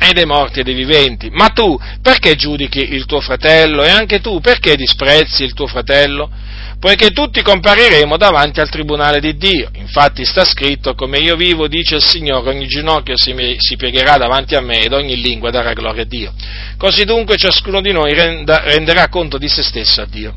e 0.00 0.12
dei 0.12 0.24
morti 0.24 0.60
e 0.60 0.62
dei 0.62 0.74
viventi. 0.74 1.28
Ma 1.30 1.48
tu 1.48 1.78
perché 2.00 2.34
giudichi 2.34 2.94
il 2.94 3.04
tuo 3.04 3.20
fratello 3.20 3.84
e 3.84 3.90
anche 3.90 4.20
tu 4.20 4.40
perché 4.40 4.74
disprezzi 4.74 5.44
il 5.44 5.52
tuo 5.52 5.66
fratello? 5.66 6.30
poiché 6.80 7.10
tutti 7.10 7.42
compariremo 7.42 8.16
davanti 8.16 8.58
al 8.58 8.70
tribunale 8.70 9.20
di 9.20 9.36
Dio. 9.36 9.68
Infatti 9.74 10.24
sta 10.24 10.44
scritto, 10.44 10.94
come 10.94 11.18
io 11.18 11.36
vivo, 11.36 11.68
dice 11.68 11.96
il 11.96 12.02
Signore, 12.02 12.48
ogni 12.48 12.66
ginocchio 12.66 13.18
si, 13.18 13.34
si 13.58 13.76
piegherà 13.76 14.16
davanti 14.16 14.54
a 14.54 14.62
me 14.62 14.80
ed 14.80 14.94
ogni 14.94 15.20
lingua 15.20 15.50
darà 15.50 15.74
gloria 15.74 16.02
a 16.02 16.06
Dio. 16.06 16.32
Così 16.78 17.04
dunque 17.04 17.36
ciascuno 17.36 17.82
di 17.82 17.92
noi 17.92 18.14
renda, 18.14 18.62
renderà 18.64 19.08
conto 19.08 19.36
di 19.36 19.48
se 19.48 19.62
stesso 19.62 20.00
a 20.00 20.06
Dio. 20.06 20.34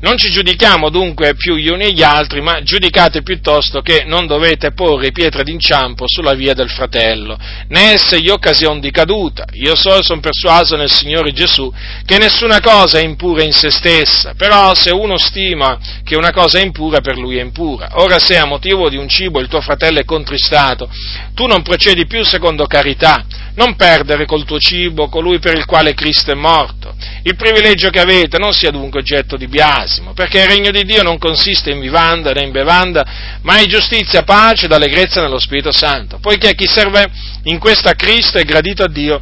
Non 0.00 0.16
ci 0.16 0.30
giudichiamo 0.30 0.90
dunque 0.90 1.34
più 1.34 1.56
gli 1.56 1.68
uni 1.68 1.92
gli 1.92 2.04
altri, 2.04 2.40
ma 2.40 2.62
giudicate 2.62 3.22
piuttosto 3.22 3.80
che 3.80 4.04
non 4.06 4.28
dovete 4.28 4.70
porre 4.70 5.10
pietre 5.10 5.42
d'inciampo 5.42 6.04
sulla 6.06 6.34
via 6.34 6.54
del 6.54 6.70
fratello, 6.70 7.36
né 7.66 7.94
essergli 7.94 8.28
occasione 8.28 8.78
di 8.78 8.92
caduta. 8.92 9.44
Io 9.54 9.74
so, 9.74 10.00
sono 10.04 10.20
persuaso 10.20 10.76
nel 10.76 10.88
Signore 10.90 11.32
Gesù 11.32 11.72
che 12.04 12.16
nessuna 12.18 12.60
cosa 12.60 12.98
è 12.98 13.02
impura 13.02 13.42
in 13.42 13.52
se 13.52 13.70
stessa, 13.70 14.34
però 14.36 14.72
se 14.76 14.92
uno 14.92 15.18
stima 15.18 15.76
che 16.04 16.16
una 16.16 16.30
cosa 16.30 16.60
è 16.60 16.62
impura, 16.62 17.00
per 17.00 17.18
lui 17.18 17.38
è 17.38 17.42
impura. 17.42 17.88
Ora 17.94 18.20
se 18.20 18.36
a 18.38 18.46
motivo 18.46 18.88
di 18.88 18.96
un 18.96 19.08
cibo 19.08 19.40
il 19.40 19.48
tuo 19.48 19.60
fratello 19.60 19.98
è 19.98 20.04
contristato, 20.04 20.88
tu 21.34 21.46
non 21.46 21.62
procedi 21.62 22.06
più 22.06 22.24
secondo 22.24 22.66
carità, 22.66 23.24
non 23.56 23.74
perdere 23.74 24.26
col 24.26 24.44
tuo 24.44 24.60
cibo 24.60 25.08
colui 25.08 25.40
per 25.40 25.56
il 25.56 25.64
quale 25.64 25.94
Cristo 25.94 26.30
è 26.30 26.34
morto. 26.34 26.94
Il 27.24 27.34
privilegio 27.34 27.90
che 27.90 27.98
avete 27.98 28.38
non 28.38 28.52
sia 28.52 28.70
dunque 28.70 29.00
oggetto 29.00 29.36
di 29.36 29.48
biasimo, 29.48 29.86
perché 30.14 30.40
il 30.40 30.48
regno 30.48 30.70
di 30.70 30.84
Dio 30.84 31.02
non 31.02 31.18
consiste 31.18 31.70
in 31.70 31.80
vivanda 31.80 32.32
né 32.32 32.42
in 32.42 32.50
bevanda, 32.50 33.04
ma 33.42 33.60
in 33.60 33.68
giustizia, 33.68 34.22
pace 34.22 34.66
ed 34.66 34.72
allegrezza 34.72 35.20
nello 35.20 35.38
Spirito 35.38 35.72
Santo, 35.72 36.18
poiché 36.18 36.54
chi 36.54 36.66
serve 36.66 37.06
in 37.44 37.58
questa 37.58 37.94
Cristo 37.94 38.38
è 38.38 38.44
gradito 38.44 38.82
a 38.82 38.88
Dio 38.88 39.20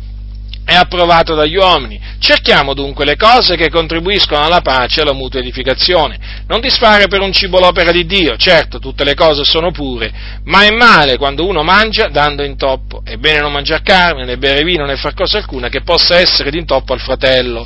è 0.67 0.75
approvato 0.75 1.37
dagli 1.37 1.57
uomini. 1.57 1.99
Cerchiamo 2.19 2.75
dunque 2.75 3.05
le 3.05 3.15
cose 3.15 3.55
che 3.55 3.71
contribuiscono 3.71 4.45
alla 4.45 4.63
pace 4.63 4.99
e 4.99 5.03
alla 5.05 5.13
mutua 5.13 5.39
edificazione. 5.39 6.19
Non 6.49 6.61
disfare 6.61 7.07
per 7.07 7.21
un 7.21 7.33
cibo 7.33 7.61
l'opera 7.61 7.93
di 7.93 8.05
Dio. 8.05 8.37
Certo, 8.37 8.81
tutte 8.81 9.05
le 9.05 9.15
cose 9.15 9.45
sono 9.45 9.71
pure, 9.71 10.13
ma 10.43 10.65
è 10.65 10.71
male 10.73 11.19
quando 11.19 11.47
uno 11.47 11.63
mangia 11.63 12.09
dando 12.09 12.43
intoppo. 12.43 13.03
È 13.05 13.17
bene 13.17 13.43
non 13.43 13.53
mangiare 13.53 13.83
carne, 13.85 14.25
né 14.25 14.39
bere 14.39 14.65
vino, 14.65 14.85
né 14.85 14.97
far 14.97 15.15
cosa 15.15 15.39
alcuna 15.39 15.69
che 15.69 15.83
possa 15.83 16.19
essere 16.19 16.51
d'intoppo 16.51 16.93
al 16.93 17.01
fratello. 17.01 17.65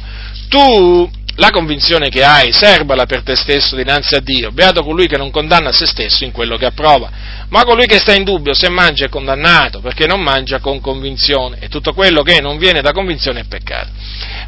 Tu 0.50 1.10
la 1.40 1.50
convinzione 1.50 2.10
che 2.10 2.22
hai, 2.22 2.52
serbala 2.52 3.06
per 3.06 3.22
te 3.22 3.34
stesso 3.34 3.74
dinanzi 3.74 4.14
a 4.14 4.20
Dio, 4.20 4.50
beato 4.50 4.82
colui 4.82 5.08
che 5.08 5.16
non 5.16 5.30
condanna 5.30 5.72
se 5.72 5.86
stesso 5.86 6.22
in 6.22 6.32
quello 6.32 6.58
che 6.58 6.66
approva, 6.66 7.10
ma 7.48 7.64
colui 7.64 7.86
che 7.86 7.98
sta 7.98 8.14
in 8.14 8.24
dubbio 8.24 8.52
se 8.52 8.68
mangia 8.68 9.06
è 9.06 9.08
condannato, 9.08 9.80
perché 9.80 10.06
non 10.06 10.20
mangia 10.20 10.60
con 10.60 10.80
convinzione, 10.80 11.56
e 11.60 11.68
tutto 11.68 11.94
quello 11.94 12.22
che 12.22 12.42
non 12.42 12.58
viene 12.58 12.82
da 12.82 12.92
convinzione 12.92 13.40
è 13.40 13.44
peccato. 13.48 13.88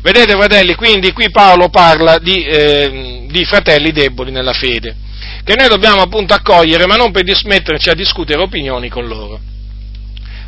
Vedete 0.02 0.34
fratelli, 0.34 0.74
quindi 0.74 1.12
qui 1.12 1.30
Paolo 1.30 1.70
parla 1.70 2.18
di, 2.18 2.44
eh, 2.44 3.24
di 3.26 3.44
fratelli 3.46 3.90
deboli 3.90 4.30
nella 4.30 4.52
fede, 4.52 4.94
che 5.44 5.54
noi 5.56 5.68
dobbiamo 5.68 6.02
appunto 6.02 6.34
accogliere, 6.34 6.84
ma 6.84 6.96
non 6.96 7.10
per 7.10 7.24
dismetterci 7.24 7.88
a 7.88 7.94
discutere 7.94 8.42
opinioni 8.42 8.90
con 8.90 9.06
loro 9.06 9.40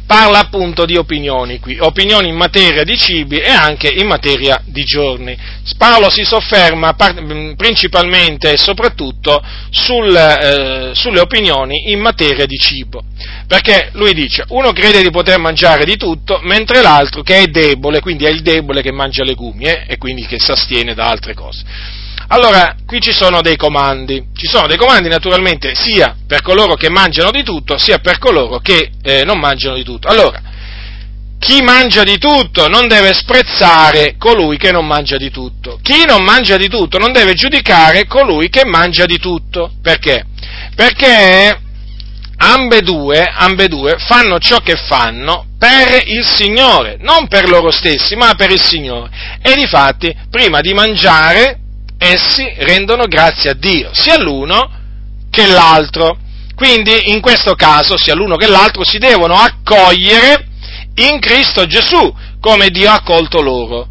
parla 0.07 0.41
appunto 0.41 0.85
di 0.85 0.97
opinioni 0.97 1.59
qui, 1.59 1.79
opinioni 1.79 2.29
in 2.29 2.37
materia 2.37 2.85
di 2.85 2.97
cibi 2.97 3.39
e 3.39 3.51
anche 3.51 3.89
in 3.89 4.07
materia 4.07 4.61
di 4.65 4.85
giorni. 4.85 5.37
Paolo 5.77 6.11
si 6.11 6.25
sofferma 6.25 6.95
principalmente 7.57 8.53
e 8.53 8.59
soprattutto 8.59 9.43
sul, 9.71 10.15
eh, 10.15 10.91
sulle 10.95 11.21
opinioni 11.21 11.91
in 11.91 12.01
materia 12.01 12.47
di 12.47 12.57
cibo, 12.57 13.03
perché 13.47 13.91
lui 13.93 14.15
dice 14.15 14.45
uno 14.49 14.73
crede 14.73 15.03
di 15.03 15.11
poter 15.11 15.39
mangiare 15.39 15.85
di 15.85 15.97
tutto, 15.97 16.41
mentre 16.43 16.83
l'altro 16.83 17.23
che 17.23 17.43
è 17.43 17.47
debole, 17.47 18.01
quindi 18.01 18.25
è 18.25 18.31
il 18.31 18.43
debole 18.43 18.83
che 18.83 18.93
mangia 18.93 19.25
legumi 19.25 19.65
eh, 19.65 19.85
e 19.87 19.99
quindi 19.99 20.27
che 20.27 20.39
si 20.39 20.51
astiene 20.51 20.95
da 20.95 21.09
altre 21.09 21.35
cose. 21.35 22.03
Allora, 22.29 22.75
qui 22.87 23.01
ci 23.01 23.13
sono 23.13 23.43
dei 23.43 23.57
comandi, 23.57 24.29
ci 24.35 24.47
sono 24.47 24.67
dei 24.67 24.77
comandi 24.77 25.09
naturalmente 25.09 25.75
sia 25.75 26.17
per 26.27 26.43
coloro 26.43 26.75
che 26.75 26.89
mangiano 26.89 27.31
di 27.31 27.43
tutto, 27.43 27.77
sia 27.79 27.99
per 27.99 28.19
coloro 28.19 28.59
che 28.59 28.91
eh, 29.03 29.25
non 29.25 29.39
mangiano 29.39 29.75
di 29.75 29.85
tutto. 29.85 30.09
Allora, 30.09 30.41
chi 31.39 31.61
mangia 31.61 32.05
di 32.05 32.17
tutto 32.17 32.69
non 32.69 32.89
deve 32.89 33.13
sprezzare 33.13 34.15
colui 34.17 34.57
che 34.57 34.73
non 34.73 34.87
mangia 34.87 35.19
di 35.19 35.31
tutto. 35.31 35.79
Chi 35.83 36.07
non 36.07 36.25
mangia 36.25 36.57
di 36.57 36.69
tutto 36.69 36.97
non 36.97 37.13
deve 37.13 37.35
giudicare 37.35 38.07
colui 38.07 38.49
che 38.49 38.65
mangia 38.65 39.05
di 39.05 39.19
tutto. 39.19 39.73
Perché? 39.83 40.25
Perché 40.75 41.61
ambedue, 42.39 43.31
ambedue 43.31 43.97
fanno 43.99 44.39
ciò 44.39 44.61
che 44.61 44.77
fanno 44.77 45.49
per 45.59 46.03
il 46.07 46.25
Signore, 46.25 46.97
non 47.01 47.29
per 47.29 47.49
loro 47.49 47.71
stessi, 47.71 48.17
ma 48.17 48.35
per 48.35 48.51
il 48.51 48.61
Signore. 48.61 49.11
E 49.43 49.55
difatti, 49.55 50.17
prima 50.31 50.61
di 50.61 50.73
mangiare, 50.73 51.59
essi 51.99 52.53
rendono 52.59 53.07
grazie 53.07 53.51
a 53.51 53.55
Dio, 53.55 53.91
sia 53.93 54.19
l'uno 54.19 54.71
che 55.31 55.47
l'altro. 55.47 56.19
Quindi 56.55 57.11
in 57.11 57.21
questo 57.21 57.55
caso 57.55 57.97
sia 57.99 58.15
l'uno 58.15 58.37
che 58.37 58.47
l'altro 58.47 58.85
si 58.85 58.99
devono 58.99 59.35
accogliere 59.35 60.47
in 60.97 61.19
Cristo 61.19 61.67
Gesù, 61.67 62.15
come 62.41 62.69
Dio 62.69 62.91
ha 62.91 62.95
accolto 62.95 63.41
loro. 63.41 63.89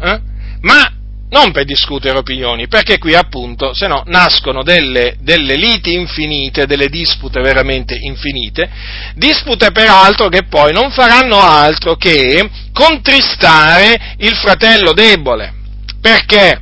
Eh? 0.00 0.20
Ma 0.60 0.92
non 1.30 1.50
per 1.50 1.64
discutere 1.64 2.18
opinioni, 2.18 2.68
perché 2.68 2.98
qui 2.98 3.14
appunto, 3.14 3.72
se 3.72 3.86
no, 3.86 4.02
nascono 4.06 4.62
delle, 4.62 5.16
delle, 5.20 5.56
liti 5.56 5.94
infinite, 5.94 6.66
delle 6.66 6.88
dispute 6.88 7.40
veramente 7.40 7.96
infinite, 7.98 8.70
dispute 9.14 9.72
peraltro 9.72 10.28
che 10.28 10.44
poi 10.44 10.72
non 10.74 10.90
faranno 10.90 11.40
altro 11.40 11.96
che 11.96 12.50
contristare 12.72 14.16
il 14.18 14.34
fratello 14.34 14.92
debole. 14.92 15.54
Perché? 16.02 16.60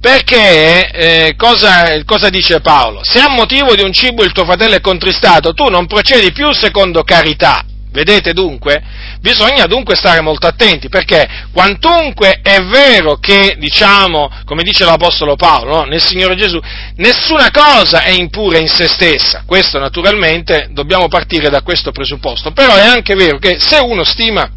Perché 0.00 0.90
eh, 0.90 1.34
cosa, 1.36 2.04
cosa, 2.04 2.28
dice 2.28 2.60
Paolo? 2.60 3.00
Se 3.02 3.18
a 3.18 3.28
motivo 3.28 3.74
di 3.74 3.82
un 3.82 3.92
cibo 3.92 4.22
il 4.22 4.32
tuo 4.32 4.44
fratello 4.44 4.76
è 4.76 4.80
contristato, 4.80 5.54
tu 5.54 5.64
non 5.68 5.86
procedi 5.86 6.30
più 6.30 6.52
secondo 6.52 7.02
carità. 7.02 7.64
Vedete 7.90 8.32
dunque? 8.32 8.80
Bisogna 9.20 9.66
dunque 9.66 9.96
stare 9.96 10.20
molto 10.20 10.46
attenti 10.46 10.88
perché 10.88 11.26
quantunque 11.52 12.38
è 12.42 12.60
vero 12.62 13.16
che, 13.16 13.56
diciamo, 13.58 14.30
come 14.44 14.62
dice 14.62 14.84
l'Apostolo 14.84 15.34
Paolo, 15.34 15.78
no? 15.78 15.82
nel 15.84 16.00
Signore 16.00 16.36
Gesù, 16.36 16.60
nessuna 16.96 17.50
cosa 17.50 18.02
è 18.02 18.10
impura 18.10 18.58
in 18.58 18.68
se 18.68 18.86
stessa. 18.86 19.42
Questo 19.44 19.80
naturalmente 19.80 20.68
dobbiamo 20.70 21.08
partire 21.08 21.48
da 21.48 21.62
questo 21.62 21.90
presupposto. 21.90 22.52
Però 22.52 22.72
è 22.74 22.86
anche 22.86 23.14
vero 23.16 23.38
che 23.38 23.56
se 23.58 23.78
uno 23.78 24.04
stima 24.04 24.48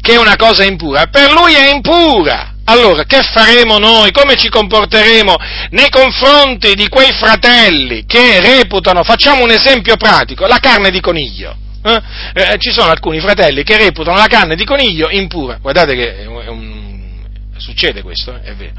che 0.00 0.16
una 0.16 0.36
cosa 0.36 0.62
è 0.62 0.66
impura, 0.66 1.06
per 1.06 1.32
lui 1.32 1.54
è 1.54 1.72
impura. 1.72 2.47
Allora, 2.70 3.04
che 3.04 3.22
faremo 3.22 3.78
noi? 3.78 4.10
Come 4.12 4.36
ci 4.36 4.50
comporteremo 4.50 5.34
nei 5.70 5.88
confronti 5.88 6.74
di 6.74 6.86
quei 6.88 7.12
fratelli 7.12 8.04
che 8.04 8.40
reputano, 8.40 9.02
facciamo 9.04 9.42
un 9.42 9.50
esempio 9.50 9.96
pratico, 9.96 10.46
la 10.46 10.58
carne 10.58 10.90
di 10.90 11.00
coniglio? 11.00 11.56
Eh? 11.82 12.02
Eh, 12.34 12.58
ci 12.58 12.70
sono 12.70 12.90
alcuni 12.90 13.20
fratelli 13.20 13.62
che 13.62 13.78
reputano 13.78 14.18
la 14.18 14.26
carne 14.26 14.54
di 14.54 14.66
coniglio 14.66 15.08
impura. 15.08 15.56
Guardate 15.62 15.94
che 15.94 16.24
è 16.24 16.26
un, 16.26 17.22
succede 17.56 18.02
questo, 18.02 18.34
eh? 18.34 18.50
è 18.50 18.54
vero. 18.54 18.74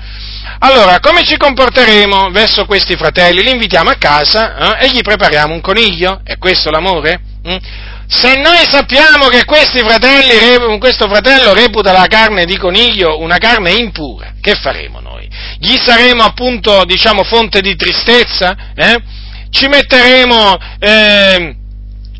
Allora, 0.60 1.00
come 1.00 1.24
ci 1.24 1.36
comporteremo 1.36 2.30
verso 2.30 2.66
questi 2.66 2.96
fratelli? 2.96 3.42
Li 3.42 3.52
invitiamo 3.52 3.90
a 3.90 3.96
casa 3.96 4.78
eh? 4.78 4.86
e 4.86 4.92
gli 4.92 5.02
prepariamo 5.02 5.52
un 5.52 5.62
coniglio? 5.62 6.22
È 6.24 6.38
questo 6.38 6.70
l'amore? 6.70 7.22
Mm? 7.48 7.58
Se 8.12 8.36
noi 8.38 8.66
sappiamo 8.68 9.28
che 9.28 9.46
fratelli, 9.46 10.80
questo 10.80 11.08
fratello 11.08 11.54
reputa 11.54 11.92
la 11.92 12.08
carne 12.08 12.46
di 12.46 12.58
coniglio 12.58 13.20
una 13.20 13.38
carne 13.38 13.74
impura, 13.74 14.34
che 14.42 14.56
faremo 14.56 15.00
noi? 15.00 15.30
Gli 15.60 15.76
saremo 15.78 16.24
appunto, 16.24 16.86
diciamo, 16.86 17.24
fonte 17.24 17.62
di 17.62 17.76
tristezza? 17.76 18.74
Eh? 18.74 18.98
Ci 19.52 19.68
metteremo, 19.68 20.58
eh, 20.80 21.56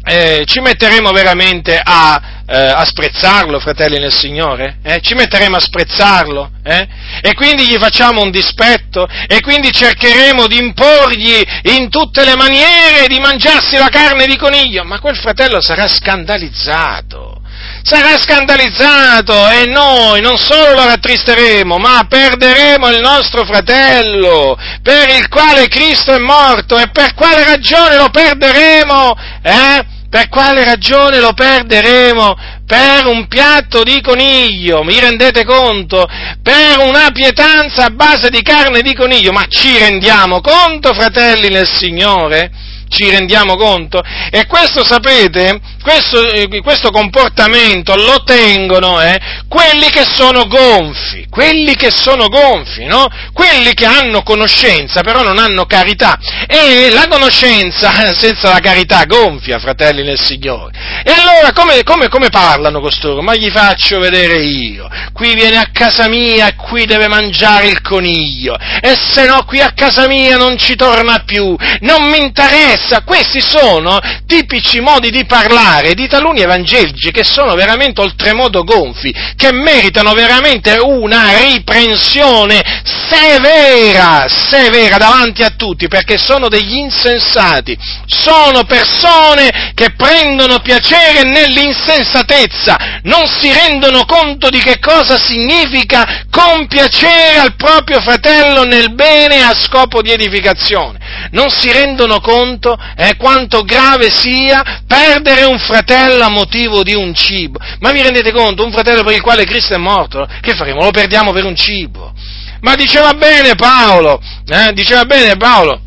eh, 0.04 0.44
ci 0.46 0.60
metteremo 0.60 1.10
veramente 1.10 1.82
a, 1.84 2.39
eh, 2.52 2.58
a 2.58 2.84
sprezzarlo, 2.84 3.60
fratelli 3.60 4.00
nel 4.00 4.12
Signore? 4.12 4.78
Eh? 4.84 5.00
Ci 5.02 5.14
metteremo 5.14 5.56
a 5.56 5.60
sprezzarlo? 5.60 6.50
Eh? 6.64 6.88
E 7.22 7.34
quindi 7.36 7.68
gli 7.68 7.78
facciamo 7.78 8.22
un 8.22 8.32
dispetto? 8.32 9.08
E 9.28 9.40
quindi 9.42 9.72
cercheremo 9.72 10.48
di 10.48 10.58
imporgli 10.58 11.46
in 11.76 11.90
tutte 11.90 12.26
le 12.26 12.36
maniere 12.36 13.08
di 13.08 13.20
mangiarsi 13.20 13.78
la 13.78 13.90
carne 13.90 14.26
di 14.26 14.36
coniglio? 14.36 14.84
Ma 14.84 15.00
quel 15.00 15.16
fratello 15.16 15.62
sarà 15.62 15.88
scandalizzato 15.88 17.38
sarà 17.82 18.18
scandalizzato 18.18 19.50
e 19.50 19.66
noi 19.66 20.22
non 20.22 20.38
solo 20.38 20.76
lo 20.76 20.86
rattristeremo, 20.86 21.78
ma 21.78 22.06
perderemo 22.08 22.90
il 22.90 23.00
nostro 23.00 23.46
fratello 23.46 24.58
per 24.82 25.10
il 25.10 25.28
quale 25.28 25.68
Cristo 25.68 26.14
è 26.14 26.20
morto 26.20 26.78
e 26.78 26.90
per 26.90 27.14
quale 27.14 27.44
ragione 27.44 27.96
lo 27.96 28.10
perderemo? 28.10 29.16
Eh? 29.42 29.98
Per 30.10 30.28
quale 30.28 30.64
ragione 30.64 31.20
lo 31.20 31.34
perderemo? 31.34 32.36
Per 32.66 33.06
un 33.06 33.28
piatto 33.28 33.84
di 33.84 34.02
coniglio, 34.02 34.84
mi 34.84 35.00
rendete 35.00 35.46
conto? 35.46 36.08
Per 36.42 36.80
una 36.80 37.12
pietanza 37.12 37.86
a 37.86 37.90
base 37.92 38.30
di 38.30 38.42
carne 38.42 38.82
di 38.82 38.96
coniglio, 38.96 39.32
ma 39.32 39.46
ci 39.48 39.78
rendiamo 39.78 40.42
conto, 40.42 40.94
fratelli 40.94 41.50
nel 41.50 41.68
Signore? 41.68 42.52
Ci 42.90 43.10
rendiamo 43.10 43.56
conto? 43.56 44.02
E 44.32 44.48
questo, 44.48 44.84
sapete, 44.84 45.60
questo, 45.82 46.32
eh, 46.32 46.48
questo 46.62 46.90
comportamento 46.90 47.96
lo 47.96 48.24
tengono 48.24 49.00
eh, 49.00 49.18
quelli 49.48 49.90
che 49.90 50.04
sono 50.04 50.48
gonfi, 50.48 51.28
quelli 51.30 51.76
che 51.76 51.92
sono 51.92 52.28
gonfi, 52.28 52.86
no? 52.86 53.08
Quelli 53.32 53.74
che 53.74 53.86
hanno 53.86 54.24
conoscenza, 54.24 55.02
però 55.02 55.22
non 55.22 55.38
hanno 55.38 55.66
carità. 55.66 56.18
E 56.48 56.90
la 56.90 57.08
conoscenza 57.08 57.92
senza 58.14 58.52
la 58.52 58.60
carità 58.60 59.04
gonfia, 59.06 59.60
fratelli 59.60 60.04
nel 60.04 60.20
Signore. 60.20 60.72
E 61.04 61.12
allora 61.12 61.54
come, 61.54 61.84
come, 61.84 62.10
come 62.10 62.30
parlano 62.30 62.82
costoro? 62.82 63.22
Ma 63.22 63.36
gli 63.36 63.50
faccio 63.50 64.00
vedere 64.00 64.42
io. 64.42 64.88
Qui 65.14 65.36
viene 65.36 65.58
a 65.58 65.70
casa 65.72 66.08
mia 66.08 66.48
e 66.48 66.56
qui 66.56 66.86
deve 66.86 67.08
mangiare 67.08 67.68
il 67.68 67.82
coniglio. 67.82 68.56
E 68.82 68.96
se 68.96 69.26
no 69.26 69.44
qui 69.46 69.62
a 69.62 69.72
casa 69.74 70.08
mia 70.08 70.38
non 70.38 70.58
ci 70.58 70.76
torna 70.76 71.24
più. 71.26 71.56
Non 71.82 72.10
mi 72.10 72.20
interessa. 72.20 72.79
Questi 73.04 73.42
sono 73.42 74.00
tipici 74.26 74.80
modi 74.80 75.10
di 75.10 75.26
parlare 75.26 75.94
di 75.94 76.08
taluni 76.08 76.42
evangelici 76.42 77.12
che 77.12 77.24
sono 77.24 77.54
veramente 77.54 78.02
oltremodo 78.02 78.64
gonfi, 78.64 79.14
che 79.36 79.52
meritano 79.52 80.14
veramente 80.14 80.78
una 80.80 81.38
riprensione 81.38 82.62
severa, 82.84 84.26
severa 84.28 84.98
davanti 84.98 85.44
a 85.44 85.54
tutti, 85.56 85.88
perché 85.88 86.18
sono 86.18 86.48
degli 86.48 86.76
insensati, 86.76 87.78
sono 88.06 88.64
persone 88.64 89.74
che 89.74 89.94
prendono 89.96 90.60
piacere 90.60 91.24
nell'insensatezza, 91.24 93.00
non 93.04 93.28
si 93.28 93.52
rendono 93.52 94.06
conto 94.06 94.50
di 94.50 94.60
che 94.60 94.80
cosa 94.80 95.18
significa 95.18 96.26
compiacere 96.30 97.40
al 97.40 97.56
proprio 97.56 98.00
fratello 98.00 98.64
nel 98.64 98.94
bene 98.94 99.44
a 99.44 99.56
scopo 99.60 100.02
di 100.02 100.12
edificazione, 100.12 100.99
non 101.32 101.50
si 101.50 101.72
rendono 101.72 102.20
conto 102.20 102.78
eh, 102.96 103.16
quanto 103.18 103.64
grave 103.64 104.10
sia 104.10 104.84
perdere 104.88 105.44
un 105.44 105.60
fratello 105.60 106.24
a 106.24 106.30
motivo 106.30 106.84
di 106.84 106.94
un 106.94 107.14
cibo. 107.14 107.60
Ma 107.80 107.92
vi 107.92 108.02
rendete 108.02 108.32
conto, 108.32 108.64
un 108.64 108.72
fratello 108.72 109.04
per 109.04 109.14
il 109.14 109.22
quale 109.22 109.46
Cristo 109.46 109.74
è 109.74 109.78
morto, 109.78 110.28
che 110.42 110.56
faremo? 110.56 110.84
Lo 110.84 110.92
perdiamo 110.92 111.32
per 111.32 111.46
un 111.46 111.56
cibo. 111.56 112.14
Ma 112.62 112.76
diceva 112.76 113.14
bene 113.14 113.56
Paolo, 113.56 114.22
eh, 114.46 114.74
diceva 114.74 115.06
bene 115.06 115.38
Paolo, 115.38 115.80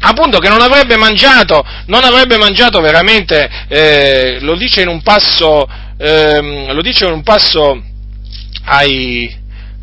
appunto 0.00 0.38
che 0.38 0.48
non 0.48 0.60
avrebbe 0.60 0.96
mangiato, 0.96 1.64
non 1.86 2.02
avrebbe 2.04 2.36
mangiato 2.36 2.80
veramente, 2.80 3.48
eh, 3.68 4.38
lo 4.40 4.56
dice 4.56 4.82
in 4.82 4.88
un 4.88 5.02
passo, 5.02 5.68
eh, 5.98 6.72
lo 6.72 6.82
dice 6.82 7.06
in 7.06 7.12
un 7.12 7.22
passo 7.22 7.80
ai, 8.64 9.39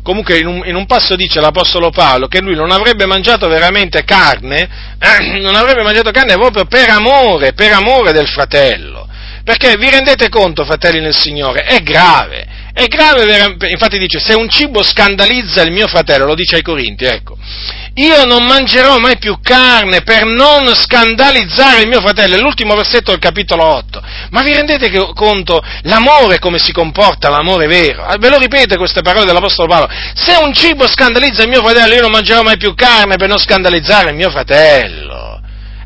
comunque 0.08 0.38
in 0.38 0.46
un, 0.46 0.62
in 0.64 0.74
un, 0.74 0.86
passo 0.86 1.16
dice 1.16 1.38
l'Apostolo 1.38 1.90
Paolo 1.90 2.28
che 2.28 2.40
lui 2.40 2.54
non 2.54 2.70
avrebbe 2.70 3.04
mangiato 3.04 3.46
veramente 3.46 4.04
carne, 4.04 4.96
eh, 4.98 5.36
non 5.38 5.54
avrebbe 5.54 5.82
mangiato 5.82 6.10
carne 6.10 6.32
proprio 6.32 6.64
per 6.64 6.88
amore, 6.88 7.52
per 7.52 7.72
amore 7.72 8.12
del 8.12 8.26
fratello. 8.26 9.06
Perché 9.44 9.76
vi 9.76 9.90
rendete 9.90 10.30
conto, 10.30 10.64
fratelli 10.64 11.00
nel 11.00 11.14
Signore, 11.14 11.64
è 11.64 11.82
grave, 11.82 12.46
È 12.78 12.86
grave, 12.86 13.56
infatti 13.70 13.98
dice, 13.98 14.20
se 14.20 14.34
un 14.34 14.48
cibo 14.48 14.84
scandalizza 14.84 15.62
il 15.62 15.72
mio 15.72 15.88
fratello, 15.88 16.26
lo 16.26 16.36
dice 16.36 16.54
ai 16.54 16.62
Corinti, 16.62 17.06
ecco, 17.06 17.36
io 17.94 18.24
non 18.24 18.44
mangerò 18.44 18.98
mai 18.98 19.18
più 19.18 19.40
carne 19.42 20.02
per 20.02 20.24
non 20.26 20.72
scandalizzare 20.76 21.82
il 21.82 21.88
mio 21.88 22.00
fratello, 22.00 22.36
è 22.36 22.38
l'ultimo 22.38 22.76
versetto 22.76 23.10
del 23.10 23.18
capitolo 23.18 23.64
8. 23.64 24.00
Ma 24.30 24.42
vi 24.42 24.54
rendete 24.54 24.88
conto 25.12 25.60
l'amore 25.82 26.38
come 26.38 26.60
si 26.60 26.70
comporta, 26.70 27.28
l'amore 27.28 27.66
vero? 27.66 28.04
Ah, 28.04 28.16
ve 28.16 28.28
lo 28.28 28.38
ripete 28.38 28.76
queste 28.76 29.02
parole 29.02 29.24
dell'Apostolo 29.24 29.66
Paolo? 29.66 29.88
Se 30.14 30.36
un 30.36 30.54
cibo 30.54 30.86
scandalizza 30.86 31.42
il 31.42 31.48
mio 31.48 31.64
fratello, 31.64 31.94
io 31.94 32.02
non 32.02 32.12
mangerò 32.12 32.42
mai 32.42 32.58
più 32.58 32.76
carne 32.76 33.16
per 33.16 33.26
non 33.26 33.38
scandalizzare 33.38 34.10
il 34.10 34.14
mio 34.14 34.30
fratello. 34.30 35.27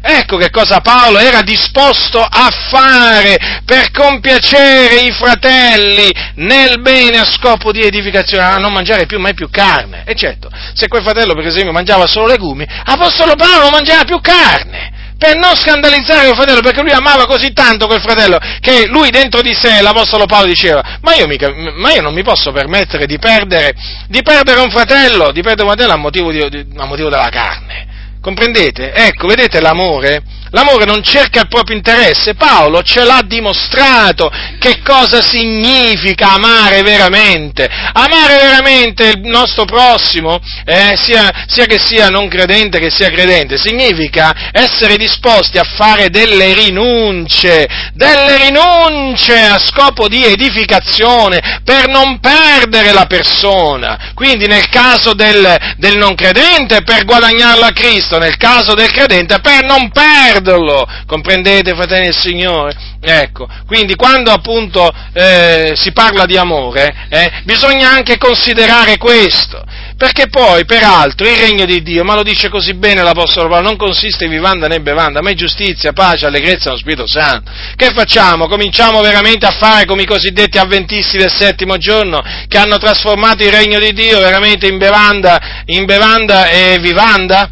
Ecco 0.04 0.36
che 0.36 0.50
cosa 0.50 0.80
Paolo 0.80 1.18
era 1.18 1.42
disposto 1.42 2.20
a 2.20 2.50
fare 2.68 3.60
per 3.64 3.92
compiacere 3.92 4.96
i 4.96 5.12
fratelli 5.12 6.10
nel 6.36 6.80
bene 6.80 7.18
a 7.18 7.24
scopo 7.24 7.70
di 7.70 7.82
edificazione, 7.82 8.42
a 8.42 8.56
non 8.56 8.72
mangiare 8.72 9.06
più 9.06 9.20
mai 9.20 9.34
più 9.34 9.48
carne. 9.48 10.02
E 10.04 10.16
certo, 10.16 10.50
se 10.74 10.88
quel 10.88 11.02
fratello 11.02 11.34
per 11.34 11.46
esempio 11.46 11.70
mangiava 11.70 12.06
solo 12.06 12.26
legumi, 12.26 12.66
Apostolo 12.84 13.36
Paolo 13.36 13.60
non 13.60 13.70
mangiava 13.70 14.02
più 14.04 14.20
carne 14.20 14.90
per 15.22 15.36
non 15.36 15.54
scandalizzare 15.54 16.30
il 16.30 16.34
fratello, 16.34 16.62
perché 16.62 16.82
lui 16.82 16.90
amava 16.90 17.26
così 17.26 17.52
tanto 17.52 17.86
quel 17.86 18.00
fratello, 18.00 18.40
che 18.58 18.86
lui 18.88 19.10
dentro 19.10 19.40
di 19.40 19.54
sé, 19.54 19.80
l'Apostolo 19.80 20.26
Paolo 20.26 20.46
diceva, 20.46 20.98
ma 21.00 21.14
io, 21.14 21.28
mica, 21.28 21.48
ma 21.76 21.92
io 21.92 22.02
non 22.02 22.12
mi 22.12 22.24
posso 22.24 22.50
permettere 22.50 23.06
di 23.06 23.20
perdere, 23.20 23.72
di 24.08 24.20
perdere 24.22 24.58
un 24.58 24.70
fratello, 24.70 25.30
di 25.30 25.40
perdere 25.40 25.62
un 25.62 25.74
fratello 25.74 25.92
a 25.92 25.96
motivo, 25.96 26.32
di, 26.32 26.66
a 26.76 26.86
motivo 26.86 27.08
della 27.08 27.28
carne. 27.28 27.91
Comprendete? 28.22 28.92
Ecco, 28.92 29.26
vedete 29.26 29.60
l'amore? 29.60 30.22
L'amore 30.52 30.84
non 30.84 31.02
cerca 31.02 31.40
il 31.40 31.48
proprio 31.48 31.76
interesse. 31.76 32.34
Paolo 32.34 32.82
ce 32.82 33.04
l'ha 33.04 33.22
dimostrato 33.26 34.30
che 34.58 34.80
cosa 34.84 35.22
significa 35.22 36.32
amare 36.32 36.82
veramente. 36.82 37.66
Amare 37.66 38.36
veramente 38.36 39.04
il 39.08 39.20
nostro 39.22 39.64
prossimo, 39.64 40.38
eh, 40.66 40.94
sia, 40.96 41.46
sia, 41.46 41.64
che 41.64 41.78
sia 41.78 42.08
non 42.08 42.28
credente 42.28 42.78
che 42.78 42.90
sia 42.90 43.08
credente, 43.08 43.56
significa 43.56 44.50
essere 44.52 44.96
disposti 44.96 45.58
a 45.58 45.64
fare 45.64 46.10
delle 46.10 46.52
rinunce, 46.52 47.66
delle 47.94 48.44
rinunce 48.44 49.34
a 49.34 49.58
scopo 49.58 50.06
di 50.06 50.22
edificazione 50.22 51.60
per 51.64 51.88
non 51.88 52.20
perdere 52.20 52.92
la 52.92 53.06
persona. 53.06 54.12
Quindi 54.14 54.46
nel 54.46 54.68
caso 54.68 55.14
del, 55.14 55.74
del 55.78 55.96
non 55.96 56.14
credente 56.14 56.82
per 56.82 57.04
guadagnarlo 57.04 57.64
a 57.64 57.72
Cristo, 57.72 58.11
nel 58.18 58.36
caso 58.36 58.74
del 58.74 58.90
credente 58.90 59.40
per 59.40 59.64
non 59.64 59.90
perderlo, 59.90 60.86
comprendete 61.06 61.74
fratelli 61.74 62.04
del 62.04 62.16
Signore? 62.16 62.90
Ecco, 63.04 63.48
quindi 63.66 63.96
quando 63.96 64.30
appunto 64.30 64.88
eh, 65.12 65.72
si 65.74 65.90
parla 65.92 66.24
di 66.24 66.36
amore, 66.36 66.94
eh, 67.08 67.32
bisogna 67.42 67.90
anche 67.90 68.16
considerare 68.16 68.96
questo, 68.96 69.60
perché 69.96 70.28
poi, 70.28 70.64
peraltro, 70.64 71.28
il 71.28 71.36
regno 71.36 71.64
di 71.64 71.82
Dio, 71.82 72.04
ma 72.04 72.14
lo 72.14 72.22
dice 72.22 72.48
così 72.48 72.74
bene 72.74 73.02
l'Apostolo 73.02 73.48
Paolo, 73.48 73.66
non 73.66 73.76
consiste 73.76 74.26
in 74.26 74.30
vivanda 74.30 74.68
né 74.68 74.80
bevanda, 74.80 75.20
ma 75.20 75.30
in 75.30 75.36
giustizia, 75.36 75.92
pace, 75.92 76.26
allegrezza 76.26 76.66
nello 76.66 76.78
Spirito 76.78 77.06
Santo. 77.08 77.50
Che 77.74 77.90
facciamo? 77.92 78.46
Cominciamo 78.46 79.00
veramente 79.00 79.46
a 79.46 79.56
fare 79.58 79.84
come 79.84 80.02
i 80.02 80.06
cosiddetti 80.06 80.58
avventisti 80.58 81.18
del 81.18 81.32
settimo 81.32 81.78
giorno, 81.78 82.22
che 82.46 82.58
hanno 82.58 82.78
trasformato 82.78 83.42
il 83.42 83.50
regno 83.50 83.80
di 83.80 83.92
Dio 83.92 84.20
veramente 84.20 84.68
in 84.68 84.78
bevanda, 84.78 85.62
in 85.66 85.84
bevanda 85.86 86.50
e 86.50 86.78
vivanda? 86.80 87.50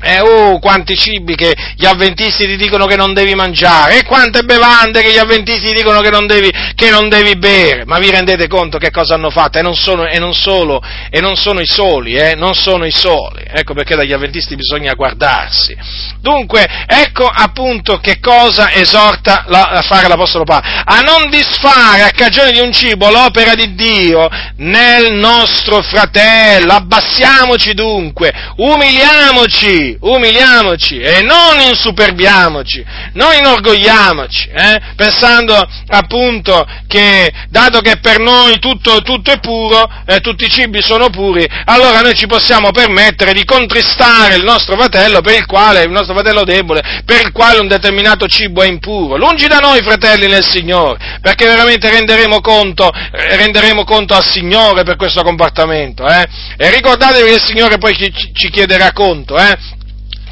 Eh, 0.00 0.20
oh, 0.20 0.60
quanti 0.60 0.96
cibi 0.96 1.34
che 1.34 1.52
gli 1.74 1.84
avventisti 1.84 2.46
ti 2.46 2.56
dicono 2.56 2.86
che 2.86 2.94
non 2.94 3.14
devi 3.14 3.34
mangiare, 3.34 3.98
e 3.98 4.04
quante 4.04 4.42
bevande 4.42 5.02
che 5.02 5.10
gli 5.10 5.18
avventisti 5.18 5.66
ti 5.66 5.74
dicono 5.74 6.00
che 6.00 6.10
non 6.10 6.26
devi, 6.26 6.50
che 6.76 6.90
non 6.90 7.08
devi 7.08 7.36
bere. 7.36 7.84
Ma 7.84 7.98
vi 7.98 8.10
rendete 8.10 8.46
conto 8.46 8.78
che 8.78 8.92
cosa 8.92 9.14
hanno 9.14 9.30
fatto? 9.30 9.58
E 9.58 9.62
non 9.62 9.74
sono, 9.74 10.06
e 10.06 10.18
non 10.20 10.34
solo, 10.34 10.80
e 11.10 11.20
non 11.20 11.34
sono 11.34 11.60
i 11.60 11.66
soli, 11.66 12.14
eh, 12.14 12.34
non 12.36 12.54
sono 12.54 12.84
i 12.84 12.92
soli. 12.92 13.42
Ecco 13.50 13.74
perché 13.74 13.96
dagli 13.96 14.12
avventisti 14.12 14.54
bisogna 14.54 14.94
guardarsi. 14.94 15.76
Dunque, 16.20 16.66
ecco 16.86 17.26
appunto 17.26 17.98
che 17.98 18.20
cosa 18.20 18.70
esorta 18.72 19.44
la, 19.48 19.64
a 19.64 19.82
fare 19.82 20.06
l'Apostolo 20.06 20.44
Paolo. 20.44 20.64
A 20.64 21.00
non 21.00 21.28
disfare 21.28 22.02
a 22.02 22.10
cagione 22.10 22.52
di 22.52 22.60
un 22.60 22.72
cibo 22.72 23.10
l'opera 23.10 23.54
di 23.54 23.74
Dio 23.74 24.28
nel 24.58 25.12
nostro 25.14 25.82
fratello. 25.82 26.72
Abbassiamoci 26.72 27.74
dunque, 27.74 28.32
umiliamoci 28.56 29.87
umiliamoci 30.00 30.98
e 30.98 31.22
non 31.22 31.60
insuperbiamoci, 31.60 32.84
non 33.14 33.34
inorgogliamoci, 33.34 34.48
eh, 34.48 34.80
pensando 34.96 35.54
appunto 35.88 36.66
che, 36.86 37.32
dato 37.48 37.80
che 37.80 37.98
per 37.98 38.18
noi 38.18 38.58
tutto, 38.58 39.00
tutto 39.02 39.30
è 39.30 39.38
puro, 39.38 39.88
eh, 40.06 40.20
tutti 40.20 40.44
i 40.44 40.50
cibi 40.50 40.82
sono 40.82 41.10
puri, 41.10 41.46
allora 41.66 42.00
noi 42.00 42.14
ci 42.14 42.26
possiamo 42.26 42.70
permettere 42.70 43.32
di 43.32 43.44
contristare 43.44 44.36
il 44.36 44.44
nostro 44.44 44.76
fratello 44.76 45.20
per 45.20 45.34
il 45.34 45.46
quale, 45.46 45.82
il 45.82 45.90
nostro 45.90 46.14
fratello 46.14 46.44
debole, 46.44 47.02
per 47.04 47.20
il 47.20 47.32
quale 47.32 47.60
un 47.60 47.68
determinato 47.68 48.26
cibo 48.26 48.62
è 48.62 48.66
impuro. 48.66 49.16
Lungi 49.16 49.46
da 49.46 49.58
noi, 49.58 49.82
fratelli 49.82 50.26
nel 50.26 50.44
Signore, 50.44 51.18
perché 51.20 51.46
veramente 51.46 51.90
renderemo 51.90 52.40
conto, 52.40 52.90
renderemo 52.92 53.84
conto 53.84 54.14
al 54.14 54.24
Signore 54.24 54.82
per 54.82 54.96
questo 54.96 55.22
comportamento, 55.22 56.06
eh? 56.06 56.26
E 56.56 56.70
ricordatevi 56.70 57.28
che 57.28 57.34
il 57.34 57.44
Signore 57.44 57.78
poi 57.78 57.94
ci, 57.94 58.12
ci 58.32 58.50
chiederà 58.50 58.92
conto, 58.92 59.36
eh? 59.36 59.56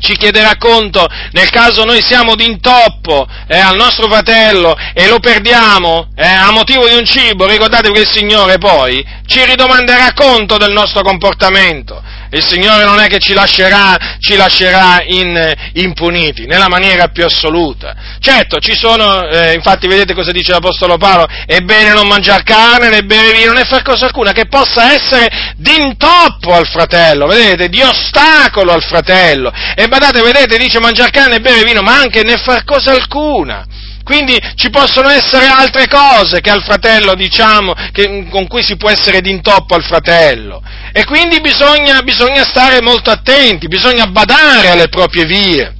Ci 0.01 0.17
chiederà 0.17 0.57
conto. 0.57 1.07
Nel 1.33 1.51
caso 1.51 1.85
noi 1.85 2.03
siamo 2.03 2.35
d'intoppo 2.35 3.27
eh, 3.49 3.59
al 3.59 3.77
nostro 3.77 4.09
fratello 4.09 4.77
e 4.95 5.09
lo 5.09 5.19
perdiamo 5.19 6.09
eh, 6.17 6.27
a 6.27 6.51
motivo 6.51 6.87
di 6.87 6.95
un 6.95 7.05
cibo, 7.05 7.47
ricordatevi 7.47 7.95
che 7.95 8.01
il 8.01 8.11
Signore 8.11 8.59
poi 8.59 9.05
ci 9.27 9.45
ridomanderà 9.45 10.13
conto 10.15 10.57
del 10.57 10.73
nostro 10.73 11.03
comportamento 11.03 12.03
il 12.37 12.47
Signore 12.47 12.85
non 12.85 13.01
è 13.01 13.07
che 13.07 13.19
ci 13.19 13.33
lascerà, 13.33 13.97
ci 14.21 14.37
lascerà 14.37 15.03
in, 15.05 15.55
impuniti, 15.75 16.47
nella 16.47 16.69
maniera 16.69 17.09
più 17.09 17.25
assoluta. 17.25 17.95
Certo, 18.21 18.59
ci 18.59 18.75
sono, 18.75 19.27
eh, 19.29 19.55
infatti 19.55 19.87
vedete 19.87 20.15
cosa 20.15 20.33
dice 20.33 20.53
l'Apostolo 20.53 20.99
Paolo, 20.99 21.27
è 21.47 21.61
bene 21.61 21.93
non 21.93 22.07
mangiare 22.07 22.43
carne 22.43 22.91
né 22.91 23.03
bere 23.03 23.33
vino 23.33 23.53
né 23.53 23.65
far 23.65 23.83
cosa 23.83 24.07
alcuna 24.07 24.33
che 24.33 24.47
possa 24.47 24.93
essere 24.93 25.55
d'intoppo 25.57 26.53
al 26.53 26.67
fratello, 26.67 27.27
vedete, 27.27 27.69
di 27.69 27.81
ostacolo 27.81 28.73
al 28.73 28.83
fratello. 28.83 29.51
E 29.75 29.89
badate, 29.89 30.23
vedete, 30.23 30.59
dice 30.59 30.79
mangiare 30.79 31.11
carne 31.11 31.37
e 31.37 31.41
bere 31.41 31.65
vino, 31.65 31.81
ma 31.83 31.99
anche 31.99 32.23
né 32.23 32.37
far 32.37 32.65
cosa 32.65 32.93
alcuna. 32.93 33.65
Quindi 34.07 34.39
ci 34.55 34.71
possono 34.71 35.09
essere 35.09 35.47
altre 35.47 35.89
cose 35.89 36.41
che 36.41 36.49
al 36.49 36.63
fratello, 36.63 37.15
diciamo, 37.17 37.75
che, 37.91 38.29
con 38.31 38.47
cui 38.47 38.63
si 38.63 38.77
può 38.77 38.89
essere 38.89 39.21
d'intoppo 39.21 39.75
al 39.75 39.83
fratello. 39.83 40.63
E 40.93 41.05
quindi 41.05 41.41
bisogna, 41.41 42.01
bisogna 42.03 42.45
stare 42.45 42.81
molto 42.83 43.11
attenti, 43.11 43.67
bisogna 43.67 44.07
badare 44.07 44.69
alle 44.69 44.87
proprie 44.87 45.25
vie. 45.25 45.75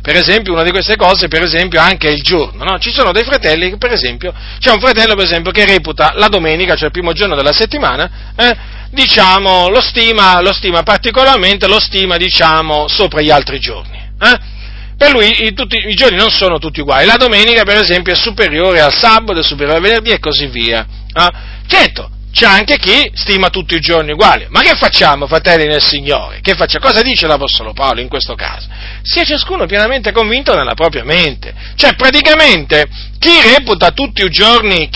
Per 0.00 0.16
esempio, 0.16 0.54
una 0.54 0.62
di 0.62 0.70
queste 0.70 0.96
cose, 0.96 1.28
per 1.28 1.42
esempio, 1.42 1.78
anche 1.78 2.08
il 2.08 2.22
giorno, 2.22 2.64
no? 2.64 2.78
Ci 2.78 2.90
sono 2.90 3.12
dei 3.12 3.24
fratelli 3.24 3.68
che, 3.68 3.76
per 3.76 3.92
esempio, 3.92 4.32
c'è 4.58 4.70
un 4.70 4.80
fratello, 4.80 5.14
per 5.14 5.26
esempio, 5.26 5.52
che 5.52 5.66
reputa 5.66 6.14
la 6.14 6.28
domenica, 6.28 6.76
cioè 6.76 6.86
il 6.86 6.92
primo 6.92 7.12
giorno 7.12 7.36
della 7.36 7.52
settimana, 7.52 8.32
eh, 8.36 8.56
diciamo, 8.90 9.68
lo 9.68 9.82
stima, 9.82 10.40
lo 10.40 10.54
stima 10.54 10.82
particolarmente, 10.82 11.68
lo 11.68 11.78
stima, 11.78 12.16
diciamo, 12.16 12.88
sopra 12.88 13.20
gli 13.20 13.30
altri 13.30 13.60
giorni. 13.60 13.98
Eh? 14.18 14.56
Per 14.98 15.12
lui 15.12 15.46
i, 15.46 15.52
tutti, 15.52 15.76
i, 15.76 15.94
giorni 15.94 16.16
non 16.16 16.28
sono 16.28 16.58
tutti 16.58 16.80
uguali. 16.80 17.06
La 17.06 17.16
domenica, 17.16 17.62
per 17.62 17.76
esempio, 17.76 18.12
è 18.12 18.16
superiore 18.16 18.80
al 18.80 18.92
sabato, 18.92 19.38
è 19.38 19.44
superiore 19.44 19.76
al 19.76 19.82
venerdì 19.82 20.10
e 20.10 20.18
così 20.18 20.46
via. 20.46 20.84
Ah? 21.12 21.32
Certo, 21.68 22.10
c'è 22.32 22.46
anche 22.46 22.78
chi 22.78 23.08
stima 23.14 23.48
tutti 23.48 23.76
i 23.76 23.80
giorni 23.80 24.10
uguali. 24.10 24.46
Ma 24.48 24.60
che 24.60 24.74
facciamo, 24.74 25.28
fratelli 25.28 25.66
nel 25.66 25.80
Signore? 25.80 26.40
Cosa 26.80 27.02
dice 27.02 27.28
l'Apostolo 27.28 27.72
Paolo 27.72 28.00
in 28.00 28.08
questo 28.08 28.34
caso? 28.34 28.66
Sia 29.02 29.22
ciascuno 29.22 29.66
pienamente 29.66 30.10
convinto 30.10 30.56
nella 30.56 30.74
propria 30.74 31.04
mente. 31.04 31.54
Cioè, 31.76 31.94
praticamente, 31.94 32.88
chi 33.20 33.40
reputa 33.54 33.92
tutti 33.92 34.24
i 34.24 34.30
giorni, 34.30 34.90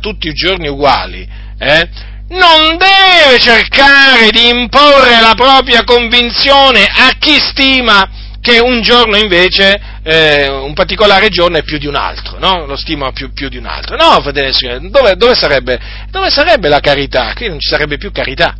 tutti 0.00 0.26
i 0.26 0.34
giorni 0.34 0.66
uguali, 0.66 1.24
eh, 1.58 1.88
non 2.30 2.76
deve 2.76 3.38
cercare 3.38 4.30
di 4.30 4.48
imporre 4.48 5.20
la 5.20 5.34
propria 5.36 5.84
convinzione 5.84 6.84
a 6.84 7.12
chi 7.18 7.38
stima 7.38 8.24
che 8.46 8.60
un 8.60 8.80
giorno 8.80 9.16
invece, 9.16 9.76
eh, 10.04 10.48
un 10.48 10.72
particolare 10.72 11.30
giorno 11.30 11.58
è 11.58 11.64
più 11.64 11.78
di 11.78 11.88
un 11.88 11.96
altro, 11.96 12.38
no? 12.38 12.64
Lo 12.64 12.76
stima 12.76 13.10
più, 13.10 13.32
più 13.32 13.48
di 13.48 13.56
un 13.56 13.66
altro. 13.66 13.96
No, 13.96 14.20
fratelli, 14.22 14.88
dove, 14.88 15.16
dove, 15.16 15.34
sarebbe, 15.34 15.76
dove 16.10 16.30
sarebbe 16.30 16.68
la 16.68 16.78
carità? 16.78 17.32
Qui 17.34 17.48
non 17.48 17.58
ci 17.58 17.68
sarebbe 17.68 17.98
più 17.98 18.12
carità. 18.12 18.54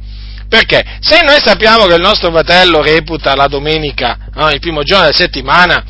Perché? 0.48 0.98
Se 0.98 1.20
noi 1.22 1.38
sappiamo 1.40 1.86
che 1.86 1.94
il 1.94 2.00
nostro 2.00 2.32
fratello 2.32 2.82
reputa 2.82 3.36
la 3.36 3.46
domenica, 3.46 4.18
no, 4.34 4.50
il 4.50 4.58
primo 4.58 4.82
giorno 4.82 5.04
della 5.04 5.16
settimana, 5.16 5.84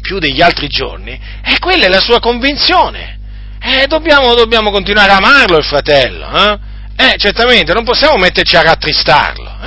più 0.00 0.18
degli 0.18 0.42
altri 0.42 0.66
giorni, 0.66 1.12
e 1.44 1.58
quella 1.60 1.86
è 1.86 1.88
la 1.88 2.00
sua 2.00 2.18
convinzione. 2.18 3.16
Eh, 3.62 3.86
dobbiamo, 3.86 4.34
dobbiamo 4.34 4.72
continuare 4.72 5.12
a 5.12 5.16
amarlo 5.18 5.56
il 5.56 5.64
fratello, 5.64 6.28
eh? 6.32 6.58
eh? 6.96 7.14
certamente, 7.16 7.72
non 7.72 7.84
possiamo 7.84 8.16
metterci 8.16 8.56
a 8.56 8.62
rattristarlo, 8.62 9.58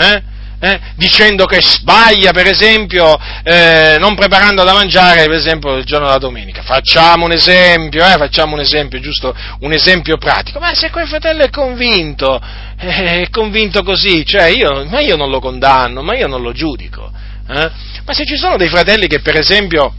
eh? 0.62 0.80
dicendo 0.96 1.46
che 1.46 1.60
sbaglia, 1.60 2.32
per 2.32 2.46
esempio, 2.46 3.18
eh, 3.44 3.98
non 4.00 4.14
preparando 4.14 4.64
da 4.64 4.74
mangiare, 4.74 5.26
per 5.26 5.34
esempio, 5.34 5.76
il 5.76 5.86
giorno 5.86 6.06
della 6.06 6.20
domenica. 6.20 6.62
Facciamo 6.62 7.26
un 7.26 7.32
esempio, 7.32 8.06
eh, 8.06 8.16
facciamo 8.18 8.54
un 8.54 8.60
esempio, 8.60 9.00
giusto 9.00 9.36
un 9.62 9.74
esempio 9.74 10.18
pratico. 10.18 10.60
Ma 10.60 10.76
se 10.76 10.92
quel 10.92 11.08
fratello 11.08 11.44
è 11.44 11.50
convinto, 11.50 12.40
eh, 12.80 13.24
è 13.24 13.30
convinto 13.32 13.82
così, 13.82 14.24
cioè 14.24 14.46
io, 14.46 14.86
ma 14.86 15.00
io 15.00 15.16
non 15.16 15.32
lo 15.32 15.40
condanno, 15.40 16.04
ma 16.04 16.16
io 16.16 16.28
non 16.28 16.44
lo 16.44 16.52
giudico. 16.52 17.12
Eh. 17.50 17.72
Ma 18.06 18.14
se 18.14 18.26
ci 18.26 18.38
sono 18.38 18.56
dei 18.56 18.70
fratelli 18.70 19.08
che, 19.08 19.20
per 19.20 19.38
esempio, 19.38 19.96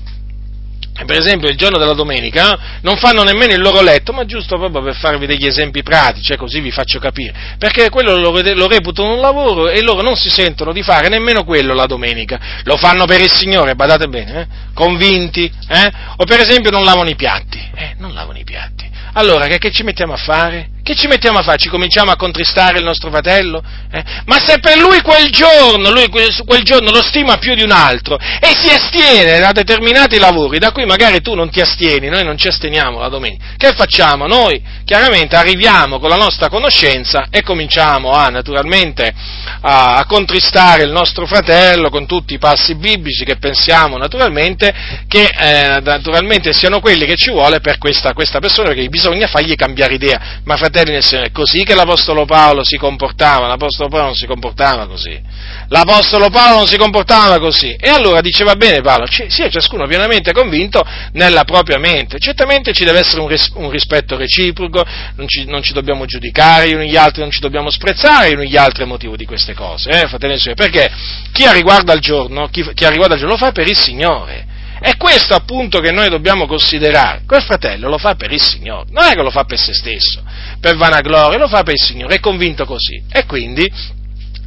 per 1.07 1.19
esempio 1.19 1.49
il 1.49 1.57
giorno 1.57 1.79
della 1.79 1.95
domenica, 1.95 2.79
non 2.83 2.97
fanno 2.97 3.23
nemmeno 3.23 3.55
il 3.55 3.61
loro 3.61 3.81
letto, 3.81 4.13
ma 4.13 4.25
giusto 4.27 4.59
proprio 4.59 4.83
per 4.83 4.95
farvi 4.95 5.27
degli 5.27 5.47
esempi 5.47 5.83
pratici, 5.83 6.33
eh, 6.33 6.37
così 6.37 6.61
vi 6.61 6.71
faccio 6.71 6.99
capire, 6.99 7.33
perché 7.59 7.89
quello 7.89 8.17
lo, 8.17 8.69
reputano 8.69 9.15
un 9.15 9.21
lavoro 9.21 9.69
e 9.69 9.83
loro 9.83 10.03
non 10.03 10.17
si 10.17 10.29
sentono 10.29 10.73
di 10.73 10.83
fare 10.83 11.09
nemmeno 11.09 11.45
quello 11.45 11.75
la 11.75 11.87
domenica, 11.87 12.39
lo 12.65 12.77
fanno 12.77 13.07
per 13.07 13.21
il 13.21 13.31
Signore, 13.31 13.75
badate 13.75 14.07
bene, 14.07 14.41
eh? 14.41 14.47
convinti, 14.75 15.51
eh? 15.69 15.93
o 16.17 16.25
per 16.25 16.41
esempio 16.41 16.71
non 16.71 16.85
lavano 16.85 17.09
i 17.09 17.17
piatti, 17.17 17.59
eh, 17.75 17.95
non 17.97 18.13
lavano 18.13 18.39
i 18.39 18.45
piatti, 18.45 18.89
allora 19.15 19.47
che, 19.47 19.59
che 19.59 19.71
ci 19.71 19.83
mettiamo 19.83 20.13
a 20.13 20.19
fare? 20.19 20.72
Che 20.83 20.97
ci 20.97 21.07
mettiamo 21.07 21.39
a 21.39 21.43
fare? 21.43 21.59
Ci 21.59 21.69
cominciamo 21.69 22.11
a 22.11 22.17
contristare 22.17 22.79
il 22.79 22.85
nostro 22.85 23.09
fratello? 23.09 23.63
Eh? 23.93 24.03
Ma 24.27 24.41
se 24.45 24.59
per 24.59 24.79
lui 24.79 25.01
quel 25.01 25.31
giorno, 25.31 25.93
lui 25.93 26.09
quel 26.09 26.63
giorno 26.65 26.91
lo 26.91 27.03
stima 27.03 27.37
più 27.37 27.55
di 27.55 27.63
un 27.63 27.71
altro 27.71 28.19
e 28.19 28.51
si 28.59 28.69
astiene 28.69 29.39
da 29.39 29.53
determinati 29.53 30.19
lavori, 30.19 30.59
da 30.59 30.73
cui 30.73 30.85
magari 30.85 31.21
tu 31.21 31.35
non 31.35 31.51
ti 31.51 31.61
astieni, 31.61 32.09
noi 32.09 32.25
non 32.25 32.37
ci 32.37 32.49
asteniamo 32.49 32.99
la 32.99 33.09
domenica, 33.09 33.45
che 33.57 33.73
facciamo? 33.77 34.27
Noi 34.27 34.61
chiaramente 34.85 35.37
arriviamo 35.37 36.01
con 36.01 36.09
la 36.09 36.17
nostra 36.17 36.49
conoscenza 36.49 37.27
e 37.31 37.43
cominciamo 37.43 38.11
a, 38.11 38.27
naturalmente, 38.27 39.15
a, 39.61 39.95
a 39.99 40.05
contristare 40.07 40.83
il 40.83 40.91
nostro 40.91 41.27
fratello 41.27 41.91
con 41.91 42.07
tutti 42.07 42.35
i 42.35 42.39
passi 42.39 42.75
biblici 42.75 43.25
che 43.25 43.37
pensiamo 43.37 43.97
naturalmente 43.99 44.75
che 45.07 45.31
eh, 45.39 45.81
naturalmente 45.81 46.53
siano 46.53 46.81
quelli 46.81 47.07
che 47.07 47.15
ci 47.15 47.31
vuole 47.31 47.61
per 47.61 47.79
questa, 47.79 48.13
questa 48.15 48.41
persona, 48.41 48.69
perché 48.69 48.89
bisogna 48.89 49.29
fargli 49.29 49.55
cambiare 49.55 49.95
idea. 49.95 50.41
Ma 50.45 50.57
fratelli 50.73 50.93
nel 50.93 51.05
Signore, 51.05 51.27
è 51.27 51.31
così 51.33 51.65
che 51.65 51.75
l'Apostolo 51.75 52.25
Paolo 52.25 52.65
si 52.65 52.79
comportava, 52.79 53.47
l'Apostolo 53.47 53.91
Paolo 53.91 54.07
non 54.07 54.15
si 54.15 54.27
comportava 54.27 54.87
così. 54.87 55.21
L'Apostolo 55.69 56.31
Paolo 56.31 56.57
non 56.57 56.67
si 56.67 56.79
comportava 56.79 57.39
così. 57.39 57.77
E 57.79 57.91
allora 57.91 58.23
diceva 58.23 58.55
bene 58.55 58.81
Paolo, 58.81 59.05
sia 59.07 59.51
ciascuno 59.51 59.87
pienamente 59.87 60.33
convinto 60.33 60.83
nella 61.13 61.45
propria 61.45 61.79
mente. 61.79 62.19
Certamente 62.19 62.73
ci 62.73 62.85
deve 62.85 63.01
essere 63.01 63.21
un, 63.21 63.29
ris- 63.29 63.53
un 63.55 63.71
rispetto 63.71 64.17
reciproco, 64.17 64.83
non 65.17 65.29
ci, 65.29 65.45
non 65.45 65.63
ci, 65.63 65.75
dobbiamo 65.75 66.07
giudicare 66.07 66.71
gli 66.71 66.75
uni 66.75 66.89
gli 66.89 66.97
altri, 66.97 67.21
non 67.21 67.31
ci 67.31 67.41
dobbiamo 67.41 67.71
sprezzare 67.71 68.31
gli 68.31 68.35
uni 68.35 68.49
gli 68.49 68.57
altri 68.57 68.85
a 68.85 68.87
motivo 68.87 69.15
di 69.15 69.27
queste 69.27 69.53
cose, 69.53 69.91
eh, 69.91 70.09
fratelli 70.09 70.33
nel 70.33 70.41
Signore, 70.41 70.63
perché 70.63 70.91
chi 71.33 71.45
ha 71.45 71.53
riguardo 71.53 71.93
al 71.93 72.01
giorno, 72.01 72.49
chi, 72.49 72.67
chi 72.73 72.85
ha 72.85 72.89
riguardo 72.89 73.15
al 73.15 73.21
giorno 73.21 73.35
lo 73.35 73.39
fa 73.39 73.53
per 73.53 73.69
il 73.69 73.77
Signore. 73.77 74.52
È 74.83 74.97
questo 74.97 75.35
appunto 75.35 75.79
che 75.79 75.93
noi 75.93 76.09
dobbiamo 76.09 76.47
considerare. 76.47 77.23
Quel 77.25 77.43
fratello 77.43 77.89
lo 77.89 77.99
fa 77.99 78.17
per 78.17 78.33
il 78.33 78.43
Signore, 78.43 78.87
non 78.91 79.05
è 79.05 79.15
che 79.15 79.23
lo 79.23 79.31
fa 79.31 79.45
per 79.45 79.57
se 79.57 79.73
stesso, 79.73 80.25
per 80.59 80.77
vanagloria, 80.77 81.39
lo 81.39 81.47
fa 81.47 81.63
per 81.63 81.75
il 81.75 81.81
Signore, 81.81 82.17
è 82.17 82.19
convinto 82.19 82.65
così. 82.65 83.01
E 83.09 83.25
quindi 83.25 83.71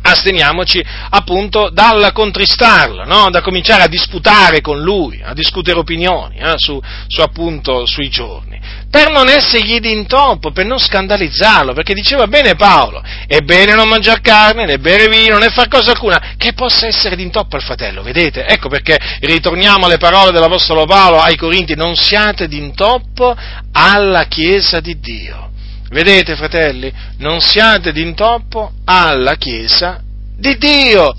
asteniamoci 0.05 0.83
appunto 1.09 1.69
dal 1.71 2.11
contristarlo, 2.13 3.05
no? 3.05 3.29
da 3.31 3.41
cominciare 3.41 3.83
a 3.83 3.87
disputare 3.87 4.61
con 4.61 4.79
lui, 4.79 5.21
a 5.23 5.33
discutere 5.33 5.79
opinioni 5.79 6.37
eh? 6.37 6.53
su, 6.57 6.79
su, 7.07 7.21
appunto 7.21 7.87
sui 7.87 8.09
giorni, 8.09 8.59
per 8.89 9.09
non 9.09 9.27
essergli 9.27 9.79
d'intoppo, 9.79 10.51
per 10.51 10.65
non 10.65 10.77
scandalizzarlo, 10.77 11.73
perché 11.73 11.95
diceva 11.95 12.27
bene 12.27 12.55
Paolo, 12.55 13.01
è 13.25 13.39
bene 13.39 13.73
non 13.73 13.87
mangiare 13.87 14.21
carne, 14.21 14.65
né 14.65 14.77
bere 14.77 15.07
vino, 15.07 15.39
né 15.39 15.49
far 15.49 15.67
cosa 15.67 15.91
alcuna 15.91 16.35
che 16.37 16.53
possa 16.53 16.85
essere 16.85 17.15
d'intoppo 17.15 17.55
al 17.55 17.63
fratello, 17.63 18.03
vedete? 18.03 18.45
Ecco 18.45 18.69
perché 18.69 18.99
ritorniamo 19.21 19.85
alle 19.85 19.97
parole 19.97 20.31
dell'Apostolo 20.31 20.85
Paolo 20.85 21.19
ai 21.19 21.35
Corinti, 21.35 21.75
non 21.75 21.95
siate 21.95 22.47
d'intoppo 22.47 23.35
alla 23.71 24.25
Chiesa 24.25 24.79
di 24.79 24.99
Dio 24.99 25.45
Vedete, 25.89 26.35
fratelli, 26.35 26.91
non 27.17 27.39
siate 27.41 27.91
d'intoppo 27.91 28.71
alla 28.85 29.35
Chiesa 29.35 30.01
di 30.37 30.57
Dio. 30.57 31.15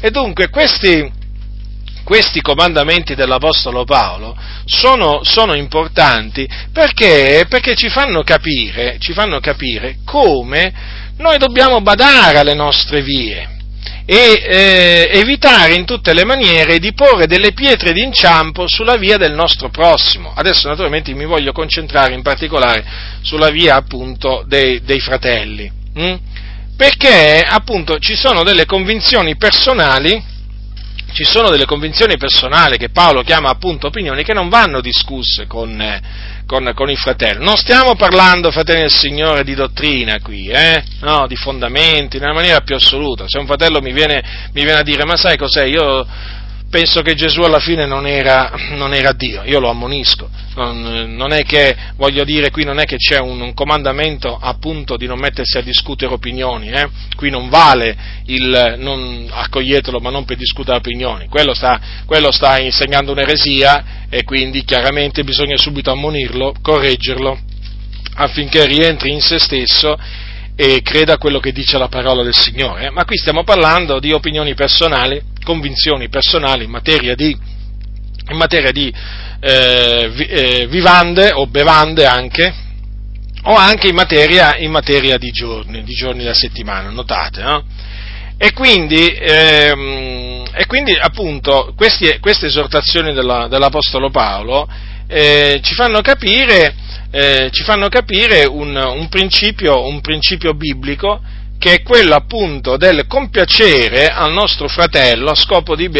E 0.00 0.10
dunque 0.10 0.48
questi, 0.48 1.10
questi 2.04 2.40
comandamenti 2.40 3.14
dell'Apostolo 3.14 3.84
Paolo 3.84 4.36
sono, 4.64 5.20
sono 5.22 5.54
importanti 5.54 6.48
perché, 6.72 7.46
perché 7.48 7.74
ci, 7.74 7.88
fanno 7.88 8.22
capire, 8.22 8.96
ci 8.98 9.12
fanno 9.12 9.40
capire 9.40 9.98
come 10.04 10.72
noi 11.18 11.38
dobbiamo 11.38 11.80
badare 11.80 12.38
alle 12.38 12.54
nostre 12.54 13.02
vie 13.02 13.55
e 14.08 14.40
eh, 14.46 15.10
evitare 15.14 15.74
in 15.74 15.84
tutte 15.84 16.14
le 16.14 16.24
maniere 16.24 16.78
di 16.78 16.92
porre 16.92 17.26
delle 17.26 17.52
pietre 17.52 17.92
d'inciampo 17.92 18.68
sulla 18.68 18.96
via 18.96 19.16
del 19.16 19.32
nostro 19.32 19.68
prossimo. 19.68 20.32
Adesso 20.34 20.68
naturalmente 20.68 21.12
mi 21.12 21.26
voglio 21.26 21.50
concentrare 21.50 22.14
in 22.14 22.22
particolare 22.22 22.84
sulla 23.22 23.50
via 23.50 23.74
appunto 23.74 24.44
dei, 24.46 24.80
dei 24.82 25.00
fratelli, 25.00 25.70
hm? 25.94 26.14
perché 26.76 27.42
appunto 27.44 27.98
ci 27.98 28.14
sono 28.14 28.44
delle 28.44 28.64
convinzioni 28.64 29.36
personali 29.36 30.34
ci 31.12 31.24
sono 31.24 31.48
delle 31.48 31.64
convinzioni 31.64 32.18
personali 32.18 32.76
che 32.76 32.90
Paolo 32.90 33.22
chiama 33.22 33.48
appunto 33.48 33.86
opinioni 33.86 34.22
che 34.22 34.34
non 34.34 34.50
vanno 34.50 34.82
discusse 34.82 35.46
con, 35.46 35.80
eh, 35.80 36.02
con, 36.46 36.70
con 36.74 36.88
i 36.88 36.96
fratelli. 36.96 37.44
Non 37.44 37.56
stiamo 37.56 37.96
parlando, 37.96 38.50
fratelli 38.50 38.82
del 38.82 38.92
Signore, 38.92 39.42
di 39.42 39.54
dottrina 39.54 40.20
qui, 40.20 40.48
eh? 40.48 40.82
no, 41.00 41.26
di 41.26 41.36
fondamenti, 41.36 42.18
nella 42.18 42.32
maniera 42.32 42.60
più 42.60 42.76
assoluta. 42.76 43.24
Se 43.26 43.38
un 43.38 43.46
fratello 43.46 43.80
mi 43.80 43.92
viene, 43.92 44.48
mi 44.52 44.62
viene 44.62 44.78
a 44.80 44.82
dire, 44.82 45.04
ma 45.04 45.16
sai 45.16 45.36
cos'è, 45.36 45.64
io 45.64 46.06
penso 46.68 47.02
che 47.02 47.14
Gesù 47.14 47.40
alla 47.40 47.60
fine 47.60 47.86
non 47.86 48.06
era, 48.06 48.52
non 48.70 48.92
era 48.92 49.12
Dio, 49.12 49.42
io 49.44 49.60
lo 49.60 49.70
ammonisco, 49.70 50.28
non, 50.56 51.14
non, 51.14 51.32
è 51.32 51.42
che, 51.44 51.76
voglio 51.96 52.24
dire, 52.24 52.50
qui 52.50 52.64
non 52.64 52.78
è 52.78 52.84
che 52.84 52.96
c'è 52.96 53.18
un, 53.18 53.40
un 53.40 53.54
comandamento 53.54 54.36
appunto 54.40 54.96
di 54.96 55.06
non 55.06 55.18
mettersi 55.18 55.58
a 55.58 55.62
discutere 55.62 56.12
opinioni, 56.12 56.70
eh? 56.70 56.88
qui 57.16 57.30
non 57.30 57.48
vale 57.48 57.96
il 58.26 58.76
non, 58.78 59.28
accoglietelo 59.30 60.00
ma 60.00 60.10
non 60.10 60.24
per 60.24 60.36
discutere 60.36 60.78
opinioni, 60.78 61.28
quello 61.28 61.54
sta, 61.54 61.80
quello 62.04 62.30
sta 62.30 62.58
insegnando 62.58 63.12
un'eresia 63.12 64.06
e 64.10 64.24
quindi 64.24 64.64
chiaramente 64.64 65.24
bisogna 65.24 65.56
subito 65.56 65.90
ammonirlo, 65.90 66.54
correggerlo 66.60 67.38
affinché 68.16 68.66
rientri 68.66 69.12
in 69.12 69.20
se 69.20 69.38
stesso 69.38 69.96
e 70.58 70.80
creda 70.82 71.14
a 71.14 71.18
quello 71.18 71.38
che 71.38 71.52
dice 71.52 71.76
la 71.76 71.88
parola 71.88 72.22
del 72.22 72.34
Signore. 72.34 72.90
Ma 72.90 73.04
qui 73.04 73.18
stiamo 73.18 73.44
parlando 73.44 74.00
di 74.00 74.12
opinioni 74.12 74.54
personali, 74.54 75.20
convinzioni 75.46 76.08
personali 76.08 76.64
in 76.64 76.70
materia 76.70 77.14
di, 77.14 77.30
in 77.30 78.36
materia 78.36 78.72
di 78.72 78.92
eh, 79.38 80.12
eh, 80.16 80.66
vivande 80.66 81.30
o 81.30 81.46
bevande 81.46 82.04
anche, 82.04 82.52
o 83.44 83.54
anche 83.54 83.86
in 83.86 83.94
materia, 83.94 84.56
in 84.56 84.72
materia 84.72 85.16
di 85.16 85.30
giorni, 85.30 85.84
di 85.84 85.94
giorni 85.94 86.24
della 86.24 86.34
settimana, 86.34 86.90
notate, 86.90 87.42
no? 87.42 87.64
E 88.36 88.52
quindi, 88.52 89.16
ehm, 89.16 90.44
e 90.52 90.66
quindi 90.66 90.92
appunto 90.98 91.72
questi, 91.76 92.18
queste 92.18 92.46
esortazioni 92.46 93.14
della, 93.14 93.46
dell'Apostolo 93.46 94.10
Paolo 94.10 94.68
eh, 95.06 95.60
ci 95.62 95.74
fanno 95.74 96.00
capire 96.00 96.74
eh, 97.10 97.48
ci 97.52 97.62
fanno 97.62 97.88
capire 97.88 98.44
un, 98.44 98.74
un, 98.74 99.08
principio, 99.08 99.86
un 99.86 100.00
principio 100.00 100.52
biblico 100.54 101.22
che 101.58 101.74
è 101.74 101.82
quello 101.82 102.14
appunto 102.14 102.76
del 102.76 103.06
compiacere 103.06 104.08
al 104.08 104.32
nostro 104.32 104.68
fratello 104.68 105.34
di, 105.74 105.90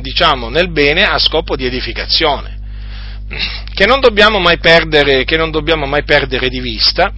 diciamo, 0.00 0.48
nel 0.48 0.70
bene 0.70 1.04
a 1.04 1.18
scopo 1.18 1.56
di 1.56 1.64
edificazione, 1.64 2.58
che 3.72 3.86
non 3.86 4.00
dobbiamo 4.00 4.38
mai 4.38 4.58
perdere, 4.58 5.24
dobbiamo 5.50 5.86
mai 5.86 6.04
perdere 6.04 6.48
di 6.48 6.60
vista, 6.60 7.12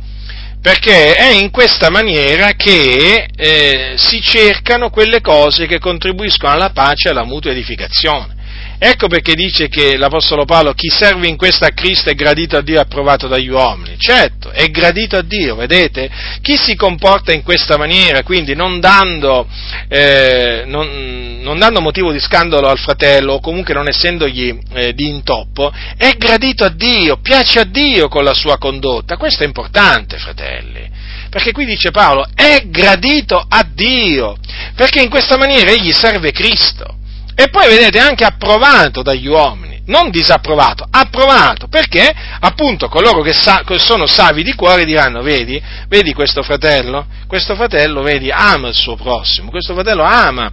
perché 0.60 1.14
è 1.14 1.30
in 1.30 1.50
questa 1.50 1.90
maniera 1.90 2.52
che 2.52 3.28
eh, 3.34 3.94
si 3.96 4.20
cercano 4.20 4.90
quelle 4.90 5.20
cose 5.20 5.66
che 5.66 5.78
contribuiscono 5.78 6.52
alla 6.52 6.70
pace 6.70 7.08
e 7.08 7.10
alla 7.12 7.24
mutua 7.24 7.52
edificazione. 7.52 8.36
Ecco 8.80 9.08
perché 9.08 9.34
dice 9.34 9.68
che 9.68 9.96
l'Apostolo 9.96 10.44
Paolo, 10.44 10.72
chi 10.72 10.88
serve 10.88 11.26
in 11.26 11.36
questo 11.36 11.64
a 11.64 11.70
Cristo 11.70 12.10
è 12.10 12.14
gradito 12.14 12.56
a 12.56 12.60
Dio 12.60 12.76
e 12.76 12.80
approvato 12.80 13.26
dagli 13.26 13.48
uomini. 13.48 13.96
Certo, 13.98 14.50
è 14.50 14.68
gradito 14.68 15.16
a 15.16 15.22
Dio, 15.22 15.56
vedete? 15.56 16.08
Chi 16.40 16.56
si 16.56 16.76
comporta 16.76 17.32
in 17.32 17.42
questa 17.42 17.76
maniera, 17.76 18.22
quindi 18.22 18.54
non 18.54 18.78
dando, 18.78 19.48
eh, 19.88 20.62
non, 20.66 21.40
non 21.40 21.58
dando 21.58 21.80
motivo 21.80 22.12
di 22.12 22.20
scandalo 22.20 22.68
al 22.68 22.78
fratello 22.78 23.34
o 23.34 23.40
comunque 23.40 23.74
non 23.74 23.88
essendogli 23.88 24.56
eh, 24.74 24.94
di 24.94 25.08
intoppo, 25.08 25.72
è 25.96 26.12
gradito 26.12 26.64
a 26.64 26.68
Dio, 26.68 27.18
piace 27.20 27.58
a 27.58 27.64
Dio 27.64 28.06
con 28.06 28.22
la 28.22 28.34
sua 28.34 28.58
condotta. 28.58 29.16
Questo 29.16 29.42
è 29.42 29.46
importante, 29.46 30.18
fratelli. 30.18 30.88
Perché 31.28 31.50
qui 31.50 31.64
dice 31.64 31.90
Paolo, 31.90 32.28
è 32.32 32.62
gradito 32.66 33.44
a 33.46 33.66
Dio, 33.68 34.36
perché 34.76 35.02
in 35.02 35.10
questa 35.10 35.36
maniera 35.36 35.72
egli 35.72 35.92
serve 35.92 36.30
Cristo. 36.30 36.97
E 37.40 37.50
poi 37.50 37.68
vedete 37.68 38.00
anche 38.00 38.24
approvato 38.24 39.00
dagli 39.00 39.28
uomini, 39.28 39.80
non 39.86 40.10
disapprovato, 40.10 40.84
approvato, 40.90 41.68
perché 41.68 42.12
appunto 42.40 42.88
coloro 42.88 43.22
che, 43.22 43.32
sa, 43.32 43.62
che 43.64 43.78
sono 43.78 44.08
savi 44.08 44.42
di 44.42 44.54
cuore 44.54 44.84
diranno, 44.84 45.22
vedi, 45.22 45.62
vedi 45.86 46.12
questo 46.12 46.42
fratello, 46.42 47.06
questo 47.28 47.54
fratello, 47.54 48.02
vedi, 48.02 48.28
ama 48.28 48.66
il 48.66 48.74
suo 48.74 48.96
prossimo, 48.96 49.50
questo 49.50 49.72
fratello 49.72 50.02
ama 50.02 50.50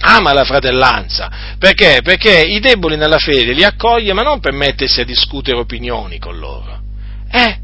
ama 0.00 0.32
la 0.32 0.44
fratellanza. 0.44 1.30
Perché? 1.60 2.00
Perché 2.02 2.40
i 2.40 2.58
deboli 2.58 2.96
nella 2.96 3.18
fede 3.18 3.52
li 3.52 3.62
accoglie, 3.62 4.12
ma 4.12 4.22
non 4.22 4.40
per 4.40 4.52
mettersi 4.52 5.02
a 5.02 5.04
discutere 5.04 5.58
opinioni 5.58 6.18
con 6.18 6.36
loro. 6.36 6.80
Eh? 7.30 7.59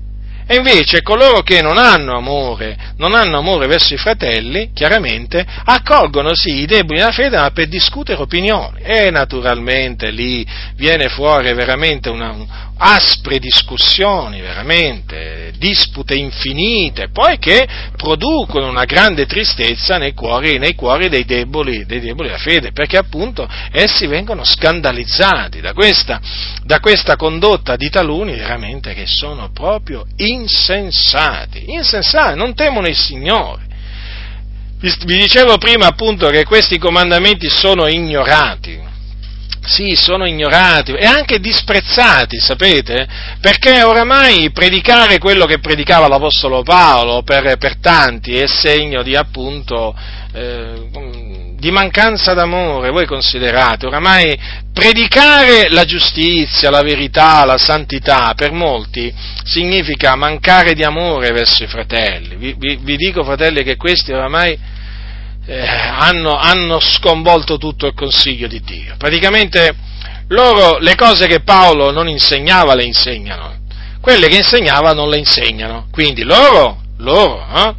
E 0.49 0.55
invece 0.55 1.03
coloro 1.03 1.43
che 1.43 1.61
non 1.61 1.77
hanno 1.77 2.17
amore, 2.17 2.77
non 2.99 3.15
hanno 3.15 3.39
amore 3.39 3.67
verso 3.67 3.95
i 3.95 3.97
fratelli, 3.97 4.71
chiaramente, 4.73 5.45
accolgono 5.65 6.37
sì 6.37 6.61
i 6.61 6.67
deboli 6.67 7.01
nella 7.01 7.11
fede, 7.11 7.37
ma 7.37 7.51
per 7.51 7.67
discutere 7.67 8.23
opinioni. 8.23 8.81
E 8.81 9.11
naturalmente 9.11 10.11
lì 10.13 10.47
viene 10.77 11.09
fuori 11.09 11.53
veramente 11.53 12.11
una, 12.11 12.66
aspre 12.79 13.39
discussioni, 13.39 14.41
veramente, 14.41 15.53
dispute 15.57 16.15
infinite, 16.15 17.09
poi 17.11 17.39
che 17.39 17.67
producono 17.97 18.69
una 18.69 18.85
grande 18.85 19.27
tristezza 19.27 19.97
nei 19.97 20.13
cuori, 20.13 20.59
nei 20.59 20.75
cuori 20.75 21.09
dei, 21.09 21.25
deboli, 21.25 21.87
dei 21.87 22.01
deboli 22.01 22.29
della 22.29 22.41
fede, 22.41 22.73
perché 22.73 22.99
appunto 22.99 23.49
essi 23.73 24.07
vengono 24.07 24.45
scandalizzati 24.45 25.61
da 25.61 25.73
questa, 25.73 26.21
da 26.65 26.81
questa 26.81 27.17
condotta 27.17 27.77
di 27.77 27.89
taluni 27.89 28.35
veramente 28.35 28.93
che 28.93 29.07
sono 29.07 29.51
proprio 29.53 30.05
insensati, 30.17 31.65
insensati, 31.73 32.37
non 32.37 32.55
temono 32.55 32.87
il 32.87 32.97
Signore. 32.97 33.65
Vi 34.79 35.17
dicevo 35.17 35.57
prima 35.57 35.87
appunto 35.87 36.29
che 36.29 36.45
questi 36.45 36.79
comandamenti 36.79 37.49
sono 37.49 37.87
ignorati, 37.87 38.79
sì, 39.67 39.95
sono 39.97 40.27
ignorati 40.27 40.93
e 40.93 41.05
anche 41.05 41.41
disprezzati, 41.41 42.39
sapete? 42.39 43.07
Perché 43.41 43.83
oramai 43.83 44.51
predicare 44.51 45.19
quello 45.19 45.45
che 45.45 45.59
predicava 45.59 46.09
l'Apostolo 46.09 46.63
Paolo 46.63 47.23
per, 47.23 47.57
per 47.59 47.79
tanti 47.79 48.37
è 48.39 48.47
segno 48.47 49.03
di 49.03 49.17
appunto 49.17 49.95
eh, 50.33 51.55
di 51.59 51.71
mancanza 51.71 52.33
d'amore, 52.35 52.91
voi 52.91 53.07
considerate, 53.07 53.87
oramai 53.87 54.39
predicare 54.73 55.69
la 55.71 55.85
giustizia, 55.85 56.71
la 56.71 56.83
verità, 56.83 57.45
la 57.45 57.57
santità 57.59 58.35
per 58.37 58.53
molti 58.53 59.13
significa 59.43 60.15
mancare 60.17 60.75
di 60.75 60.85
amore 60.85 61.33
verso 61.33 61.65
i 61.65 61.67
fratelli. 61.67 62.37
Vi, 62.37 62.55
vi, 62.59 62.79
vi 62.83 62.97
dico, 62.97 63.25
fratelli, 63.25 63.63
che 63.63 63.77
questi 63.77 64.13
oramai 64.13 64.75
eh, 65.47 65.67
hanno, 65.67 66.37
hanno 66.37 66.81
sconvolto 66.81 67.57
tutto 67.57 67.87
il 67.87 67.95
consiglio 67.95 68.49
di 68.49 68.61
Dio. 68.61 68.95
Praticamente 68.99 69.75
loro 70.29 70.79
le 70.79 70.95
cose 70.97 71.27
che 71.27 71.41
Paolo 71.41 71.93
non 71.93 72.09
insegnava 72.09 72.75
le 72.75 72.85
insegnano, 72.85 73.61
quelle 74.01 74.29
che 74.29 74.39
insegnava 74.39 74.93
non 74.93 75.09
le 75.09 75.19
insegnano, 75.19 75.87
quindi 75.91 76.25
loro, 76.25 76.83
loro 76.99 77.47
eh, 77.55 77.75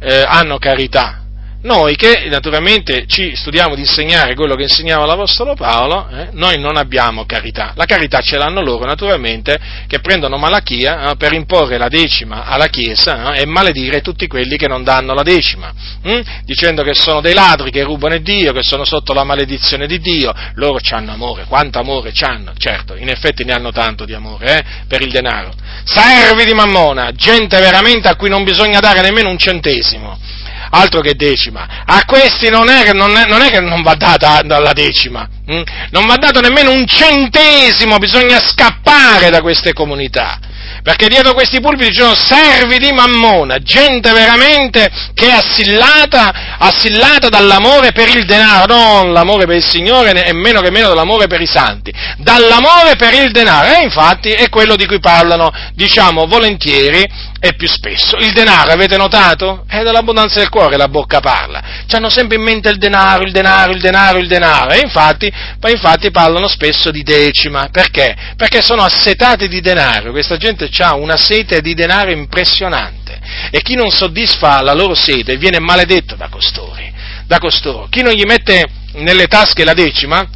eh, 0.00 0.24
hanno 0.26 0.58
carità, 0.58 1.22
noi 1.66 1.96
che 1.96 2.28
naturalmente 2.30 3.06
ci 3.08 3.34
studiamo 3.34 3.74
di 3.74 3.80
insegnare 3.80 4.34
quello 4.34 4.54
che 4.54 4.62
insegnava 4.62 5.04
l'Apostolo 5.04 5.54
Paolo, 5.54 6.08
eh, 6.08 6.28
noi 6.32 6.58
non 6.58 6.76
abbiamo 6.76 7.26
carità. 7.26 7.72
La 7.74 7.84
carità 7.84 8.20
ce 8.20 8.38
l'hanno 8.38 8.62
loro 8.62 8.86
naturalmente 8.86 9.58
che 9.88 9.98
prendono 9.98 10.38
Malachia 10.38 11.10
eh, 11.10 11.16
per 11.16 11.32
imporre 11.32 11.76
la 11.76 11.88
decima 11.88 12.44
alla 12.44 12.68
Chiesa 12.68 13.34
eh, 13.34 13.40
e 13.40 13.46
maledire 13.46 14.00
tutti 14.00 14.28
quelli 14.28 14.56
che 14.56 14.68
non 14.68 14.84
danno 14.84 15.12
la 15.12 15.22
decima, 15.22 15.72
hm? 16.02 16.20
dicendo 16.44 16.82
che 16.84 16.94
sono 16.94 17.20
dei 17.20 17.34
ladri, 17.34 17.70
che 17.70 17.82
rubano 17.82 18.16
Dio, 18.18 18.52
che 18.52 18.62
sono 18.62 18.84
sotto 18.84 19.12
la 19.12 19.24
maledizione 19.24 19.86
di 19.86 19.98
Dio. 19.98 20.32
Loro 20.54 20.78
hanno 20.90 21.12
amore, 21.12 21.44
quanto 21.48 21.80
amore 21.80 22.12
hanno? 22.20 22.52
Certo, 22.56 22.94
in 22.94 23.08
effetti 23.08 23.44
ne 23.44 23.52
hanno 23.52 23.72
tanto 23.72 24.04
di 24.04 24.14
amore 24.14 24.58
eh, 24.58 24.64
per 24.86 25.02
il 25.02 25.10
denaro. 25.10 25.52
Servi 25.84 26.44
di 26.44 26.54
mammona, 26.54 27.10
gente 27.12 27.58
veramente 27.58 28.06
a 28.06 28.14
cui 28.14 28.28
non 28.28 28.44
bisogna 28.44 28.78
dare 28.78 29.00
nemmeno 29.00 29.28
un 29.28 29.38
centesimo 29.38 30.18
altro 30.70 31.00
che 31.00 31.14
decima. 31.14 31.84
A 31.84 32.04
questi 32.04 32.48
non 32.48 32.68
è, 32.68 32.92
non 32.92 33.16
è, 33.16 33.26
non 33.26 33.42
è 33.42 33.50
che 33.50 33.60
non 33.60 33.82
va 33.82 33.94
data 33.94 34.42
la 34.42 34.72
decima, 34.72 35.28
hm? 35.46 35.62
non 35.90 36.06
va 36.06 36.16
dato 36.16 36.40
nemmeno 36.40 36.72
un 36.72 36.86
centesimo, 36.86 37.98
bisogna 37.98 38.40
scappare 38.40 39.30
da 39.30 39.40
queste 39.40 39.72
comunità 39.72 40.38
perché 40.86 41.08
dietro 41.08 41.34
questi 41.34 41.60
pulpiti 41.60 41.92
ci 41.92 42.00
sono 42.00 42.14
servi 42.14 42.78
di 42.78 42.92
mammona, 42.92 43.58
gente 43.58 44.12
veramente 44.12 44.88
che 45.14 45.26
è 45.26 45.32
assillata, 45.32 46.56
assillata 46.58 47.28
dall'amore 47.28 47.90
per 47.90 48.08
il 48.08 48.24
denaro, 48.24 48.72
non 48.72 49.12
l'amore 49.12 49.46
per 49.46 49.56
il 49.56 49.66
Signore 49.66 50.12
e 50.24 50.32
meno 50.32 50.60
che 50.60 50.70
meno 50.70 50.86
dall'amore 50.86 51.26
per 51.26 51.40
i 51.40 51.46
santi, 51.46 51.92
dall'amore 52.18 52.94
per 52.96 53.14
il 53.14 53.32
denaro, 53.32 53.74
e 53.74 53.82
infatti 53.82 54.30
è 54.30 54.48
quello 54.48 54.76
di 54.76 54.86
cui 54.86 55.00
parlano, 55.00 55.50
diciamo, 55.74 56.26
volentieri 56.26 57.04
e 57.46 57.54
più 57.54 57.68
spesso. 57.68 58.16
Il 58.16 58.32
denaro, 58.32 58.72
avete 58.72 58.96
notato? 58.96 59.64
È 59.68 59.82
dall'abbondanza 59.82 60.38
del 60.38 60.48
cuore 60.48 60.76
la 60.76 60.88
bocca 60.88 61.20
parla. 61.20 61.62
Ci 61.86 61.94
hanno 61.96 62.10
sempre 62.10 62.36
in 62.36 62.42
mente 62.42 62.68
il 62.68 62.78
denaro, 62.78 63.24
il 63.24 63.32
denaro, 63.32 63.72
il 63.72 63.80
denaro, 63.80 64.18
il 64.18 64.28
denaro. 64.28 64.70
E 64.70 64.80
infatti, 64.80 65.30
infatti 65.66 66.10
parlano 66.10 66.48
spesso 66.48 66.90
di 66.90 67.02
decima. 67.02 67.68
Perché? 67.70 68.16
Perché 68.36 68.62
sono 68.62 68.82
assetati 68.82 69.48
di 69.48 69.60
denaro. 69.60 70.10
Questa 70.10 70.36
gente 70.36 70.68
ha 70.78 70.94
una 70.94 71.16
sete 71.16 71.60
di 71.60 71.74
denaro 71.74 72.10
impressionante. 72.10 73.20
E 73.50 73.60
chi 73.62 73.74
non 73.74 73.90
soddisfa 73.90 74.62
la 74.62 74.72
loro 74.72 74.94
sete 74.94 75.36
viene 75.36 75.58
maledetto 75.58 76.14
da 76.14 76.28
costori. 76.28 76.92
Da 77.26 77.38
costoro. 77.38 77.88
Chi 77.90 78.02
non 78.02 78.12
gli 78.12 78.24
mette 78.24 78.64
nelle 78.94 79.26
tasche 79.26 79.64
la 79.64 79.74
decima, 79.74 80.26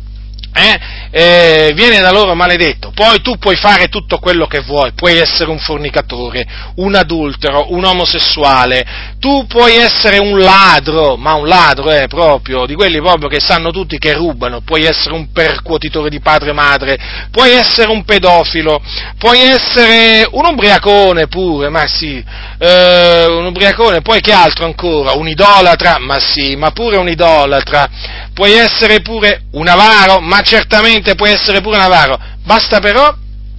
eh, 0.53 1.00
eh, 1.11 1.73
viene 1.75 2.01
da 2.01 2.11
loro 2.11 2.35
maledetto. 2.35 2.93
Poi 2.95 3.21
tu 3.21 3.37
puoi 3.39 3.57
fare 3.57 3.89
tutto 3.89 4.19
quello 4.19 4.47
che 4.47 4.61
vuoi, 4.61 4.93
puoi 4.93 5.19
essere 5.19 5.51
un 5.51 5.59
fornicatore, 5.59 6.47
un 6.77 6.95
adultero, 6.95 7.73
un 7.73 7.85
omosessuale, 7.85 9.15
tu 9.19 9.47
puoi 9.47 9.77
essere 9.77 10.19
un 10.19 10.39
ladro, 10.39 11.17
ma 11.17 11.35
un 11.35 11.47
ladro 11.47 11.91
è 11.91 12.05
eh, 12.05 12.07
proprio, 12.07 12.67
di 12.67 12.75
quelli 12.75 13.01
proprio 13.01 13.29
che 13.29 13.41
sanno 13.41 13.71
tutti 13.71 13.99
che 13.99 14.15
rubano, 14.15 14.61
puoi 14.61 14.85
essere 14.85 15.15
un 15.15 15.31
percuotitore 15.33 16.09
di 16.11 16.21
padre 16.21 16.51
e 16.51 16.55
madre, 16.55 16.99
puoi 17.31 17.53
essere 17.53 17.91
un 17.91 18.05
pedofilo, 18.05 18.81
puoi 19.19 19.41
essere 19.41 20.27
un 20.31 20.47
ubriacone 20.47 21.27
pure, 21.27 21.69
ma 21.69 21.87
sì, 21.87 22.23
eh, 22.59 23.27
un 23.27 23.47
ubriacone, 23.47 24.01
poi 24.03 24.21
che 24.21 24.33
altro 24.33 24.65
ancora? 24.65 25.13
Un 25.13 25.29
idolatra, 25.29 25.99
ma 25.99 26.19
sì, 26.19 26.57
ma 26.57 26.71
pure 26.71 26.97
un 26.97 27.09
idolatra, 27.09 27.89
puoi 28.33 28.53
essere 28.53 29.01
pure 29.01 29.43
un 29.53 29.69
avaro, 29.69 30.21
ma 30.21 30.41
certamente 30.43 31.15
puoi 31.15 31.33
essere 31.33 31.61
pure 31.61 31.77
un 31.77 31.83
avaro, 31.83 32.19
basta 32.45 32.81
però, 32.81 33.15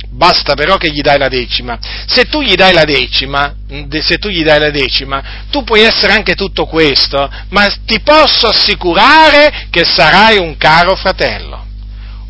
basta 0.09 0.53
però 0.53 0.77
che 0.77 0.91
gli 0.91 1.01
dai 1.01 1.17
la 1.17 1.27
decima. 1.27 1.77
Se 2.05 2.25
tu 2.25 2.41
gli 2.41 2.55
dai 2.55 2.73
la 2.73 2.83
decima, 2.83 3.53
se 4.01 4.17
tu 4.17 4.29
gli 4.29 4.43
dai 4.43 4.59
la 4.59 4.69
decima, 4.69 5.23
tu 5.49 5.63
puoi 5.63 5.81
essere 5.81 6.13
anche 6.13 6.35
tutto 6.35 6.65
questo, 6.65 7.29
ma 7.49 7.67
ti 7.85 7.99
posso 8.01 8.47
assicurare 8.47 9.67
che 9.69 9.83
sarai 9.83 10.37
un 10.37 10.57
caro 10.57 10.95
fratello. 10.95 11.67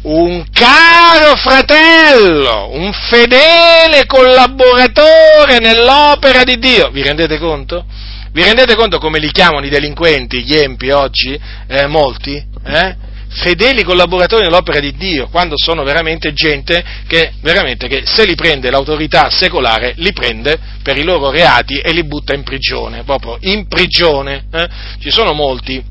Un 0.04 0.46
caro 0.52 1.36
fratello, 1.36 2.70
un 2.72 2.92
fedele 2.92 4.08
collaboratore 4.08 5.60
nell'opera 5.60 6.44
di 6.44 6.58
Dio. 6.58 6.90
Vi 6.90 7.04
rendete 7.04 7.38
conto? 7.38 7.86
Vi 8.34 8.42
rendete 8.42 8.76
conto 8.76 8.98
come 8.98 9.20
li 9.20 9.30
chiamano 9.30 9.66
i 9.66 9.70
delinquenti, 9.70 10.44
gli 10.44 10.56
empi 10.56 10.90
oggi? 10.90 11.38
Eh, 11.68 11.88
molti? 11.88 12.42
Eh? 12.64 12.96
Fedeli 13.28 13.84
collaboratori 13.84 14.44
nell'opera 14.44 14.80
di 14.80 14.94
Dio, 14.94 15.28
quando 15.28 15.56
sono 15.58 15.84
veramente 15.84 16.32
gente 16.32 16.84
che, 17.08 17.34
veramente, 17.42 17.88
che 17.88 18.04
se 18.06 18.26
li 18.26 18.36
prende 18.36 18.70
l'autorità 18.70 19.30
secolare, 19.30 19.94
li 19.98 20.14
prende 20.14 20.58
per 20.82 20.98
i 20.98 21.04
loro 21.04 21.30
reati 21.30 21.80
e 21.80 21.92
li 21.92 22.06
butta 22.06 22.34
in 22.34 22.44
prigione, 22.44 23.04
proprio 23.04 23.38
in 23.42 23.68
prigione. 23.68 24.46
Eh? 24.52 24.70
Ci 25.00 25.12
sono 25.12 25.34
molti, 25.34 25.84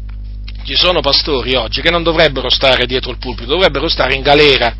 ci 0.65 0.75
sono 0.77 1.01
pastori 1.01 1.55
oggi 1.55 1.81
che 1.81 1.91
non 1.91 2.03
dovrebbero 2.03 2.51
stare 2.51 2.87
dietro 2.87 3.11
il 3.11 3.19
pulpito, 3.19 3.49
dovrebbero 3.49 3.89
stare 3.89 4.15
in 4.15 4.23
galera. 4.23 4.75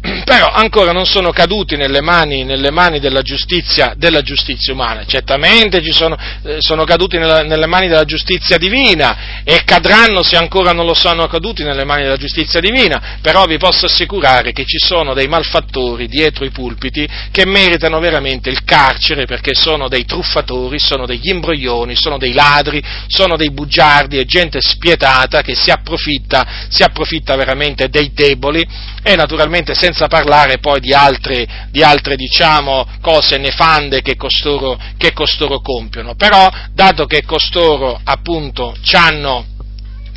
Però 0.24 0.46
ancora 0.46 0.92
non 0.92 1.04
sono 1.06 1.30
caduti 1.30 1.76
nelle 1.76 2.00
mani, 2.00 2.44
nelle 2.44 2.70
mani 2.70 3.00
della, 3.00 3.22
giustizia, 3.22 3.94
della, 3.96 4.22
giustizia, 4.22 4.72
umana, 4.72 5.04
certamente 5.04 5.82
sono, 5.92 6.16
eh, 6.44 6.56
sono, 6.60 6.84
caduti 6.84 7.18
nella, 7.18 7.42
nelle 7.42 7.66
mani 7.66 7.88
della 7.88 8.04
giustizia 8.04 8.58
divina 8.58 9.42
e 9.44 9.62
cadranno 9.64 10.22
se 10.22 10.36
ancora 10.36 10.72
non 10.72 10.86
lo 10.86 10.94
sono 10.94 11.26
caduti 11.26 11.64
nelle 11.64 11.84
mani 11.84 12.02
della 12.02 12.16
giustizia 12.16 12.60
divina, 12.60 13.18
però 13.20 13.44
vi 13.46 13.58
posso 13.58 13.86
assicurare 13.86 14.52
che 14.52 14.64
ci 14.64 14.78
sono 14.78 15.14
dei 15.14 15.26
malfattori 15.26 16.08
dietro 16.08 16.44
i 16.44 16.50
pulpiti 16.50 17.08
che 17.30 17.46
meritano 17.46 17.98
veramente 17.98 18.50
il 18.50 18.64
carcere 18.64 19.26
perché 19.26 19.54
sono 19.54 19.88
dei 19.88 20.04
truffatori, 20.04 20.78
sono 20.78 21.06
degli 21.06 21.28
imbroglioni, 21.30 21.96
sono 21.96 22.18
dei 22.18 22.32
ladri, 22.32 22.82
sono 23.08 23.36
dei 23.36 23.50
bugiardi 23.50 24.18
e 24.18 24.24
gente 24.24 24.60
spietata 24.60 25.15
che 25.42 25.54
si 25.54 25.70
approfitta, 25.70 26.66
si 26.68 26.82
approfitta 26.82 27.36
veramente 27.36 27.88
dei 27.88 28.12
deboli 28.12 28.66
e 29.02 29.16
naturalmente 29.16 29.74
senza 29.74 30.06
parlare 30.08 30.58
poi 30.58 30.80
di 30.80 30.92
altre, 30.92 31.68
di 31.70 31.82
altre 31.82 32.16
diciamo, 32.16 32.86
cose 33.00 33.38
nefande 33.38 34.02
che 34.02 34.16
costoro, 34.16 34.78
che 34.96 35.12
costoro 35.12 35.60
compiono. 35.60 36.14
Però, 36.14 36.48
dato 36.72 37.06
che 37.06 37.24
costoro 37.24 37.98
appunto 38.04 38.74
hanno 38.92 39.54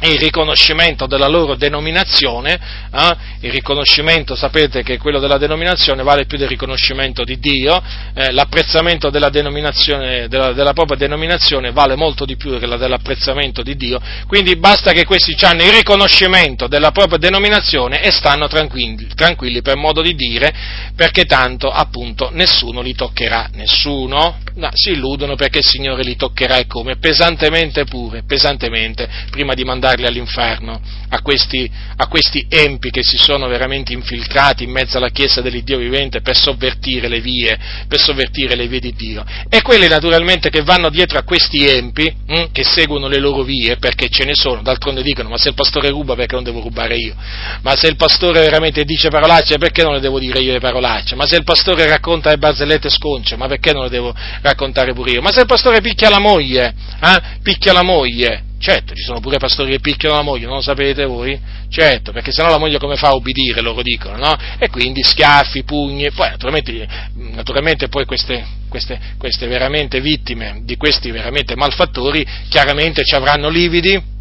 il 0.02 0.18
riconoscimento 0.18 1.08
della 1.08 1.28
loro 1.28 1.56
denominazione, 1.56 2.60
eh? 2.92 3.18
il 3.42 3.52
riconoscimento, 3.52 4.36
sapete 4.36 4.82
che 4.82 4.98
quello 4.98 5.20
della 5.20 5.38
denominazione 5.38 6.04
vale 6.04 6.26
più 6.26 6.38
del 6.38 6.48
riconoscimento 6.48 7.24
di 7.24 7.38
Dio, 7.40 7.82
eh, 8.14 8.32
l'apprezzamento 8.32 9.10
della, 9.10 9.30
della, 9.30 10.28
della, 10.28 10.74
propria 10.74 10.98
denominazione 10.98 11.72
vale 11.72 11.96
molto 11.96 12.26
di 12.26 12.38
più 12.38 12.58
dell'apprezzamento 12.58 13.62
di 13.62 13.76
Dio, 13.76 14.00
quindi 14.28 14.56
basta 14.56 14.92
che 14.92 15.06
questi 15.06 15.36
hanno 15.42 15.64
il 15.64 15.72
riconoscimento 15.72 16.68
della 16.68 16.92
propria 16.92 17.18
denominazione 17.18 18.02
e 18.02 18.12
stanno 18.12 18.48
tranquilli, 18.48 19.08
tranquilli 19.16 19.62
per 19.62 19.76
modo 19.76 20.02
di 20.02 20.16
dire, 20.16 20.54
perché 20.96 21.26
tanto 21.26 21.70
appunto 21.70 22.30
nessuno 22.32 22.82
li 22.82 22.94
toccherà, 22.94 23.50
nessuno, 23.54 24.38
no, 24.56 24.70
si 24.74 24.92
illudono 24.92 25.36
perché 25.36 25.60
il 25.60 25.66
Signore 25.66 26.04
li 26.04 26.16
toccherà 26.16 26.58
e 26.58 26.68
come, 26.68 26.98
pesantemente 26.98 27.84
pure, 27.86 28.24
pesantemente, 28.24 29.10
prima 29.30 29.54
di 29.54 29.64
mandare 29.64 29.89
mandarli 29.90 30.06
all'inferno, 30.06 30.80
a 31.10 31.22
questi, 31.22 31.70
a 31.98 32.08
questi 32.08 32.46
empi 32.48 32.92
che 32.92 33.02
si 33.04 33.18
sono 33.18 33.48
veramente 33.48 33.94
infiltrati 33.94 34.64
in 34.64 34.72
mezzo 34.72 34.98
alla 34.98 35.10
Chiesa 35.10 35.42
dell'Iddio 35.42 35.78
vivente 35.78 36.22
per 36.22 36.36
sovvertire 36.36 37.08
le 37.08 37.20
vie, 37.20 37.58
per 37.88 38.00
sovvertire 38.00 38.56
le 38.56 38.68
vie 38.68 38.80
di 38.80 38.94
Dio. 38.94 39.26
E 39.50 39.62
quelli 39.62 39.88
naturalmente 39.88 40.50
che 40.50 40.62
vanno 40.62 40.90
dietro 40.90 41.18
a 41.18 41.24
questi 41.24 41.66
empi, 41.66 42.04
mh, 42.04 42.34
hm, 42.34 42.52
che 42.52 42.64
seguono 42.64 43.08
le 43.08 43.20
loro 43.20 43.44
vie, 43.44 43.78
perché 43.78 44.10
ce 44.10 44.26
ne 44.26 44.36
sono, 44.36 44.62
d'altronde 44.62 45.02
dicono, 45.02 45.30
ma 45.30 45.38
se 45.38 45.50
il 45.50 45.56
pastore 45.56 45.90
ruba 45.90 46.16
perché 46.16 46.36
non 46.36 46.44
devo 46.44 46.62
rubare 46.62 46.96
io? 46.96 47.16
Ma 47.62 47.76
se 47.76 47.88
il 47.88 47.96
pastore 47.96 48.42
veramente 48.42 48.84
dice 48.84 49.10
parolacce 49.10 49.58
perché 49.58 49.84
non 49.84 49.94
le 49.94 50.00
devo 50.00 50.20
dire 50.20 50.40
io 50.40 50.52
le 50.52 50.60
parolacce? 50.60 51.16
Ma 51.16 51.26
se 51.26 51.38
il 51.38 51.44
pastore 51.44 51.88
racconta 51.88 52.30
le 52.30 52.38
barzellette 52.38 52.90
sconce, 52.90 53.36
ma 53.36 53.48
perché 53.48 53.74
non 53.74 53.84
le 53.84 53.90
devo 53.90 54.14
raccontare 54.42 54.94
pure 54.94 55.12
io? 55.12 55.22
Ma 55.22 55.32
se 55.32 55.42
il 55.42 55.48
pastore 55.48 55.82
picchia 55.82 56.10
la 56.10 56.20
moglie, 56.20 56.74
eh? 57.02 57.22
picchia 57.42 57.74
la 57.74 57.84
moglie, 57.84 58.44
Certo, 58.60 58.94
ci 58.94 59.04
sono 59.04 59.22
pure 59.22 59.38
pastori 59.38 59.72
che 59.72 59.80
picchiano 59.80 60.16
la 60.16 60.22
moglie, 60.22 60.46
non 60.46 60.56
lo 60.56 60.62
sapete 60.62 61.06
voi? 61.06 61.40
Certo, 61.70 62.12
perché 62.12 62.34
sennò 62.34 62.50
la 62.50 62.58
moglie 62.58 62.78
come 62.78 62.98
fa 62.98 63.08
a 63.08 63.14
obbedire, 63.16 63.62
loro 63.62 63.82
dicono, 63.82 64.18
no? 64.18 64.36
E 64.58 64.70
quindi 64.70 65.02
schiaffi, 65.02 65.64
pugni, 65.64 66.12
poi 66.12 66.28
naturalmente, 66.28 66.88
naturalmente 67.14 67.88
poi 67.88 68.04
queste, 68.04 68.46
queste, 68.68 69.00
queste 69.18 69.48
veramente 69.48 70.02
vittime 70.02 70.60
di 70.64 70.76
questi 70.76 71.10
veramente 71.10 71.56
malfattori 71.56 72.26
chiaramente 72.50 73.06
ci 73.06 73.16
avranno 73.16 73.48
lividi, 73.48 74.18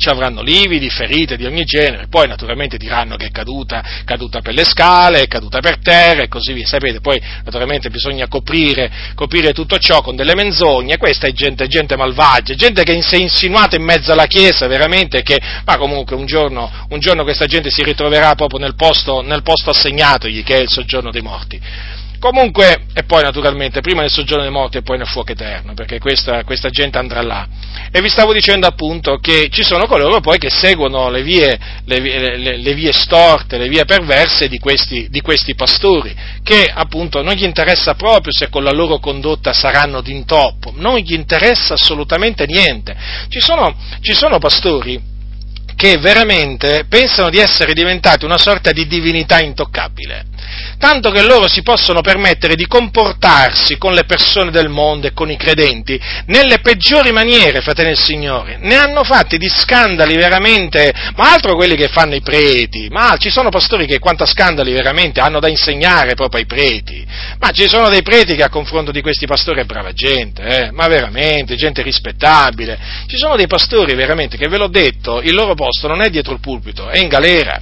ci 0.00 0.08
avranno 0.08 0.42
lividi, 0.42 0.88
ferite 0.88 1.36
di 1.36 1.44
ogni 1.44 1.64
genere, 1.64 2.08
poi 2.08 2.26
naturalmente 2.26 2.78
diranno 2.78 3.16
che 3.16 3.26
è 3.26 3.30
caduta, 3.30 3.84
caduta 4.04 4.40
per 4.40 4.54
le 4.54 4.64
scale, 4.64 5.20
è 5.20 5.26
caduta 5.26 5.60
per 5.60 5.78
terra 5.78 6.22
e 6.22 6.28
così 6.28 6.52
via, 6.52 6.66
sapete, 6.66 7.00
poi 7.00 7.20
naturalmente 7.44 7.90
bisogna 7.90 8.26
coprire, 8.26 8.90
coprire 9.14 9.52
tutto 9.52 9.78
ciò 9.78 10.00
con 10.00 10.16
delle 10.16 10.34
menzogne, 10.34 10.96
questa 10.96 11.26
è 11.26 11.32
gente, 11.32 11.68
gente 11.68 11.96
malvagia, 11.96 12.54
gente 12.54 12.82
che 12.82 13.00
si 13.02 13.16
è 13.16 13.18
insinuata 13.18 13.76
in 13.76 13.84
mezzo 13.84 14.10
alla 14.10 14.26
Chiesa 14.26 14.66
veramente, 14.66 15.22
che, 15.22 15.38
ma 15.64 15.76
comunque 15.76 16.16
un 16.16 16.24
giorno, 16.24 16.70
un 16.88 16.98
giorno 16.98 17.22
questa 17.22 17.46
gente 17.46 17.70
si 17.70 17.82
ritroverà 17.82 18.34
proprio 18.34 18.58
nel 18.58 18.74
posto, 18.74 19.20
nel 19.20 19.42
posto 19.42 19.70
assegnatogli, 19.70 20.42
che 20.42 20.56
è 20.56 20.60
il 20.60 20.70
soggiorno 20.70 21.10
dei 21.10 21.22
morti. 21.22 21.60
Comunque, 22.20 22.82
e 22.92 23.04
poi 23.04 23.22
naturalmente, 23.22 23.80
prima 23.80 24.02
nel 24.02 24.10
soggiorno 24.10 24.42
dei 24.42 24.52
morti 24.52 24.76
e 24.76 24.82
poi 24.82 24.98
nel 24.98 25.06
fuoco 25.06 25.32
eterno, 25.32 25.72
perché 25.72 25.98
questa, 25.98 26.44
questa, 26.44 26.68
gente 26.68 26.98
andrà 26.98 27.22
là. 27.22 27.48
E 27.90 28.02
vi 28.02 28.10
stavo 28.10 28.34
dicendo 28.34 28.66
appunto 28.66 29.16
che 29.16 29.48
ci 29.50 29.62
sono 29.62 29.86
coloro 29.86 30.20
poi 30.20 30.36
che 30.36 30.50
seguono 30.50 31.08
le 31.08 31.22
vie, 31.22 31.58
le, 31.86 31.98
le, 31.98 32.58
le 32.58 32.74
vie 32.74 32.92
storte, 32.92 33.56
le 33.56 33.68
vie 33.68 33.86
perverse 33.86 34.48
di 34.48 34.58
questi, 34.58 35.08
di 35.08 35.22
questi, 35.22 35.54
pastori, 35.54 36.14
che 36.42 36.70
appunto 36.72 37.22
non 37.22 37.32
gli 37.32 37.44
interessa 37.44 37.94
proprio 37.94 38.34
se 38.34 38.50
con 38.50 38.64
la 38.64 38.70
loro 38.70 38.98
condotta 38.98 39.54
saranno 39.54 40.02
d'intoppo, 40.02 40.74
non 40.76 40.98
gli 40.98 41.14
interessa 41.14 41.72
assolutamente 41.72 42.44
niente. 42.44 42.94
Ci 43.30 43.40
sono, 43.40 43.74
ci 44.02 44.12
sono 44.12 44.38
pastori 44.38 45.00
che 45.74 45.96
veramente 45.96 46.84
pensano 46.86 47.30
di 47.30 47.38
essere 47.38 47.72
diventati 47.72 48.26
una 48.26 48.36
sorta 48.36 48.72
di 48.72 48.86
divinità 48.86 49.40
intoccabile 49.40 50.29
tanto 50.78 51.10
che 51.10 51.22
loro 51.22 51.48
si 51.48 51.62
possono 51.62 52.00
permettere 52.00 52.54
di 52.54 52.66
comportarsi 52.66 53.76
con 53.76 53.92
le 53.92 54.04
persone 54.04 54.50
del 54.50 54.68
mondo 54.68 55.06
e 55.06 55.12
con 55.12 55.30
i 55.30 55.36
credenti 55.36 56.00
nelle 56.26 56.60
peggiori 56.60 57.12
maniere, 57.12 57.60
fratelli 57.60 57.88
del 57.88 57.98
Signore. 57.98 58.58
Ne 58.60 58.76
hanno 58.76 59.04
fatti 59.04 59.38
di 59.38 59.48
scandali 59.48 60.16
veramente, 60.16 60.92
ma 61.16 61.32
altro 61.32 61.54
quelli 61.54 61.76
che 61.76 61.88
fanno 61.88 62.14
i 62.14 62.22
preti, 62.22 62.88
ma 62.90 63.16
ci 63.18 63.30
sono 63.30 63.50
pastori 63.50 63.86
che 63.86 63.98
quanto 63.98 64.24
scandali 64.26 64.72
veramente 64.72 65.20
hanno 65.20 65.40
da 65.40 65.48
insegnare 65.48 66.14
proprio 66.14 66.40
ai 66.40 66.46
preti, 66.46 67.04
ma 67.38 67.50
ci 67.50 67.68
sono 67.68 67.88
dei 67.88 68.02
preti 68.02 68.34
che 68.34 68.42
a 68.42 68.48
confronto 68.48 68.90
di 68.90 69.00
questi 69.00 69.26
pastori 69.26 69.60
è 69.60 69.64
brava 69.64 69.92
gente, 69.92 70.42
eh? 70.42 70.70
ma 70.72 70.86
veramente, 70.88 71.56
gente 71.56 71.82
rispettabile. 71.82 72.78
Ci 73.06 73.16
sono 73.16 73.36
dei 73.36 73.46
pastori 73.46 73.94
veramente 73.94 74.36
che 74.36 74.48
ve 74.48 74.56
l'ho 74.56 74.68
detto, 74.68 75.20
il 75.20 75.34
loro 75.34 75.54
posto 75.54 75.88
non 75.88 76.00
è 76.02 76.08
dietro 76.08 76.32
il 76.32 76.40
pulpito, 76.40 76.88
è 76.88 76.98
in 76.98 77.08
galera 77.08 77.60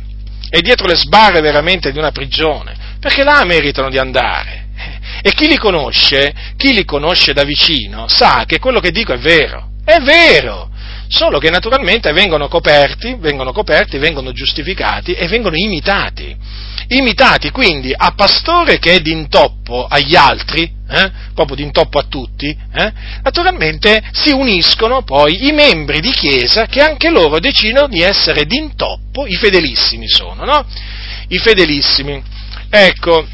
è 0.50 0.60
dietro 0.60 0.86
le 0.86 0.96
sbarre 0.96 1.40
veramente 1.40 1.92
di 1.92 1.98
una 1.98 2.12
prigione, 2.12 2.74
perché 3.00 3.22
là 3.22 3.44
meritano 3.44 3.90
di 3.90 3.98
andare. 3.98 4.66
E 5.22 5.32
chi 5.32 5.48
li 5.48 5.58
conosce, 5.58 6.32
chi 6.56 6.72
li 6.72 6.84
conosce 6.84 7.32
da 7.32 7.42
vicino, 7.42 8.06
sa 8.08 8.44
che 8.46 8.58
quello 8.58 8.80
che 8.80 8.90
dico 8.90 9.12
è 9.12 9.18
vero, 9.18 9.70
è 9.84 9.98
vero, 10.00 10.70
solo 11.08 11.38
che 11.38 11.50
naturalmente 11.50 12.12
vengono 12.12 12.48
coperti, 12.48 13.16
vengono 13.18 13.52
coperti, 13.52 13.98
vengono 13.98 14.32
giustificati 14.32 15.12
e 15.12 15.26
vengono 15.26 15.56
imitati. 15.56 16.36
Imitati 16.90 17.50
quindi 17.50 17.92
a 17.94 18.12
pastore 18.12 18.78
che 18.78 18.94
è 18.94 19.00
d'intoppo 19.00 19.86
agli 19.86 20.14
altri, 20.14 20.62
eh, 20.90 21.12
proprio 21.34 21.56
d'intoppo 21.56 21.98
a 21.98 22.06
tutti, 22.08 22.46
eh, 22.48 22.92
naturalmente 23.22 24.02
si 24.12 24.30
uniscono 24.30 25.02
poi 25.02 25.46
i 25.46 25.52
membri 25.52 26.00
di 26.00 26.10
chiesa 26.10 26.66
che 26.66 26.80
anche 26.80 27.10
loro 27.10 27.40
decidono 27.40 27.88
di 27.88 28.00
essere 28.00 28.46
d'intoppo, 28.46 29.26
i 29.26 29.36
fedelissimi 29.36 30.08
sono, 30.08 30.44
no? 30.44 30.66
I 31.28 31.38
fedelissimi. 31.38 32.22
Ecco, 32.70 33.26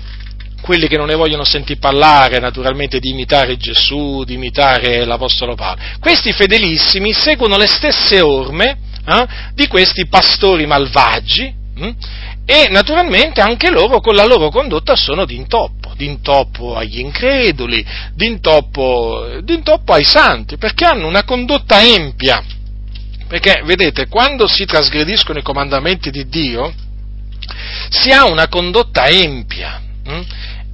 quelli 0.64 0.88
che 0.88 0.96
non 0.96 1.08
ne 1.08 1.14
vogliono 1.14 1.44
sentire 1.44 1.78
parlare, 1.78 2.38
naturalmente, 2.38 2.98
di 2.98 3.10
imitare 3.10 3.58
Gesù, 3.58 4.24
di 4.24 4.32
imitare 4.32 5.04
l'Apostolo 5.04 5.54
Paolo. 5.54 5.78
Questi 6.00 6.32
fedelissimi 6.32 7.12
seguono 7.12 7.58
le 7.58 7.66
stesse 7.66 8.22
orme 8.22 8.78
eh, 9.06 9.26
di 9.52 9.66
questi 9.66 10.06
pastori 10.06 10.64
malvagi 10.64 11.52
hm, 11.76 11.90
e 12.46 12.68
naturalmente 12.70 13.42
anche 13.42 13.68
loro 13.70 14.00
con 14.00 14.14
la 14.14 14.24
loro 14.24 14.48
condotta 14.48 14.96
sono 14.96 15.26
d'intoppo, 15.26 15.92
d'intoppo 15.94 16.76
agli 16.76 16.98
increduli, 16.98 17.84
d'intoppo, 18.14 19.40
d'intoppo 19.42 19.92
ai 19.92 20.04
santi, 20.04 20.56
perché 20.56 20.86
hanno 20.86 21.06
una 21.06 21.24
condotta 21.24 21.82
empia. 21.82 22.42
Perché, 23.28 23.60
vedete, 23.66 24.08
quando 24.08 24.46
si 24.46 24.64
trasgrediscono 24.64 25.38
i 25.38 25.42
comandamenti 25.42 26.10
di 26.10 26.26
Dio, 26.26 26.72
si 27.90 28.10
ha 28.12 28.24
una 28.24 28.48
condotta 28.48 29.08
empia. 29.08 29.82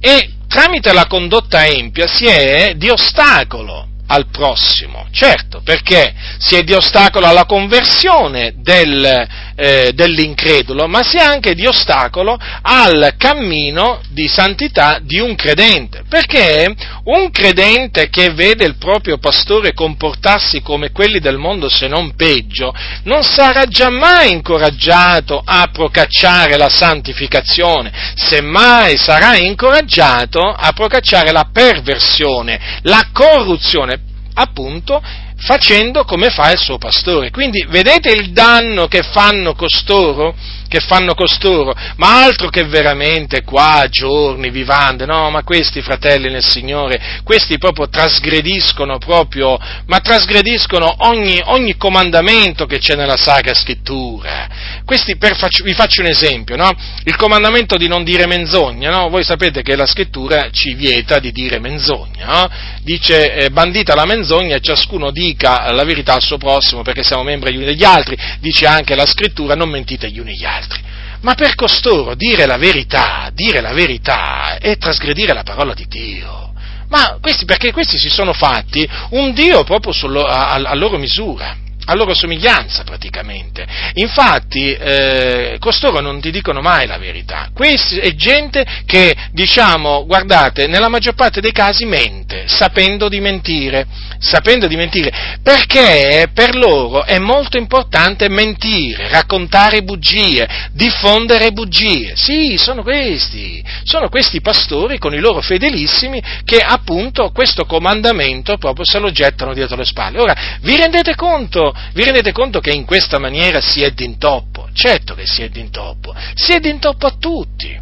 E 0.03 0.33
tramite 0.47 0.91
la 0.93 1.05
condotta 1.05 1.63
empia 1.67 2.07
si 2.07 2.25
è 2.25 2.73
di 2.75 2.89
ostacolo 2.89 3.90
al 4.11 4.27
prossimo, 4.27 5.07
certo, 5.11 5.61
perché 5.63 6.13
si 6.37 6.55
è 6.55 6.63
di 6.63 6.73
ostacolo 6.73 7.27
alla 7.27 7.45
conversione 7.45 8.55
del, 8.57 9.27
eh, 9.55 9.91
dell'incredulo, 9.93 10.85
ma 10.87 11.01
si 11.01 11.15
è 11.15 11.21
anche 11.21 11.55
di 11.55 11.65
ostacolo 11.65 12.37
al 12.61 13.13
cammino 13.17 14.01
di 14.09 14.27
santità 14.27 14.99
di 15.01 15.19
un 15.19 15.35
credente, 15.35 16.03
perché 16.09 16.75
un 17.05 17.31
credente 17.31 18.09
che 18.09 18.33
vede 18.33 18.65
il 18.65 18.75
proprio 18.75 19.17
pastore 19.17 19.73
comportarsi 19.73 20.61
come 20.61 20.91
quelli 20.91 21.19
del 21.19 21.37
mondo, 21.37 21.69
se 21.69 21.87
non 21.87 22.13
peggio, 22.13 22.73
non 23.03 23.23
sarà 23.23 23.63
giammai 23.63 24.33
incoraggiato 24.33 25.41
a 25.43 25.69
procacciare 25.71 26.57
la 26.57 26.69
santificazione, 26.69 28.13
semmai 28.15 28.97
sarà 28.97 29.37
incoraggiato 29.37 30.41
a 30.41 30.73
procacciare 30.73 31.31
la 31.31 31.49
perversione, 31.51 32.79
la 32.81 33.07
corruzione, 33.13 33.99
appunto 34.41 35.01
facendo 35.37 36.03
come 36.03 36.29
fa 36.29 36.51
il 36.51 36.59
suo 36.59 36.77
pastore. 36.77 37.31
Quindi 37.31 37.65
vedete 37.69 38.11
il 38.11 38.31
danno 38.31 38.87
che 38.87 39.01
fanno 39.01 39.53
costoro? 39.53 40.35
Che 40.71 40.79
fanno 40.79 41.15
costoro, 41.15 41.73
ma 41.97 42.23
altro 42.23 42.47
che 42.47 42.63
veramente 42.63 43.43
qua 43.43 43.87
giorni 43.89 44.49
vivande, 44.51 45.05
no, 45.05 45.29
ma 45.29 45.43
questi 45.43 45.81
fratelli 45.81 46.31
nel 46.31 46.45
Signore, 46.45 47.19
questi 47.25 47.57
proprio 47.57 47.89
trasgrediscono 47.89 48.97
proprio, 48.97 49.59
ma 49.87 49.99
trasgrediscono 49.99 50.89
ogni, 50.99 51.41
ogni 51.43 51.75
comandamento 51.75 52.65
che 52.67 52.77
c'è 52.77 52.95
nella 52.95 53.17
Sacra 53.17 53.53
Scrittura. 53.53 54.47
Questi, 54.85 55.17
per, 55.17 55.35
vi 55.65 55.73
faccio 55.73 56.03
un 56.03 56.07
esempio, 56.07 56.55
no? 56.55 56.71
Il 57.03 57.17
comandamento 57.17 57.75
di 57.75 57.89
non 57.89 58.05
dire 58.05 58.25
menzogna, 58.25 58.91
no? 58.91 59.09
Voi 59.09 59.25
sapete 59.25 59.63
che 59.63 59.75
la 59.75 59.85
Scrittura 59.85 60.51
ci 60.51 60.73
vieta 60.73 61.19
di 61.19 61.33
dire 61.33 61.59
menzogna, 61.59 62.25
no? 62.27 62.49
Dice, 62.81 63.33
eh, 63.33 63.49
bandita 63.49 63.93
la 63.93 64.05
menzogna 64.05 64.55
e 64.55 64.61
ciascuno 64.61 65.11
dica 65.11 65.69
la 65.73 65.83
verità 65.83 66.13
al 66.13 66.21
suo 66.21 66.37
prossimo 66.37 66.81
perché 66.81 67.03
siamo 67.03 67.23
membri 67.23 67.51
gli 67.51 67.57
uni 67.57 67.65
degli 67.65 67.83
altri, 67.83 68.17
dice 68.39 68.67
anche 68.67 68.95
la 68.95 69.05
Scrittura, 69.05 69.53
non 69.53 69.67
mentite 69.67 70.09
gli 70.09 70.19
uni 70.19 70.37
gli 70.37 70.45
altri 70.45 70.59
altri. 70.61 70.81
Ma 71.21 71.33
per 71.35 71.55
costoro 71.55 72.15
dire 72.15 72.45
la 72.45 72.57
verità, 72.57 73.29
dire 73.33 73.61
la 73.61 73.73
verità 73.73 74.57
è 74.57 74.77
trasgredire 74.77 75.33
la 75.33 75.43
parola 75.43 75.73
di 75.73 75.85
Dio. 75.87 76.53
Ma 76.89 77.17
questi, 77.21 77.45
perché 77.45 77.71
questi 77.71 77.97
si 77.97 78.09
sono 78.09 78.33
fatti 78.33 78.87
un 79.11 79.33
Dio 79.33 79.63
proprio 79.63 79.93
sullo, 79.93 80.25
a, 80.25 80.53
a, 80.53 80.75
loro 80.75 80.97
misura. 80.97 81.55
A 81.85 81.95
loro 81.95 82.13
somiglianza 82.13 82.83
praticamente. 82.83 83.65
Infatti, 83.95 84.73
eh, 84.73 85.57
costoro 85.59 85.99
non 85.99 86.21
ti 86.21 86.31
dicono 86.31 86.61
mai 86.61 86.87
la 86.87 86.97
verità. 86.97 87.49
Questa 87.53 87.95
è 87.95 88.13
gente 88.15 88.65
che, 88.85 89.15
diciamo, 89.31 90.05
guardate, 90.05 90.67
nella 90.67 90.89
maggior 90.89 91.15
parte 91.15 91.41
dei 91.41 91.51
casi 91.51 91.85
mente, 91.85 92.43
sapendo 92.47 93.09
di 93.09 93.19
mentire, 93.19 93.85
sapendo 94.19 94.67
di 94.67 94.75
mentire, 94.75 95.39
perché 95.41 96.29
per 96.33 96.55
loro 96.55 97.03
è 97.03 97.17
molto 97.17 97.57
importante 97.57 98.29
mentire, 98.29 99.09
raccontare 99.09 99.81
bugie, 99.81 100.47
diffondere 100.73 101.51
bugie. 101.51 102.13
Sì, 102.15 102.55
sono 102.57 102.83
questi, 102.83 103.63
sono 103.83 104.09
questi 104.09 104.41
pastori 104.41 104.97
con 104.97 105.13
i 105.13 105.19
loro 105.19 105.41
fedelissimi 105.41 106.21
che 106.43 106.59
appunto 106.59 107.31
questo 107.31 107.65
comandamento 107.65 108.57
proprio 108.57 108.85
se 108.85 108.99
lo 108.99 109.11
gettano 109.11 109.53
dietro 109.53 109.75
le 109.75 109.85
spalle. 109.85 110.19
Ora, 110.19 110.35
vi 110.61 110.75
rendete 110.75 111.15
conto 111.15 111.70
vi 111.93 112.03
rendete 112.03 112.31
conto 112.31 112.59
che 112.59 112.71
in 112.71 112.85
questa 112.85 113.19
maniera 113.19 113.61
si 113.61 113.81
è 113.81 113.91
d'intoppo? 113.91 114.69
Certo 114.73 115.13
che 115.15 115.25
si 115.25 115.41
è 115.41 115.49
d'intoppo, 115.49 116.13
si 116.33 116.53
è 116.53 116.59
d'intoppo 116.59 117.07
a 117.07 117.15
tutti. 117.19 117.79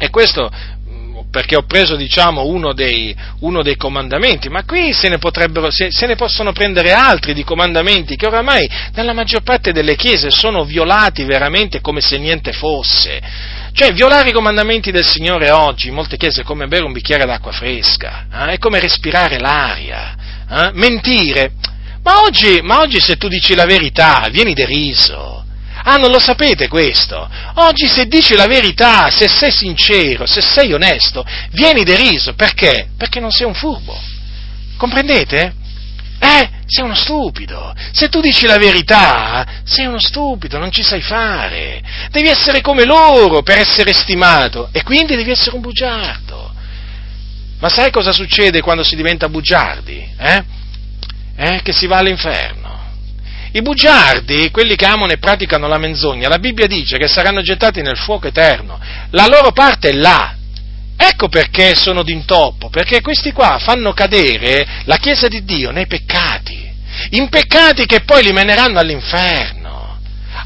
E 0.00 0.10
questo 0.10 0.48
mm, 0.88 1.18
perché 1.30 1.56
ho 1.56 1.64
preso 1.64 1.96
diciamo, 1.96 2.46
uno, 2.46 2.72
dei, 2.72 3.14
uno 3.40 3.62
dei, 3.62 3.76
comandamenti, 3.76 4.48
ma 4.48 4.64
qui 4.64 4.92
se 4.92 5.08
ne, 5.08 5.18
se, 5.70 5.90
se 5.90 6.06
ne, 6.06 6.14
possono 6.14 6.52
prendere 6.52 6.92
altri 6.92 7.34
di 7.34 7.42
comandamenti 7.42 8.16
che 8.16 8.26
oramai 8.26 8.68
nella 8.94 9.12
maggior 9.12 9.42
parte 9.42 9.72
delle 9.72 9.96
chiese 9.96 10.30
sono 10.30 10.64
violati 10.64 11.24
veramente 11.24 11.80
come 11.80 12.00
se 12.00 12.18
niente 12.18 12.52
fosse. 12.52 13.20
Cioè, 13.72 13.92
violare 13.92 14.30
i 14.30 14.32
comandamenti 14.32 14.90
del 14.90 15.06
Signore 15.06 15.50
oggi 15.50 15.88
in 15.88 15.94
molte 15.94 16.16
chiese 16.16 16.40
è 16.40 16.44
come 16.44 16.66
bere 16.66 16.84
un 16.84 16.92
bicchiere 16.92 17.24
d'acqua 17.24 17.52
fresca, 17.52 18.26
eh? 18.32 18.52
è 18.54 18.58
come 18.58 18.80
respirare 18.80 19.38
l'aria. 19.38 20.16
Eh? 20.50 20.70
Mentire 20.72 21.52
ma 22.08 22.22
oggi, 22.22 22.60
ma 22.62 22.80
oggi 22.80 23.00
se 23.00 23.18
tu 23.18 23.28
dici 23.28 23.54
la 23.54 23.66
verità 23.66 24.28
vieni 24.30 24.54
deriso. 24.54 25.44
Ah, 25.84 25.96
non 25.96 26.10
lo 26.10 26.18
sapete 26.18 26.66
questo? 26.66 27.28
Oggi 27.56 27.86
se 27.86 28.06
dici 28.06 28.34
la 28.34 28.46
verità, 28.46 29.10
se 29.10 29.28
sei 29.28 29.50
sincero, 29.50 30.24
se 30.24 30.40
sei 30.40 30.72
onesto, 30.72 31.22
vieni 31.50 31.84
deriso. 31.84 32.32
Perché? 32.32 32.88
Perché 32.96 33.20
non 33.20 33.30
sei 33.30 33.46
un 33.46 33.52
furbo. 33.52 33.98
Comprendete? 34.78 35.54
Eh, 36.18 36.50
sei 36.66 36.84
uno 36.84 36.94
stupido. 36.94 37.74
Se 37.92 38.08
tu 38.08 38.20
dici 38.20 38.46
la 38.46 38.56
verità, 38.56 39.46
sei 39.64 39.84
uno 39.84 40.00
stupido, 40.00 40.56
non 40.56 40.72
ci 40.72 40.82
sai 40.82 41.02
fare. 41.02 41.82
Devi 42.10 42.28
essere 42.28 42.62
come 42.62 42.86
loro 42.86 43.42
per 43.42 43.58
essere 43.58 43.92
stimato 43.92 44.70
e 44.72 44.82
quindi 44.82 45.14
devi 45.14 45.30
essere 45.30 45.56
un 45.56 45.60
bugiardo. 45.60 46.54
Ma 47.60 47.68
sai 47.68 47.90
cosa 47.90 48.12
succede 48.12 48.62
quando 48.62 48.82
si 48.82 48.96
diventa 48.96 49.28
bugiardi? 49.28 50.08
Eh? 50.18 50.56
Eh, 51.38 51.60
che 51.62 51.72
si 51.72 51.86
va 51.86 51.98
all'inferno. 51.98 52.66
I 53.52 53.62
bugiardi, 53.62 54.50
quelli 54.50 54.74
che 54.76 54.84
amano 54.84 55.12
e 55.12 55.18
praticano 55.18 55.68
la 55.68 55.78
menzogna, 55.78 56.28
la 56.28 56.38
Bibbia 56.38 56.66
dice 56.66 56.98
che 56.98 57.08
saranno 57.08 57.40
gettati 57.40 57.80
nel 57.80 57.96
fuoco 57.96 58.26
eterno. 58.26 58.78
La 59.10 59.26
loro 59.26 59.52
parte 59.52 59.90
è 59.90 59.92
là. 59.92 60.34
Ecco 60.96 61.28
perché 61.28 61.76
sono 61.76 62.02
d'intoppo, 62.02 62.68
perché 62.70 63.00
questi 63.00 63.30
qua 63.30 63.58
fanno 63.60 63.92
cadere 63.92 64.66
la 64.84 64.96
Chiesa 64.96 65.28
di 65.28 65.44
Dio 65.44 65.70
nei 65.70 65.86
peccati, 65.86 66.68
in 67.10 67.28
peccati 67.28 67.86
che 67.86 68.00
poi 68.00 68.24
li 68.24 68.32
meneranno 68.32 68.80
all'inferno 68.80 69.57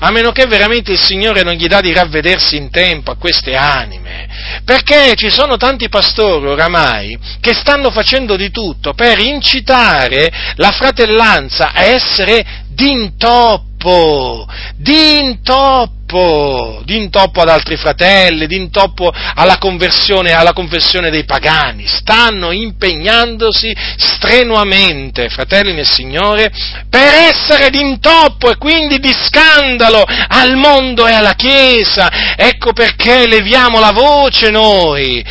a 0.04 0.10
meno 0.10 0.32
che 0.32 0.46
veramente 0.46 0.90
il 0.90 0.98
Signore 0.98 1.44
non 1.44 1.54
gli 1.54 1.68
dà 1.68 1.80
di 1.80 1.92
ravvedersi 1.92 2.56
in 2.56 2.70
tempo 2.70 3.12
a 3.12 3.16
queste 3.16 3.54
anime, 3.54 4.26
perché 4.64 5.14
ci 5.14 5.30
sono 5.30 5.56
tanti 5.56 5.88
pastori 5.88 6.48
oramai 6.48 7.16
che 7.40 7.54
stanno 7.54 7.92
facendo 7.92 8.34
di 8.34 8.50
tutto 8.50 8.94
per 8.94 9.20
incitare 9.20 10.28
la 10.56 10.72
fratellanza 10.72 11.70
a 11.72 11.84
essere 11.84 12.64
d'intoppo, 12.68 14.48
d'intoppo 14.74 16.01
d'intoppo, 16.12 16.82
d'intoppo 16.84 17.40
ad 17.40 17.48
altri 17.48 17.76
fratelli, 17.76 18.46
d'intoppo 18.46 19.10
alla 19.34 19.56
conversione, 19.58 20.32
alla 20.32 20.52
confessione 20.52 21.10
dei 21.10 21.24
pagani. 21.24 21.86
Stanno 21.86 22.52
impegnandosi 22.52 23.74
strenuamente, 23.96 25.28
fratelli 25.30 25.72
nel 25.72 25.88
Signore, 25.88 26.52
per 26.88 27.30
essere 27.30 27.70
d'intoppo 27.70 28.50
e 28.50 28.56
quindi 28.58 28.98
di 28.98 29.12
scandalo 29.12 30.04
al 30.28 30.56
mondo 30.56 31.06
e 31.06 31.12
alla 31.12 31.34
Chiesa. 31.34 32.36
Ecco 32.36 32.72
perché 32.72 33.26
leviamo 33.26 33.80
la 33.80 33.92
voce 33.92 34.50
noi, 34.50 35.24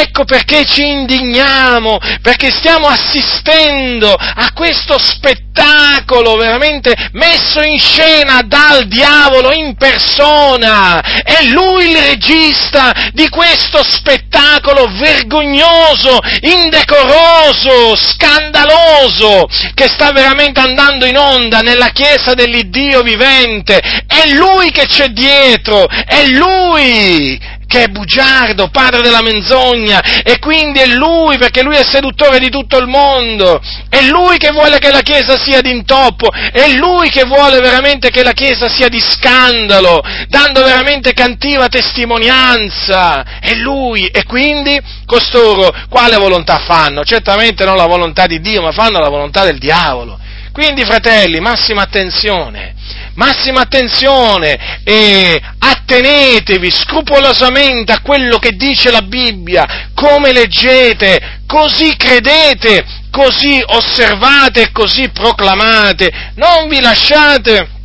ecco 0.00 0.24
perché 0.24 0.64
ci 0.64 0.86
indigniamo, 0.86 1.98
perché 2.22 2.50
stiamo 2.50 2.86
assistendo 2.86 4.12
a 4.12 4.52
questo 4.52 4.98
spettacolo 4.98 6.36
veramente 6.36 6.94
messo 7.12 7.60
in 7.62 7.78
scena 7.78 8.42
dal 8.44 8.86
diavolo 8.86 9.52
in 9.52 9.74
persona. 9.76 11.00
È 11.00 11.44
lui 11.46 11.90
il 11.90 11.96
regista 11.96 12.92
di 13.12 13.28
questo 13.28 13.82
spettacolo 13.82 14.88
vergognoso, 14.92 16.18
indecoroso, 16.40 17.96
scandaloso, 17.96 19.46
che 19.74 19.88
sta 19.88 20.12
veramente 20.12 20.60
andando 20.60 21.06
in 21.06 21.16
onda 21.16 21.60
nella 21.60 21.88
Chiesa 21.88 22.34
dell'Iddio 22.34 23.02
vivente, 23.02 23.78
è 23.78 24.28
lui 24.28 24.70
che 24.70 24.86
c'è 24.86 25.08
dietro, 25.08 25.86
è 25.88 26.26
lui, 26.26 27.56
che 27.68 27.84
è 27.84 27.88
bugiardo, 27.88 28.70
padre 28.70 29.02
della 29.02 29.20
menzogna, 29.20 30.22
e 30.22 30.38
quindi 30.38 30.80
è 30.80 30.86
lui, 30.86 31.36
perché 31.36 31.62
lui 31.62 31.76
è 31.76 31.84
seduttore 31.84 32.38
di 32.38 32.48
tutto 32.48 32.78
il 32.78 32.86
mondo, 32.86 33.60
è 33.90 34.00
lui 34.02 34.38
che 34.38 34.50
vuole 34.52 34.78
che 34.78 34.90
la 34.90 35.02
Chiesa 35.02 35.36
sia 35.38 35.60
d'intoppo, 35.60 36.30
è 36.32 36.72
lui 36.76 37.10
che 37.10 37.24
vuole 37.24 37.60
veramente 37.60 38.08
che 38.08 38.22
la 38.22 38.32
Chiesa 38.32 38.68
sia 38.68 38.88
di 38.88 38.98
scandalo, 38.98 40.00
dando 40.28 40.64
veramente 40.64 41.12
cattiva 41.12 41.68
testimonianza, 41.68 43.38
è 43.38 43.54
lui, 43.54 44.06
e 44.06 44.24
quindi 44.24 44.80
costoro 45.04 45.70
quale 45.90 46.16
volontà 46.16 46.62
fanno? 46.66 47.04
Certamente 47.04 47.66
non 47.66 47.76
la 47.76 47.86
volontà 47.86 48.26
di 48.26 48.40
Dio, 48.40 48.62
ma 48.62 48.72
fanno 48.72 48.98
la 48.98 49.10
volontà 49.10 49.44
del 49.44 49.58
diavolo. 49.58 50.18
Quindi, 50.52 50.84
fratelli, 50.84 51.38
massima 51.38 51.82
attenzione, 51.82 52.74
massima 53.18 53.62
attenzione 53.62 54.80
e 54.84 55.40
attenetevi 55.58 56.70
scrupolosamente 56.70 57.92
a 57.92 58.00
quello 58.00 58.38
che 58.38 58.52
dice 58.52 58.90
la 58.90 59.02
Bibbia, 59.02 59.90
come 59.92 60.32
leggete, 60.32 61.40
così 61.46 61.96
credete, 61.96 62.84
così 63.10 63.60
osservate 63.66 64.62
e 64.62 64.72
così 64.72 65.08
proclamate, 65.10 66.32
non 66.36 66.68
vi 66.68 66.80
lasciate 66.80 67.76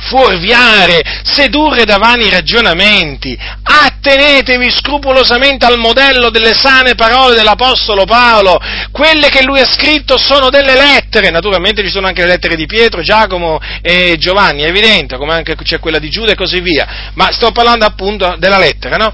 fuorviare, 0.00 1.02
sedurre 1.24 1.84
da 1.84 1.98
vani 1.98 2.28
ragionamenti, 2.30 3.38
attenetevi 3.62 4.70
scrupolosamente 4.70 5.66
al 5.66 5.78
modello 5.78 6.30
delle 6.30 6.54
sane 6.54 6.94
parole 6.94 7.34
dell'Apostolo 7.34 8.04
Paolo, 8.04 8.58
quelle 8.90 9.28
che 9.28 9.44
lui 9.44 9.60
ha 9.60 9.70
scritto 9.70 10.16
sono 10.18 10.50
delle 10.50 10.74
lettere, 10.74 11.30
naturalmente 11.30 11.82
ci 11.82 11.90
sono 11.90 12.06
anche 12.06 12.22
le 12.22 12.28
lettere 12.28 12.56
di 12.56 12.66
Pietro, 12.66 13.02
Giacomo 13.02 13.60
e 13.82 14.16
Giovanni, 14.18 14.62
è 14.62 14.68
evidente, 14.68 15.16
come 15.16 15.34
anche 15.34 15.54
c'è 15.56 15.78
quella 15.78 15.98
di 15.98 16.10
Giuda 16.10 16.32
e 16.32 16.36
così 16.36 16.60
via, 16.60 17.10
ma 17.14 17.30
sto 17.32 17.52
parlando 17.52 17.84
appunto 17.84 18.36
della 18.38 18.58
lettera, 18.58 18.96
no? 18.96 19.12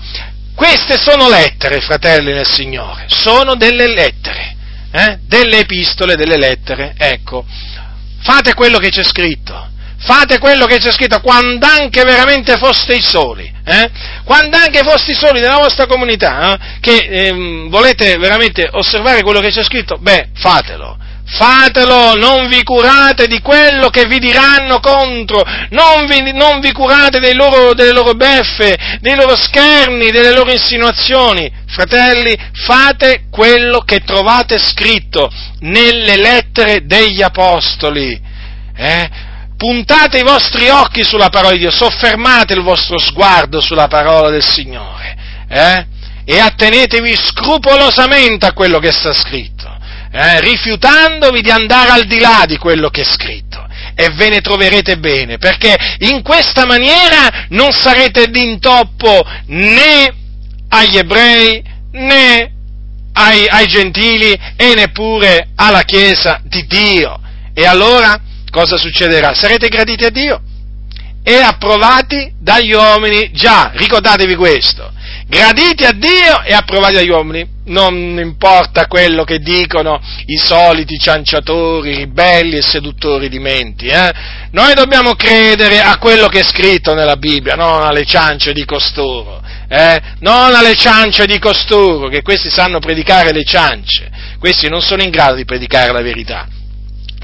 Queste 0.55 0.97
sono 0.97 1.29
lettere, 1.29 1.81
fratelli 1.81 2.33
nel 2.33 2.49
Signore, 2.51 3.05
sono 3.09 3.57
delle 3.57 3.89
lettere, 3.89 4.57
eh? 4.91 5.19
delle 5.27 5.59
epistole, 5.59 6.17
delle 6.17 6.39
lettere, 6.39 6.95
ecco, 6.97 7.45
fate 8.23 8.55
quello 8.55 8.79
che 8.79 8.89
c'è 8.89 9.05
scritto 9.05 9.75
fate 10.07 10.39
quello 10.39 10.67
che 10.67 10.79
c'è 10.79 10.93
scritto, 10.93 11.21
quando 11.21 11.67
anche 11.67 12.05
veramente 12.05 12.57
foste 12.57 12.95
i 12.95 13.03
soli, 13.03 13.53
eh? 13.65 13.91
quando 14.25 14.57
anche 14.57 14.85
foste 14.85 15.11
i 15.11 15.15
soli 15.15 15.41
nella 15.41 15.59
vostra 15.59 15.87
comunità, 15.87 16.55
eh? 16.55 16.79
che 16.81 16.97
eh, 16.97 17.67
volete 17.69 18.17
veramente 18.17 18.69
osservare 18.71 19.23
quello 19.23 19.41
che 19.41 19.51
c'è 19.51 19.65
scritto, 19.65 19.99
beh, 19.99 20.29
fatelo. 20.37 20.97
Fatelo, 21.29 22.15
non 22.15 22.47
vi 22.47 22.63
curate 22.63 23.27
di 23.27 23.41
quello 23.41 23.89
che 23.89 24.05
vi 24.05 24.21
diranno 24.21 24.79
contro, 24.79 25.43
non 25.71 26.07
vi, 26.07 26.33
non 26.33 26.61
vi 26.61 26.71
curate 26.71 27.35
loro, 27.35 27.75
delle 27.75 27.91
loro 27.91 28.13
beffe, 28.15 28.77
dei 29.01 29.17
loro 29.17 29.35
scherni, 29.35 30.13
delle 30.13 30.31
loro 30.31 30.53
insinuazioni. 30.53 31.51
Fratelli, 31.67 32.33
fate 32.53 33.25
quello 33.29 33.81
che 33.81 34.05
trovate 34.05 34.57
scritto 34.61 35.29
nelle 35.63 36.17
lettere 36.17 36.87
degli 36.87 37.23
Apostoli. 37.23 38.21
Eh? 38.77 39.11
Puntate 39.57 40.19
i 40.19 40.23
vostri 40.23 40.69
occhi 40.69 41.03
sulla 41.03 41.29
parola 41.29 41.53
di 41.53 41.61
Dio, 41.61 41.71
soffermate 41.71 42.55
il 42.55 42.63
vostro 42.63 42.99
sguardo 42.99 43.61
sulla 43.61 43.89
parola 43.89 44.31
del 44.31 44.45
Signore 44.45 45.17
eh? 45.49 45.87
e 46.25 46.39
attenetevi 46.39 47.15
scrupolosamente 47.15 48.47
a 48.47 48.53
quello 48.53 48.79
che 48.79 48.93
sta 48.93 49.13
scritto, 49.13 49.69
eh? 50.13 50.41
rifiutandovi 50.41 51.41
di 51.41 51.51
andare 51.51 51.91
al 51.91 52.05
di 52.05 52.19
là 52.19 52.45
di 52.47 52.59
quello 52.59 52.91
che 52.91 53.03
è 53.03 53.05
scritto 53.05 53.65
e 53.95 54.11
ve 54.11 54.29
ne 54.29 54.41
troverete 54.41 54.99
bene, 54.99 55.39
perché 55.39 55.75
in 56.01 56.23
questa 56.23 56.67
maniera 56.67 57.47
non 57.49 57.73
sarete 57.73 58.29
d'intoppo 58.29 59.25
né 59.47 60.15
agli 60.69 60.99
ebrei 60.99 61.63
né 61.93 62.51
ai, 63.15 63.47
ai 63.49 63.67
gentili 63.67 64.39
e 64.57 64.75
neppure 64.75 65.49
alla 65.55 65.83
Chiesa 65.83 66.41
di 66.45 66.67
Dio. 66.67 67.19
E 67.55 67.65
allora 67.65 68.21
cosa 68.51 68.77
succederà? 68.77 69.35
Sarete 69.35 69.69
graditi 69.69 70.05
a 70.05 70.11
Dio 70.11 70.41
e 71.29 71.41
approvati 71.41 72.33
dagli 72.39 72.73
uomini. 72.73 73.33
Già, 73.33 73.73
ricordatevi 73.75 74.37
questo. 74.37 74.93
Graditi 75.27 75.85
a 75.85 75.91
Dio 75.91 76.43
e 76.45 76.55
approvati 76.55 76.95
dagli 76.95 77.09
uomini. 77.09 77.45
Non 77.65 77.95
importa 78.21 78.87
quello 78.87 79.25
che 79.25 79.41
dicono 79.41 80.01
i 80.27 80.37
soliti 80.37 80.97
cianciatori, 81.01 81.97
ribelli 81.97 82.59
e 82.59 82.63
seduttori 82.63 83.29
di 83.29 83.41
menti. 83.41 83.87
Eh? 83.87 84.13
Noi 84.53 84.75
dobbiamo 84.75 85.17
credere 85.17 85.81
a 85.81 85.99
quello 85.99 86.29
che 86.29 86.41
è 86.41 86.45
scritto 86.45 86.95
nella 86.95 87.17
Bibbia, 87.17 87.57
non 87.57 87.83
alle 87.83 88.05
ciance 88.05 88.53
di 88.53 88.65
costoro. 88.65 89.43
Eh? 89.69 90.01
Non 90.21 90.55
alle 90.55 90.77
ciance 90.77 91.27
di 91.27 91.41
costoro, 91.41 92.07
che 92.07 92.23
questi 92.23 92.51
sanno 92.51 92.79
predicare 92.79 93.33
le 93.33 93.43
ciance. 93.43 94.09
Questi 94.39 94.69
non 94.69 94.81
sono 94.81 95.03
in 95.03 95.11
grado 95.11 95.35
di 95.35 95.45
predicare 95.45 95.91
la 95.91 96.03
verità 96.03 96.47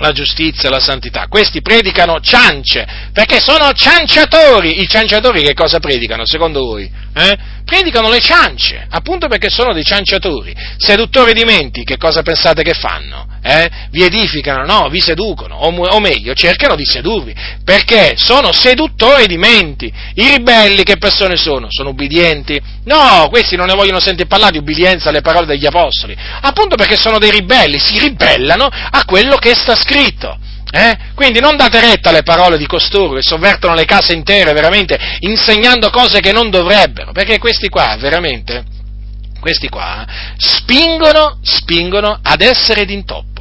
la 0.03 0.11
giustizia 0.11 0.69
la 0.69 0.81
santità. 0.81 1.27
Questi 1.29 1.63
predicano 1.63 2.19
ciance, 2.21 2.85
perché 3.13 3.39
sono 3.39 3.73
cianciatori. 3.73 4.81
I 4.83 4.89
cianciatori 4.89 5.43
che 5.43 5.55
cosa 5.55 5.79
predicano, 5.79 6.27
secondo 6.27 6.65
voi? 6.65 6.91
Eh? 7.15 7.39
Predicano 7.65 8.11
le 8.11 8.19
ciance, 8.19 8.85
appunto 8.91 9.29
perché 9.29 9.49
sono 9.49 9.73
dei 9.73 9.85
cianciatori. 9.85 10.55
Seduttori 10.77 11.33
di 11.33 11.45
menti, 11.45 11.85
che 11.85 11.97
cosa 11.97 12.23
pensate 12.23 12.63
che 12.65 12.75
fanno? 12.75 13.32
Eh? 13.45 13.69
Vi 13.91 14.05
edificano, 14.05 14.65
no? 14.65 14.89
Vi 14.89 15.01
seducono, 15.01 15.57
o, 15.57 15.75
o, 15.75 16.01
meglio, 16.01 16.33
cercano 16.33 16.77
di 16.77 16.85
sedurvi, 16.85 17.35
perché 17.65 18.15
sono 18.17 18.53
seduttori 18.53 19.27
di 19.27 19.37
menti. 19.37 19.93
I 20.15 20.29
ribelli 20.29 20.85
che 20.85 20.97
persone 20.97 21.37
sono? 21.37 21.67
Sono 21.69 21.91
ubbidienti? 21.91 22.61
No, 22.85 23.27
questi 23.31 23.57
non 23.57 23.67
ne 23.67 23.75
vogliono 23.75 23.99
sentire 23.99 24.29
parlare 24.29 24.53
di 24.53 24.59
ubbidienza 24.59 25.09
alle 25.09 25.23
parole 25.23 25.47
degli 25.47 25.67
apostoli, 25.67 26.17
appunto 26.41 26.77
perché 26.77 26.97
sono 26.97 27.19
dei 27.19 27.33
ribelli, 27.33 27.81
si 27.81 27.99
ribellano 27.99 28.67
a 28.67 29.05
quello 29.05 29.37
che 29.37 29.55
sta 29.55 29.75
scritto. 29.75 30.39
Eh? 30.75 30.97
Quindi 31.15 31.41
non 31.41 31.57
date 31.57 31.81
retta 31.81 32.09
alle 32.09 32.23
parole 32.23 32.57
di 32.57 32.67
costoro 32.67 33.15
che 33.15 33.23
sovvertono 33.23 33.75
le 33.75 33.85
case 33.85 34.15
intere, 34.15 34.53
veramente, 34.55 34.99
insegnando 35.21 35.91
cose 35.91 36.21
che 36.21 36.33
non 36.33 36.49
dovrebbero, 36.49 37.13
perché 37.13 37.39
questi 37.39 37.69
qua, 37.69 37.97
veramente, 37.99 38.65
questi 39.39 39.69
qua, 39.69 40.07
spingono, 40.39 41.41
spingono 41.43 42.19
ad 42.23 42.41
essere 42.41 42.87
d'intoppo. 42.87 43.32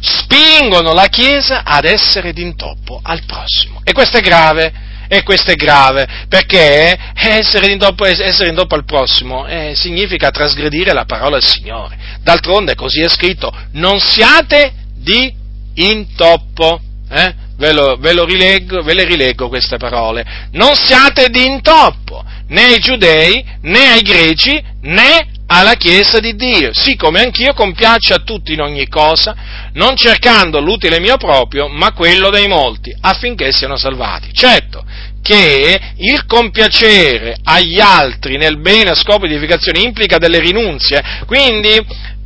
Spingono 0.00 0.92
la 0.92 1.06
Chiesa 1.06 1.62
ad 1.64 1.84
essere 1.84 2.32
d'intoppo 2.32 3.00
al 3.02 3.22
prossimo. 3.24 3.80
E 3.84 3.92
questo 3.92 4.18
è 4.18 4.20
grave. 4.20 4.88
E 5.12 5.24
questo 5.24 5.50
è 5.50 5.56
grave, 5.56 6.06
perché 6.28 6.96
essere 7.16 7.66
d'intoppo, 7.66 8.04
essere 8.04 8.44
d'intoppo 8.44 8.76
al 8.76 8.84
prossimo 8.84 9.44
eh, 9.44 9.72
significa 9.74 10.30
trasgredire 10.30 10.92
la 10.92 11.04
parola 11.04 11.36
del 11.36 11.48
Signore. 11.48 11.98
D'altronde 12.22 12.76
così 12.76 13.00
è 13.00 13.08
scritto, 13.08 13.52
non 13.72 13.98
siate 13.98 14.72
di 14.94 15.34
intoppo. 15.74 16.80
Eh? 17.10 17.34
Ve, 17.56 17.72
lo, 17.72 17.96
ve, 17.96 18.12
lo 18.12 18.24
rileggo, 18.24 18.82
ve 18.82 18.94
le 18.94 19.04
rileggo 19.04 19.48
queste 19.48 19.78
parole. 19.78 20.24
Non 20.52 20.76
siate 20.76 21.28
di 21.28 21.44
intoppo 21.44 22.24
né 22.46 22.66
ai 22.66 22.78
giudei, 22.78 23.44
né 23.62 23.90
ai 23.90 24.02
greci, 24.02 24.62
né 24.82 25.26
alla 25.52 25.74
Chiesa 25.74 26.20
di 26.20 26.36
Dio, 26.36 26.70
sì 26.72 26.94
come 26.94 27.22
anch'io 27.22 27.54
compiaccio 27.54 28.14
a 28.14 28.18
tutti 28.18 28.52
in 28.52 28.60
ogni 28.60 28.86
cosa, 28.88 29.34
non 29.72 29.96
cercando 29.96 30.60
l'utile 30.60 31.00
mio 31.00 31.16
proprio, 31.16 31.66
ma 31.66 31.92
quello 31.92 32.30
dei 32.30 32.46
molti, 32.46 32.96
affinché 33.00 33.50
siano 33.50 33.76
salvati. 33.76 34.32
Certo 34.32 34.84
che 35.22 35.78
il 35.96 36.24
compiacere 36.24 37.36
agli 37.42 37.78
altri 37.78 38.38
nel 38.38 38.58
bene 38.58 38.90
a 38.90 38.94
scopo 38.94 39.26
di 39.26 39.34
edificazione 39.34 39.80
implica 39.80 40.18
delle 40.18 40.38
rinunzie, 40.38 41.02
quindi 41.26 41.78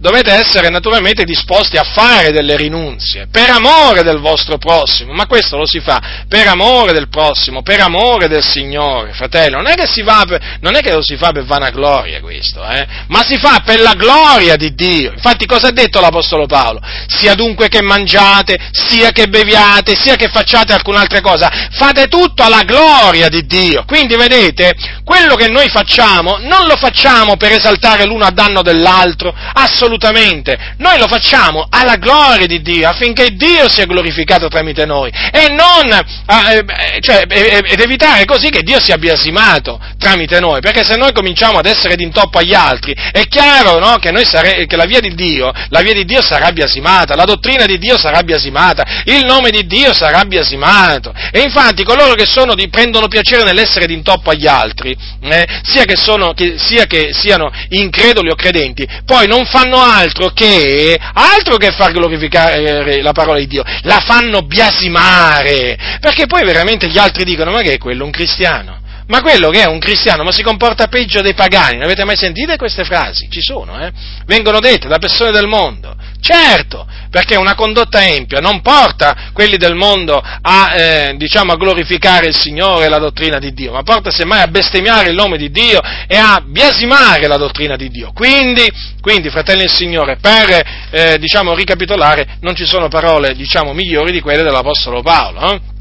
dovete 0.05 0.33
essere 0.33 0.69
naturalmente 0.69 1.25
disposti 1.25 1.79
a 1.79 1.83
fare 1.83 2.31
delle 2.31 2.59
rinunzie 2.59 3.27
per 3.31 3.49
amore 3.49 4.03
del 4.03 4.19
vostro 4.19 4.59
prossimo, 4.59 5.15
ma 5.15 5.25
questo 5.25 5.57
lo 5.57 5.65
si 5.67 5.81
fa 5.81 6.27
per 6.29 6.47
amore 6.47 6.93
del 6.93 7.09
prossimo, 7.09 7.63
per 7.63 7.81
amore 7.81 8.29
del 8.29 8.45
Signore, 8.45 9.15
fratello, 9.15 9.63
non 9.63 9.69
è 9.69 9.75
che, 9.75 9.89
per, 10.05 10.59
non 10.61 10.77
è 10.77 10.81
che 10.81 10.93
lo 10.93 11.01
si 11.01 11.17
fa 11.17 11.33
per 11.33 11.47
vanagloria 11.47 12.21
questo, 12.21 12.63
eh? 12.69 12.87
ma 13.09 13.25
si 13.25 13.39
fa 13.39 13.63
per 13.65 13.81
la 13.81 13.95
gloria 13.95 14.57
di 14.57 14.75
Dio. 14.75 15.11
Infatti 15.11 15.47
cosa 15.47 15.69
ha 15.69 15.73
detto 15.73 16.01
l'Apostolo 16.01 16.45
Paolo? 16.45 16.83
Sia 17.07 17.35
dunque 17.35 17.69
che 17.69 17.81
mangiate, 17.81 18.59
sia 18.73 19.11
che 19.11 19.29
beviate, 19.29 19.97
sia 19.99 20.17
che 20.17 20.29
facciate 20.29 20.75
alcun'altra 20.75 21.23
cosa, 21.23 21.51
fate 21.71 22.09
tutto 22.09 22.43
alla 22.43 22.65
gloria 22.65 23.31
di 23.31 23.47
Dio. 23.47 23.85
Quindi 23.87 24.17
vedete, 24.17 24.75
quello 25.03 25.35
che 25.35 25.49
noi 25.49 25.71
facciamo 25.71 26.37
non 26.43 26.67
lo 26.67 26.77
facciamo 26.77 27.39
per 27.39 27.53
esaltare 27.53 28.05
l'uno 28.05 28.27
a 28.27 28.31
danno 28.31 28.61
dell'altro, 28.61 29.35
assolutamente 29.35 29.93
assolutamente, 29.95 30.59
noi 30.79 30.99
lo 30.99 31.07
facciamo 31.07 31.67
alla 31.71 31.97
gloria 31.97 32.47
di 32.47 32.61
Dio, 32.61 32.89
affinché 32.89 33.31
Dio 33.35 33.69
sia 33.69 33.87
glorificato 33.87 34.49
tramite 34.49 34.85
noi, 34.85 35.11
e 35.11 35.49
non, 35.51 35.91
eh, 35.93 37.01
cioè, 37.01 37.23
ed 37.29 37.81
evitare 37.81 38.25
così 38.25 38.51
che 38.51 38.63
Dio 38.63 38.81
sia 38.81 38.99
biasimato 38.99 39.81
tramite 39.99 40.41
noi, 40.41 40.61
perché 40.61 40.85
se 40.85 40.97
noi 40.97 41.13
cominciamo 41.13 41.59
ad 41.59 41.67
essere 41.67 41.95
d'intoppo 41.97 42.39
agli 42.39 42.55
altri, 42.55 42.93
è 42.93 43.27
chiaro 43.29 43.79
no, 43.79 43.97
che, 43.97 44.13
sare- 44.25 44.67
che 44.67 44.77
la 44.77 44.85
via 44.85 45.01
di 45.01 45.15
Dio, 45.15 45.53
la 45.69 45.81
via 45.81 45.95
di 45.95 46.05
Dio 46.05 46.23
sarà 46.23 46.51
biasimata, 46.51 47.15
la 47.15 47.25
dottrina 47.25 47.65
di 47.65 47.79
Dio 47.79 47.99
sarà 47.99 48.23
biasimata, 48.23 49.03
il 49.05 49.25
nome 49.25 49.51
di 49.51 49.67
Dio 49.67 49.95
sarà 49.95 50.25
biasimato, 50.25 51.13
e 51.31 51.41
infatti 51.41 51.85
coloro 51.85 52.15
che 52.15 52.27
sono 52.27 52.55
di, 52.55 52.69
prendono 52.69 53.09
piacere 53.09 53.45
nell'essere 53.45 53.87
d'intoppo 53.87 54.31
agli 54.31 54.47
altri, 54.47 54.97
eh, 55.23 55.47
sia, 55.63 55.85
che 55.85 55.97
sono, 55.97 56.33
che, 56.33 56.57
sia 56.59 56.87
che 56.87 57.11
siano 57.13 57.51
increduli 57.69 58.31
o 58.31 58.35
credenti, 58.35 58.87
poi 59.05 59.27
non 59.27 59.45
fanno 59.47 59.84
altro 59.85 60.31
che, 60.31 60.99
altro 61.13 61.57
che 61.57 61.73
far 61.73 61.93
glorificare 61.93 63.03
la 63.03 63.13
parola 63.13 63.39
di 63.39 63.47
Dio, 63.47 63.63
la 63.83 64.01
fanno 64.01 64.43
biasimare, 64.43 65.99
perché 66.01 66.27
poi 66.27 66.45
veramente 66.45 66.89
gli 66.89 66.99
altri 66.99 67.25
dicono, 67.25 67.51
ma 67.51 67.61
che 67.61 67.75
è 67.75 67.79
quello, 67.79 68.05
un 68.05 68.11
cristiano? 68.11 68.83
Ma 69.07 69.21
quello 69.21 69.51
che 69.51 69.63
è 69.63 69.67
un 69.67 69.79
cristiano, 69.79 70.23
ma 70.23 70.33
si 70.33 70.43
comporta 70.43 70.87
peggio 70.87 71.21
dei 71.21 71.35
pagani, 71.35 71.75
non 71.75 71.85
avete 71.85 72.05
mai 72.05 72.17
sentite 72.17 72.57
queste 72.57 72.85
frasi? 72.85 73.29
Ci 73.29 73.43
sono, 73.43 73.79
eh? 73.85 73.93
Vengono 74.25 74.61
dette 74.61 74.89
da 74.89 74.99
persone 74.99 75.31
del 75.31 75.47
mondo. 75.47 75.95
Certo, 76.21 76.87
perché 77.11 77.37
una 77.37 77.55
condotta 77.55 78.03
empia 78.03 78.41
non 78.41 78.63
porta 78.63 79.31
quelli 79.35 79.59
del 79.59 79.75
mondo 79.75 80.19
a, 80.19 80.75
eh, 80.75 81.15
diciamo, 81.19 81.53
a 81.53 81.57
glorificare 81.57 82.29
il 82.29 82.35
Signore 82.35 82.87
e 82.87 82.89
la 82.89 82.97
dottrina 82.97 83.39
di 83.39 83.53
Dio, 83.53 83.73
ma 83.73 83.83
porta 83.83 84.11
semmai 84.11 84.41
a 84.41 84.47
bestemmiare 84.47 85.11
il 85.11 85.15
nome 85.15 85.37
di 85.37 85.51
Dio 85.51 85.81
e 86.09 86.17
a 86.17 86.43
biasimare 86.43 87.27
la 87.27 87.37
dottrina 87.37 87.77
di 87.77 87.91
Dio. 87.91 88.11
Quindi, 88.15 88.67
quindi 89.03 89.29
fratelli 89.29 89.61
del 89.61 89.71
Signore, 89.71 90.17
per, 90.17 90.63
eh, 90.91 91.19
diciamo, 91.19 91.55
ricapitolare, 91.55 92.39
non 92.41 92.57
ci 92.57 92.65
sono 92.65 92.89
parole, 92.89 93.35
diciamo, 93.35 93.75
migliori 93.75 94.11
di 94.11 94.21
quelle 94.21 94.43
dell'Apostolo 94.43 95.03
Paolo, 95.03 95.53
eh? 95.53 95.74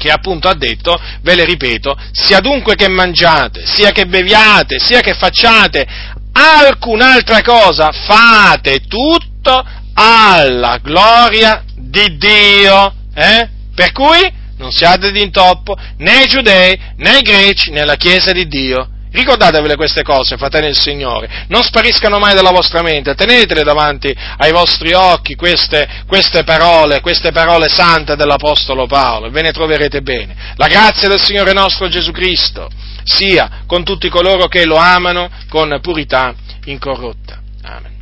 Che 0.00 0.10
appunto 0.10 0.48
ha 0.48 0.54
detto, 0.54 0.98
ve 1.20 1.34
le 1.34 1.44
ripeto, 1.44 1.94
sia 2.10 2.40
dunque 2.40 2.74
che 2.74 2.88
mangiate, 2.88 3.66
sia 3.66 3.92
che 3.92 4.06
beviate, 4.06 4.78
sia 4.78 5.00
che 5.00 5.12
facciate 5.12 5.86
alcun'altra 6.32 7.42
cosa, 7.42 7.92
fate 7.92 8.80
tutto 8.88 9.62
alla 9.92 10.78
gloria 10.78 11.62
di 11.76 12.16
Dio. 12.16 12.94
Eh? 13.14 13.48
Per 13.74 13.92
cui 13.92 14.32
non 14.56 14.72
siate 14.72 15.12
d'intoppo 15.12 15.76
né 15.98 16.22
i 16.22 16.26
giudei 16.26 16.78
né 16.96 17.18
i 17.18 17.22
greci 17.22 17.70
né 17.70 17.84
la 17.84 17.96
Chiesa 17.96 18.32
di 18.32 18.48
Dio. 18.48 18.88
Ricordatevele 19.12 19.74
queste 19.74 20.02
cose, 20.02 20.36
fratelli 20.36 20.66
del 20.66 20.78
Signore, 20.78 21.44
non 21.48 21.62
spariscano 21.62 22.18
mai 22.18 22.34
dalla 22.34 22.52
vostra 22.52 22.80
mente, 22.80 23.14
tenetele 23.14 23.64
davanti 23.64 24.14
ai 24.36 24.52
vostri 24.52 24.92
occhi 24.92 25.34
queste, 25.34 26.04
queste 26.06 26.44
parole, 26.44 27.00
queste 27.00 27.32
parole 27.32 27.68
sante 27.68 28.14
dell'Apostolo 28.14 28.86
Paolo, 28.86 29.26
e 29.26 29.30
ve 29.30 29.42
ne 29.42 29.52
troverete 29.52 30.02
bene. 30.02 30.36
La 30.54 30.68
grazia 30.68 31.08
del 31.08 31.20
Signore 31.20 31.52
nostro 31.52 31.88
Gesù 31.88 32.12
Cristo 32.12 32.70
sia 33.02 33.62
con 33.66 33.82
tutti 33.82 34.08
coloro 34.08 34.46
che 34.46 34.64
lo 34.64 34.76
amano 34.76 35.28
con 35.48 35.76
purità 35.82 36.32
incorrotta. 36.66 37.40
Amen. 37.62 37.99